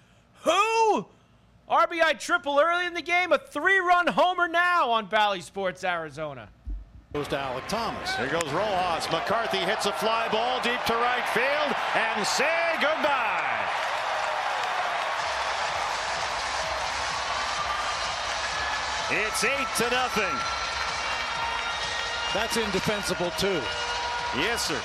Who? 0.45 1.09
RBI 1.73 2.19
triple 2.21 2.61
early 2.61 2.85
in 2.85 2.93
the 2.93 3.01
game, 3.01 3.33
a 3.33 3.39
three-run 3.39 4.07
homer 4.09 4.47
now 4.47 4.91
on 4.91 5.07
Bally 5.07 5.41
Sports 5.41 5.85
Arizona. 5.85 6.51
Goes 7.15 7.29
to 7.29 7.37
Alek 7.37 7.67
Thomas. 7.67 8.15
Here 8.17 8.29
goes 8.29 8.45
Rojas. 8.53 9.11
McCarthy 9.11 9.57
hits 9.57 9.87
a 9.87 9.93
fly 9.93 10.29
ball 10.31 10.61
deep 10.61 10.85
to 10.85 10.93
right 10.93 11.27
field 11.33 11.75
and 11.97 12.27
say 12.27 12.77
goodbye. 12.77 13.41
It's 19.09 19.43
eight 19.43 19.69
to 19.79 19.89
nothing. 19.89 20.37
That's 22.35 22.59
indefensible 22.59 23.31
too. 23.39 23.63
Yes, 24.37 24.69
sir. 24.69 24.81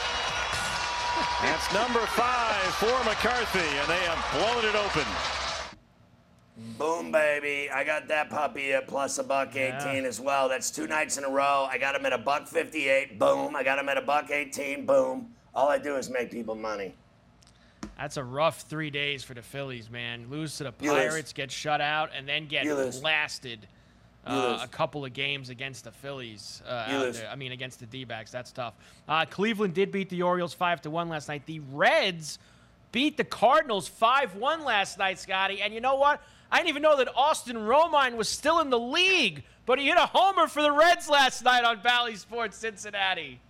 That's 1.41 1.73
number 1.73 2.05
five 2.15 2.63
for 2.79 2.95
McCarthy, 3.03 3.77
and 3.77 3.87
they 3.89 4.03
have 4.07 4.23
blown 4.31 4.63
it 4.63 4.75
open. 4.75 5.36
Boom, 6.57 7.11
baby. 7.11 7.69
I 7.69 7.83
got 7.83 8.07
that 8.07 8.29
puppy 8.31 8.73
at 8.73 8.87
plus 8.87 9.19
a 9.19 9.23
buck 9.23 9.55
18 9.55 10.05
as 10.05 10.19
well. 10.19 10.49
That's 10.49 10.71
two 10.71 10.87
nights 10.87 11.17
in 11.17 11.23
a 11.23 11.29
row. 11.29 11.67
I 11.69 11.77
got 11.77 11.93
him 11.95 12.05
at 12.05 12.13
a 12.13 12.17
buck 12.17 12.47
58. 12.47 13.19
Boom. 13.19 13.55
I 13.55 13.63
got 13.63 13.77
him 13.77 13.87
at 13.89 13.97
a 13.97 14.01
buck 14.01 14.31
18. 14.31 14.85
Boom. 14.85 15.29
All 15.53 15.69
I 15.69 15.77
do 15.77 15.95
is 15.97 16.09
make 16.09 16.31
people 16.31 16.55
money. 16.55 16.95
That's 17.97 18.17
a 18.17 18.23
rough 18.23 18.61
three 18.61 18.89
days 18.89 19.23
for 19.23 19.33
the 19.35 19.41
Phillies, 19.41 19.89
man. 19.89 20.29
Lose 20.29 20.57
to 20.57 20.63
the 20.65 20.71
Pirates, 20.71 21.33
get 21.33 21.51
shut 21.51 21.81
out, 21.81 22.09
and 22.15 22.27
then 22.27 22.47
get 22.47 22.65
blasted 23.01 23.67
uh, 24.25 24.59
a 24.61 24.67
couple 24.67 25.05
of 25.05 25.13
games 25.13 25.49
against 25.49 25.83
the 25.83 25.91
Phillies. 25.91 26.61
Uh, 26.67 26.85
You 26.89 26.95
out 26.97 27.01
lose. 27.01 27.19
there. 27.19 27.29
I 27.29 27.35
mean, 27.35 27.51
against 27.53 27.79
the 27.79 27.85
D-backs. 27.85 28.29
That's 28.31 28.51
tough. 28.51 28.73
Uh, 29.07 29.25
Cleveland 29.25 29.73
did 29.73 29.91
beat 29.91 30.09
the 30.09 30.21
Orioles 30.23 30.53
five 30.53 30.81
to 30.81 30.89
one 30.89 31.07
last 31.09 31.27
night. 31.27 31.45
The 31.45 31.59
Reds 31.71 32.37
beat 32.91 33.17
the 33.17 33.23
Cardinals 33.23 33.87
five 33.87 34.35
one 34.35 34.63
last 34.63 34.97
night, 34.97 35.17
Scotty. 35.19 35.61
And 35.61 35.73
you 35.73 35.81
know 35.81 35.95
what? 35.95 36.21
I 36.51 36.57
didn't 36.57 36.69
even 36.69 36.81
know 36.81 36.97
that 36.97 37.09
Austin 37.15 37.57
Romine 37.57 38.15
was 38.15 38.29
still 38.29 38.59
in 38.59 38.69
the 38.69 38.79
league, 38.79 39.43
but 39.65 39.79
he 39.79 39.87
hit 39.87 39.97
a 39.97 40.05
homer 40.05 40.47
for 40.47 40.61
the 40.61 40.71
Reds 40.71 41.09
last 41.09 41.43
night 41.43 41.63
on 41.63 41.81
Bally 41.81 42.15
Sports 42.15 42.57
Cincinnati. 42.57 43.41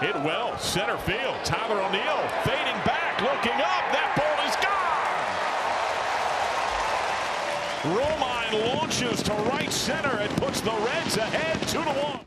Hit 0.00 0.14
well, 0.22 0.56
center 0.58 0.96
field. 0.98 1.34
Tyler 1.42 1.82
O'Neill 1.82 2.28
fading 2.44 2.80
back, 2.84 3.20
looking 3.20 3.60
up. 3.60 3.90
That 3.92 4.14
ball 4.16 4.46
is 4.46 4.54
gone. 4.62 4.78
Romine 7.98 8.74
launches 8.76 9.22
to 9.24 9.32
right 9.50 9.72
center 9.72 10.16
and 10.18 10.30
puts 10.36 10.60
the 10.60 10.70
Reds 10.70 11.16
ahead 11.16 11.60
two 11.66 11.82
to 11.82 11.90
one. 11.90 12.20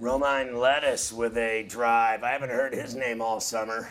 Romine 0.00 0.58
Lettuce 0.58 1.12
with 1.12 1.36
a 1.36 1.64
drive. 1.64 2.22
I 2.22 2.30
haven't 2.30 2.50
heard 2.50 2.72
his 2.72 2.94
name 2.94 3.20
all 3.20 3.40
summer. 3.40 3.88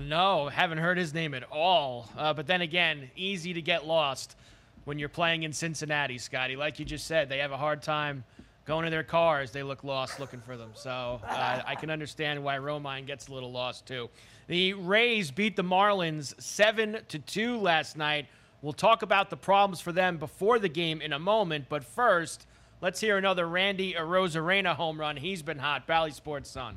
No, 0.00 0.48
haven't 0.48 0.78
heard 0.78 0.98
his 0.98 1.14
name 1.14 1.34
at 1.34 1.44
all. 1.50 2.08
Uh, 2.16 2.32
but 2.34 2.46
then 2.46 2.60
again, 2.60 3.10
easy 3.16 3.52
to 3.54 3.62
get 3.62 3.86
lost 3.86 4.36
when 4.84 4.98
you're 4.98 5.08
playing 5.08 5.42
in 5.42 5.52
Cincinnati, 5.52 6.18
Scotty. 6.18 6.56
Like 6.56 6.78
you 6.78 6.84
just 6.84 7.06
said, 7.06 7.28
they 7.28 7.38
have 7.38 7.52
a 7.52 7.56
hard 7.56 7.82
time 7.82 8.24
going 8.66 8.84
to 8.84 8.90
their 8.90 9.04
cars. 9.04 9.52
They 9.52 9.62
look 9.62 9.84
lost 9.84 10.20
looking 10.20 10.40
for 10.40 10.56
them. 10.56 10.70
So 10.74 11.20
uh, 11.24 11.62
I 11.64 11.74
can 11.76 11.90
understand 11.90 12.42
why 12.42 12.56
Romine 12.56 13.06
gets 13.06 13.28
a 13.28 13.32
little 13.32 13.52
lost 13.52 13.86
too. 13.86 14.10
The 14.48 14.74
Rays 14.74 15.30
beat 15.30 15.56
the 15.56 15.64
Marlins 15.64 16.40
seven 16.40 16.98
to 17.08 17.18
two 17.18 17.56
last 17.58 17.96
night. 17.96 18.26
We'll 18.62 18.72
talk 18.72 19.02
about 19.02 19.30
the 19.30 19.36
problems 19.36 19.80
for 19.80 19.92
them 19.92 20.18
before 20.18 20.58
the 20.58 20.68
game 20.68 21.00
in 21.00 21.12
a 21.12 21.18
moment. 21.18 21.66
But 21.68 21.84
first, 21.84 22.46
let's 22.80 23.00
hear 23.00 23.16
another 23.16 23.48
Randy 23.48 23.94
Arozarena 23.94 24.74
home 24.74 24.98
run. 25.00 25.16
He's 25.16 25.42
been 25.42 25.58
hot. 25.58 25.86
Bally 25.86 26.10
Sports 26.10 26.50
Sun. 26.50 26.76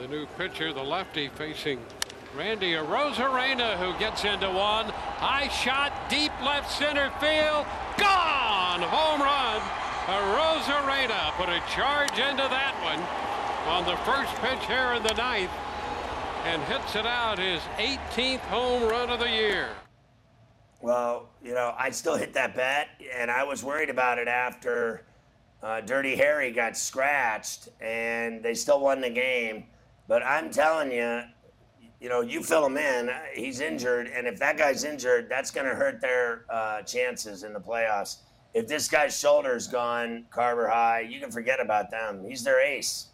The 0.00 0.08
new 0.08 0.26
pitcher, 0.38 0.72
the 0.72 0.82
lefty, 0.82 1.28
facing 1.28 1.80
Randy 2.36 2.72
Arozarena, 2.72 3.76
who 3.78 3.98
gets 3.98 4.24
into 4.24 4.50
one. 4.50 4.86
High 4.86 5.48
shot, 5.48 5.92
deep 6.10 6.32
left 6.44 6.70
center 6.70 7.10
field. 7.20 7.66
Gone! 7.96 8.82
Home 8.82 9.20
run. 9.20 9.60
Arozarena 10.06 11.32
put 11.32 11.48
a 11.48 11.60
charge 11.74 12.18
into 12.18 12.46
that 12.48 12.74
one 12.82 13.02
on 13.68 13.84
the 13.84 13.96
first 14.04 14.34
pitch 14.36 14.64
here 14.66 14.92
in 14.92 15.02
the 15.02 15.14
ninth 15.14 15.50
and 16.44 16.62
hits 16.62 16.96
it 16.96 17.04
out 17.06 17.38
his 17.38 17.60
18th 17.76 18.40
home 18.40 18.82
run 18.84 19.10
of 19.10 19.20
the 19.20 19.28
year. 19.28 19.68
Well, 20.80 21.28
you 21.42 21.54
know, 21.54 21.74
I 21.76 21.90
still 21.90 22.16
hit 22.16 22.32
that 22.34 22.54
bet, 22.54 22.88
and 23.14 23.30
I 23.30 23.42
was 23.44 23.64
worried 23.64 23.90
about 23.90 24.18
it 24.18 24.28
after 24.28 25.04
Uh, 25.60 25.80
Dirty 25.80 26.14
Harry 26.14 26.52
got 26.52 26.76
scratched, 26.76 27.68
and 27.80 28.40
they 28.44 28.54
still 28.54 28.78
won 28.78 29.00
the 29.00 29.10
game. 29.10 29.64
But 30.06 30.22
I'm 30.22 30.52
telling 30.52 30.92
you, 30.92 31.22
you 32.00 32.08
know, 32.08 32.20
you 32.20 32.42
fill 32.42 32.64
him 32.66 32.76
in. 32.76 33.10
He's 33.34 33.60
injured, 33.60 34.08
and 34.08 34.26
if 34.26 34.38
that 34.38 34.56
guy's 34.56 34.84
injured, 34.84 35.28
that's 35.28 35.50
going 35.50 35.66
to 35.66 35.74
hurt 35.74 36.00
their 36.00 36.44
uh, 36.48 36.82
chances 36.82 37.42
in 37.42 37.52
the 37.52 37.60
playoffs. 37.60 38.18
If 38.54 38.66
this 38.66 38.88
guy's 38.88 39.18
shoulder's 39.18 39.66
gone, 39.66 40.24
Carver 40.30 40.68
High, 40.68 41.00
you 41.00 41.20
can 41.20 41.30
forget 41.30 41.60
about 41.60 41.90
them. 41.90 42.24
He's 42.26 42.42
their 42.44 42.60
ace. 42.60 43.08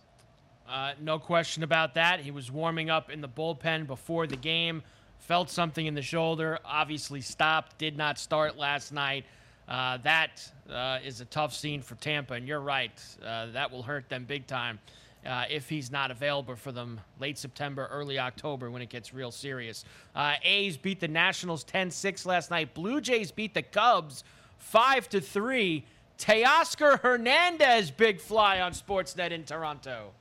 Uh, 0.69 0.93
no 1.01 1.19
question 1.19 1.63
about 1.63 1.95
that. 1.95 2.21
He 2.21 2.31
was 2.31 2.51
warming 2.51 2.91
up 2.91 3.11
in 3.11 3.21
the 3.21 3.29
bullpen 3.29 3.87
before 3.87 4.27
the 4.27 4.37
game, 4.37 4.83
felt 5.19 5.51
something 5.51 5.87
in 5.87 5.95
the 5.95 6.03
shoulder, 6.03 6.59
obviously 6.65 7.21
stopped, 7.21 7.77
did 7.79 7.97
not 7.97 8.19
start 8.19 8.57
last 8.57 8.93
night. 8.93 9.25
Uh, 9.67 9.97
that 9.99 10.51
uh, 10.71 10.99
is 11.05 11.21
a 11.21 11.25
tough 11.27 11.55
scene 11.55 11.81
for 11.81 11.95
Tampa, 11.97 12.35
and 12.35 12.47
you're 12.47 12.61
right. 12.61 13.03
Uh, 13.25 13.47
that 13.47 13.71
will 13.71 13.83
hurt 13.83 14.09
them 14.11 14.25
big 14.25 14.47
time 14.47 14.79
uh, 15.27 15.45
if 15.51 15.69
he's 15.69 15.91
not 15.91 16.11
available 16.11 16.57
for 16.57 16.73
them 16.73 17.01
late 17.21 17.39
September, 17.39 17.89
early 17.91 18.19
October 18.19 18.71
when 18.71 18.83
it 18.83 18.89
gets 18.89 19.15
real 19.15 19.31
serious. 19.31 19.85
Uh, 20.15 20.35
A's 20.43 20.77
beat 20.77 21.01
the 21.01 21.09
Nationals 21.09 21.65
10 21.65 21.91
6 21.91 22.27
last 22.27 22.51
night. 22.51 22.75
Blue 22.75 23.01
Jays 23.01 23.31
beat 23.31 23.55
the 23.55 23.63
Cubs 23.63 24.25
5 24.59 25.09
to 25.11 25.21
3. 25.21 25.85
Teoscar 26.19 27.01
Hernandez, 27.01 27.91
big 27.91 28.21
fly 28.21 28.61
on 28.61 28.73
Sportsnet 28.73 29.31
in 29.31 29.45
Toronto. 29.45 30.13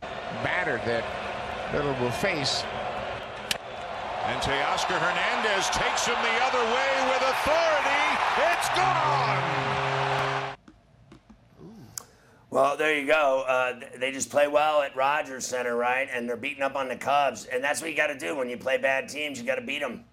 Batter 0.00 0.80
that 0.86 1.04
Little 1.74 1.94
will 2.02 2.10
face 2.10 2.64
and 4.24 4.40
Teoscar 4.40 4.98
Hernandez 5.00 5.68
takes 5.70 6.06
him 6.06 6.14
the 6.14 6.44
other 6.44 6.62
way 6.62 6.92
with 7.10 7.22
authority. 7.22 8.04
It's 8.38 8.68
gone. 8.76 9.91
Well, 12.52 12.76
there 12.76 12.94
you 12.94 13.06
go. 13.06 13.46
Uh, 13.48 13.80
they 13.96 14.12
just 14.12 14.28
play 14.28 14.46
well 14.46 14.82
at 14.82 14.94
Rogers 14.94 15.46
Center, 15.46 15.74
right? 15.74 16.06
And 16.12 16.28
they're 16.28 16.36
beating 16.36 16.62
up 16.62 16.76
on 16.76 16.86
the 16.86 16.96
Cubs. 16.96 17.46
And 17.46 17.64
that's 17.64 17.80
what 17.80 17.88
you 17.88 17.96
got 17.96 18.08
to 18.08 18.18
do 18.18 18.36
when 18.36 18.50
you 18.50 18.58
play 18.58 18.76
bad 18.76 19.08
teams. 19.08 19.40
You 19.40 19.46
got 19.46 19.54
to 19.54 19.62
beat 19.62 19.78
them. 19.78 20.04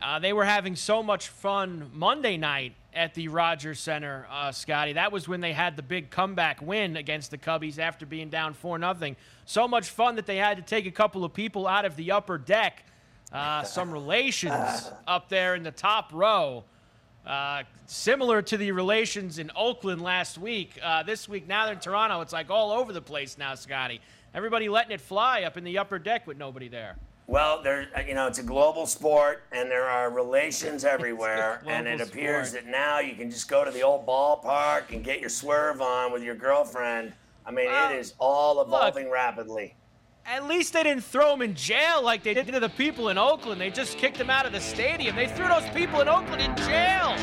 Uh, 0.00 0.20
they 0.20 0.32
were 0.32 0.44
having 0.44 0.76
so 0.76 1.02
much 1.02 1.26
fun 1.26 1.90
Monday 1.92 2.36
night 2.36 2.74
at 2.94 3.14
the 3.14 3.26
Rogers 3.26 3.80
Center, 3.80 4.28
uh, 4.30 4.52
Scotty. 4.52 4.92
That 4.92 5.10
was 5.10 5.26
when 5.26 5.40
they 5.40 5.52
had 5.52 5.74
the 5.74 5.82
big 5.82 6.10
comeback 6.10 6.62
win 6.62 6.96
against 6.96 7.32
the 7.32 7.38
Cubbies 7.38 7.80
after 7.80 8.06
being 8.06 8.28
down 8.28 8.54
4 8.54 8.78
0. 8.78 9.16
So 9.44 9.66
much 9.66 9.90
fun 9.90 10.14
that 10.14 10.26
they 10.26 10.36
had 10.36 10.56
to 10.58 10.62
take 10.62 10.86
a 10.86 10.92
couple 10.92 11.24
of 11.24 11.34
people 11.34 11.66
out 11.66 11.84
of 11.84 11.96
the 11.96 12.12
upper 12.12 12.38
deck, 12.38 12.84
uh, 13.32 13.64
some 13.64 13.90
relations 13.92 14.88
up 15.08 15.28
there 15.28 15.56
in 15.56 15.64
the 15.64 15.72
top 15.72 16.12
row. 16.12 16.62
Uh, 17.26 17.62
similar 17.86 18.40
to 18.40 18.56
the 18.56 18.72
relations 18.72 19.38
in 19.38 19.50
Oakland 19.54 20.00
last 20.02 20.38
week. 20.38 20.78
Uh, 20.82 21.02
this 21.02 21.28
week, 21.28 21.46
now 21.46 21.66
they're 21.66 21.74
in 21.74 21.80
Toronto. 21.80 22.20
It's 22.22 22.32
like 22.32 22.50
all 22.50 22.70
over 22.70 22.92
the 22.92 23.02
place 23.02 23.36
now, 23.36 23.54
Scotty. 23.54 24.00
Everybody 24.34 24.68
letting 24.68 24.92
it 24.92 25.00
fly 25.00 25.42
up 25.42 25.56
in 25.56 25.64
the 25.64 25.78
upper 25.78 25.98
deck 25.98 26.26
with 26.26 26.38
nobody 26.38 26.68
there. 26.68 26.96
Well, 27.26 27.62
there, 27.62 27.88
uh, 27.94 28.00
you 28.00 28.14
know, 28.14 28.26
it's 28.26 28.38
a 28.38 28.42
global 28.42 28.86
sport, 28.86 29.42
and 29.52 29.70
there 29.70 29.84
are 29.84 30.10
relations 30.10 30.84
everywhere. 30.86 31.62
and 31.66 31.86
it 31.86 32.00
appears 32.00 32.50
sport. 32.50 32.64
that 32.64 32.70
now 32.70 33.00
you 33.00 33.14
can 33.14 33.30
just 33.30 33.48
go 33.48 33.64
to 33.64 33.70
the 33.70 33.82
old 33.82 34.06
ballpark 34.06 34.90
and 34.94 35.04
get 35.04 35.20
your 35.20 35.28
swerve 35.28 35.82
on 35.82 36.10
with 36.12 36.22
your 36.22 36.34
girlfriend. 36.34 37.12
I 37.44 37.50
mean, 37.50 37.68
it 37.70 37.96
is 37.96 38.14
all 38.18 38.62
evolving 38.62 39.04
look, 39.04 39.14
rapidly. 39.14 39.74
At 40.30 40.46
least 40.46 40.74
they 40.74 40.82
didn't 40.82 41.04
throw 41.04 41.32
him 41.32 41.40
in 41.40 41.54
jail 41.54 42.02
like 42.02 42.22
they 42.22 42.34
did 42.34 42.48
to 42.48 42.60
the 42.60 42.68
people 42.68 43.08
in 43.08 43.16
Oakland. 43.16 43.58
They 43.58 43.70
just 43.70 43.96
kicked 43.96 44.18
him 44.18 44.28
out 44.28 44.44
of 44.44 44.52
the 44.52 44.60
stadium. 44.60 45.16
They 45.16 45.26
threw 45.26 45.48
those 45.48 45.66
people 45.70 46.02
in 46.02 46.08
Oakland 46.08 46.42
in 46.42 46.54
jail. 46.54 47.16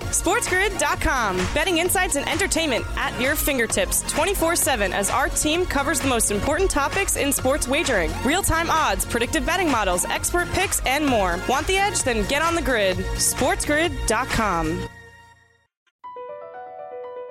SportsGrid.com. 0.00 1.36
Betting 1.54 1.78
insights 1.78 2.16
and 2.16 2.28
entertainment 2.28 2.84
at 2.96 3.18
your 3.20 3.36
fingertips 3.36 4.02
24 4.10 4.56
7 4.56 4.92
as 4.92 5.08
our 5.08 5.28
team 5.28 5.64
covers 5.64 6.00
the 6.00 6.08
most 6.08 6.32
important 6.32 6.68
topics 6.68 7.14
in 7.14 7.32
sports 7.32 7.68
wagering 7.68 8.10
real 8.24 8.42
time 8.42 8.70
odds, 8.70 9.04
predictive 9.04 9.46
betting 9.46 9.70
models, 9.70 10.04
expert 10.06 10.48
picks, 10.48 10.80
and 10.84 11.06
more. 11.06 11.38
Want 11.48 11.68
the 11.68 11.76
edge? 11.76 12.02
Then 12.02 12.26
get 12.26 12.42
on 12.42 12.56
the 12.56 12.62
grid. 12.62 12.96
SportsGrid.com. 12.96 14.88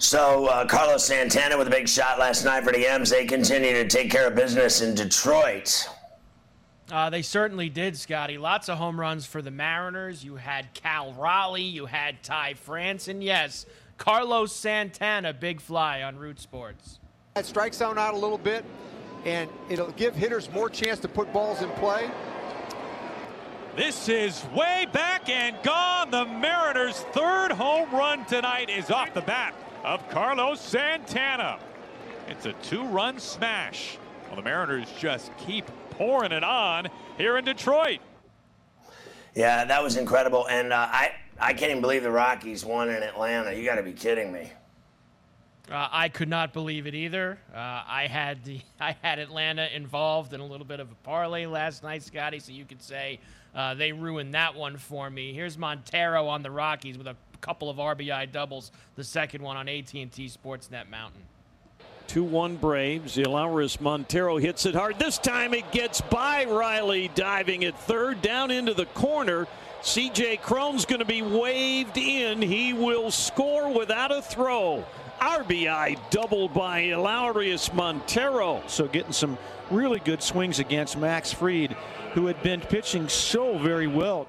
So 0.00 0.46
uh, 0.46 0.64
Carlos 0.64 1.04
Santana 1.04 1.58
with 1.58 1.66
a 1.66 1.70
big 1.70 1.86
shot 1.86 2.18
last 2.18 2.42
night 2.42 2.64
for 2.64 2.72
the 2.72 2.86
M's. 2.86 3.10
They 3.10 3.26
continue 3.26 3.74
to 3.74 3.86
take 3.86 4.10
care 4.10 4.26
of 4.26 4.34
business 4.34 4.80
in 4.80 4.94
Detroit. 4.94 5.86
Uh, 6.90 7.10
they 7.10 7.20
certainly 7.20 7.68
did, 7.68 7.98
Scotty. 7.98 8.38
Lots 8.38 8.70
of 8.70 8.78
home 8.78 8.98
runs 8.98 9.26
for 9.26 9.42
the 9.42 9.50
Mariners. 9.50 10.24
You 10.24 10.36
had 10.36 10.72
Cal 10.72 11.12
Raleigh, 11.12 11.60
you 11.60 11.84
had 11.84 12.22
Ty 12.22 12.54
France, 12.54 13.08
and 13.08 13.22
yes, 13.22 13.66
Carlos 13.98 14.56
Santana, 14.56 15.34
big 15.34 15.60
fly 15.60 16.02
on 16.02 16.16
Root 16.16 16.40
Sports. 16.40 16.98
That 17.34 17.44
strike 17.44 17.74
zone 17.74 17.98
out 17.98 18.14
a 18.14 18.18
little 18.18 18.38
bit, 18.38 18.64
and 19.26 19.50
it'll 19.68 19.92
give 19.92 20.16
hitters 20.16 20.50
more 20.50 20.70
chance 20.70 20.98
to 21.00 21.08
put 21.08 21.30
balls 21.30 21.60
in 21.60 21.68
play. 21.72 22.10
This 23.76 24.08
is 24.08 24.42
way 24.56 24.86
back 24.94 25.28
and 25.28 25.62
gone. 25.62 26.10
The 26.10 26.24
Mariners' 26.24 27.00
third 27.12 27.52
home 27.52 27.90
run 27.90 28.24
tonight 28.24 28.70
is 28.70 28.90
off 28.90 29.12
the 29.12 29.20
bat 29.20 29.54
of 29.84 30.08
Carlos 30.10 30.60
Santana. 30.60 31.58
It's 32.28 32.46
a 32.46 32.52
two-run 32.54 33.18
smash. 33.18 33.98
Well, 34.26 34.36
the 34.36 34.42
Mariners 34.42 34.88
just 34.98 35.36
keep 35.38 35.66
pouring 35.90 36.32
it 36.32 36.44
on 36.44 36.88
here 37.18 37.36
in 37.36 37.44
Detroit. 37.44 38.00
Yeah, 39.34 39.64
that 39.64 39.82
was 39.82 39.96
incredible, 39.96 40.46
and 40.48 40.72
uh, 40.72 40.88
I 40.90 41.12
I 41.38 41.52
can't 41.52 41.70
even 41.70 41.80
believe 41.80 42.02
the 42.02 42.10
Rockies 42.10 42.64
won 42.64 42.90
in 42.90 43.02
Atlanta. 43.02 43.52
You 43.52 43.64
got 43.64 43.76
to 43.76 43.82
be 43.82 43.92
kidding 43.92 44.32
me. 44.32 44.52
Uh, 45.70 45.88
I 45.90 46.08
could 46.08 46.28
not 46.28 46.52
believe 46.52 46.88
it 46.88 46.94
either. 46.94 47.38
Uh, 47.54 47.58
I 47.58 48.08
had 48.10 48.44
the 48.44 48.60
I 48.80 48.96
had 49.02 49.18
Atlanta 49.18 49.68
involved 49.74 50.34
in 50.34 50.40
a 50.40 50.46
little 50.46 50.66
bit 50.66 50.80
of 50.80 50.90
a 50.90 50.94
parlay 50.96 51.46
last 51.46 51.82
night, 51.82 52.02
Scotty. 52.02 52.40
So 52.40 52.52
you 52.52 52.64
could 52.64 52.82
say 52.82 53.20
uh, 53.54 53.74
they 53.74 53.92
ruined 53.92 54.34
that 54.34 54.54
one 54.54 54.76
for 54.76 55.08
me. 55.08 55.32
Here's 55.32 55.56
Montero 55.56 56.26
on 56.26 56.42
the 56.42 56.50
Rockies 56.50 56.98
with 56.98 57.06
a 57.06 57.16
couple 57.40 57.70
of 57.70 57.78
RBI 57.78 58.32
doubles. 58.32 58.72
The 58.96 59.04
second 59.04 59.42
one 59.42 59.56
on 59.56 59.68
AT&T 59.68 60.08
Sportsnet 60.08 60.88
Mountain. 60.88 61.22
2 62.08 62.24
1 62.24 62.56
Braves. 62.56 63.16
Elehuris 63.16 63.80
Montero 63.80 64.36
hits 64.36 64.66
it 64.66 64.74
hard. 64.74 64.98
This 64.98 65.16
time 65.16 65.54
it 65.54 65.70
gets 65.70 66.00
by 66.00 66.44
Riley 66.44 67.08
diving 67.14 67.64
at 67.64 67.78
third 67.78 68.20
down 68.20 68.50
into 68.50 68.74
the 68.74 68.86
corner. 68.86 69.46
CJ 69.82 70.42
Cron's 70.42 70.84
going 70.84 70.98
to 70.98 71.04
be 71.04 71.22
waved 71.22 71.96
in. 71.96 72.42
He 72.42 72.72
will 72.72 73.12
score 73.12 73.72
without 73.72 74.10
a 74.10 74.20
throw. 74.20 74.84
RBI 75.20 75.98
doubled 76.10 76.52
by 76.52 76.82
Elehuris 76.82 77.72
Montero. 77.72 78.62
So 78.66 78.88
getting 78.88 79.12
some 79.12 79.38
really 79.70 80.00
good 80.00 80.22
swings 80.22 80.58
against 80.58 80.98
Max 80.98 81.32
Fried, 81.32 81.76
who 82.14 82.26
had 82.26 82.42
been 82.42 82.60
pitching 82.60 83.08
so 83.08 83.56
very 83.58 83.86
well. 83.86 84.26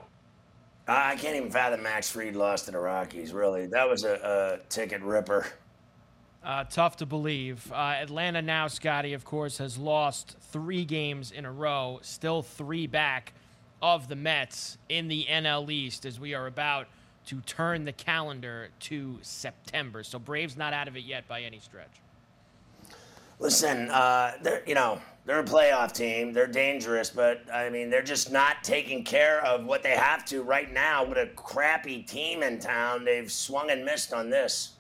I 0.87 1.15
can't 1.15 1.35
even 1.35 1.51
fathom 1.51 1.83
Max 1.83 2.09
Fried 2.09 2.35
lost 2.35 2.65
to 2.65 2.71
the 2.71 2.79
Rockies. 2.79 3.33
Really, 3.33 3.67
that 3.67 3.87
was 3.87 4.03
a, 4.03 4.59
a 4.63 4.67
ticket 4.69 5.01
ripper. 5.01 5.47
Uh, 6.43 6.63
tough 6.63 6.97
to 6.97 7.05
believe. 7.05 7.71
Uh, 7.71 7.97
Atlanta 8.01 8.41
now, 8.41 8.67
Scotty, 8.67 9.13
of 9.13 9.23
course, 9.23 9.59
has 9.59 9.77
lost 9.77 10.37
three 10.51 10.85
games 10.85 11.31
in 11.31 11.45
a 11.45 11.51
row, 11.51 11.99
still 12.01 12.41
three 12.41 12.87
back 12.87 13.33
of 13.81 14.07
the 14.07 14.15
Mets 14.15 14.77
in 14.89 15.07
the 15.07 15.25
NL 15.29 15.69
East 15.71 16.05
as 16.05 16.19
we 16.19 16.33
are 16.33 16.47
about 16.47 16.87
to 17.27 17.41
turn 17.41 17.85
the 17.85 17.91
calendar 17.91 18.69
to 18.79 19.19
September. 19.21 20.03
So 20.03 20.17
Braves 20.17 20.57
not 20.57 20.73
out 20.73 20.87
of 20.87 20.97
it 20.97 21.03
yet 21.03 21.27
by 21.27 21.41
any 21.41 21.59
stretch. 21.59 22.01
Listen, 23.39 23.89
uh, 23.89 24.33
you 24.65 24.75
know 24.75 24.99
they're 25.25 25.39
a 25.39 25.43
playoff 25.43 25.91
team. 25.91 26.33
They're 26.33 26.47
dangerous, 26.47 27.09
but 27.09 27.43
I 27.53 27.69
mean 27.69 27.89
they're 27.89 28.01
just 28.01 28.31
not 28.31 28.63
taking 28.63 29.03
care 29.03 29.43
of 29.45 29.65
what 29.65 29.83
they 29.83 29.95
have 29.95 30.25
to 30.25 30.41
right 30.41 30.71
now 30.71 31.03
with 31.03 31.17
a 31.17 31.27
crappy 31.35 32.01
team 32.03 32.43
in 32.43 32.59
town. 32.59 33.05
They've 33.05 33.31
swung 33.31 33.69
and 33.71 33.85
missed 33.85 34.13
on 34.13 34.29
this. 34.29 34.73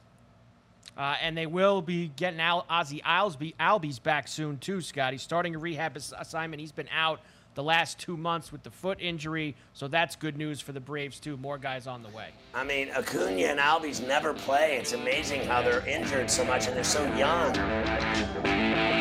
Uh, 0.97 1.15
and 1.21 1.37
they 1.37 1.45
will 1.45 1.81
be 1.81 2.11
getting 2.15 2.41
Al- 2.41 2.65
Ozzie 2.69 3.01
Albies, 3.05 3.55
Albies 3.59 4.01
back 4.01 4.27
soon 4.27 4.57
too, 4.57 4.81
Scott. 4.81 5.13
He's 5.13 5.21
starting 5.21 5.55
a 5.55 5.59
rehab 5.59 5.95
assignment. 5.95 6.59
He's 6.59 6.73
been 6.73 6.89
out 6.95 7.21
the 7.53 7.63
last 7.63 7.99
two 7.99 8.17
months 8.17 8.51
with 8.51 8.63
the 8.63 8.71
foot 8.71 8.97
injury, 9.01 9.55
so 9.73 9.87
that's 9.87 10.15
good 10.15 10.37
news 10.37 10.61
for 10.61 10.71
the 10.71 10.79
Braves 10.79 11.19
too. 11.19 11.37
More 11.37 11.57
guys 11.57 11.87
on 11.87 12.01
the 12.01 12.09
way. 12.09 12.29
I 12.53 12.63
mean, 12.63 12.89
Acuna 12.89 13.31
and 13.31 13.59
Albies 13.59 14.05
never 14.05 14.33
play. 14.33 14.77
It's 14.77 14.93
amazing 14.93 15.41
how 15.45 15.61
they're 15.61 15.85
injured 15.87 16.29
so 16.29 16.45
much 16.45 16.67
and 16.67 16.75
they're 16.75 16.83
so 16.83 17.03
young. 17.15 19.00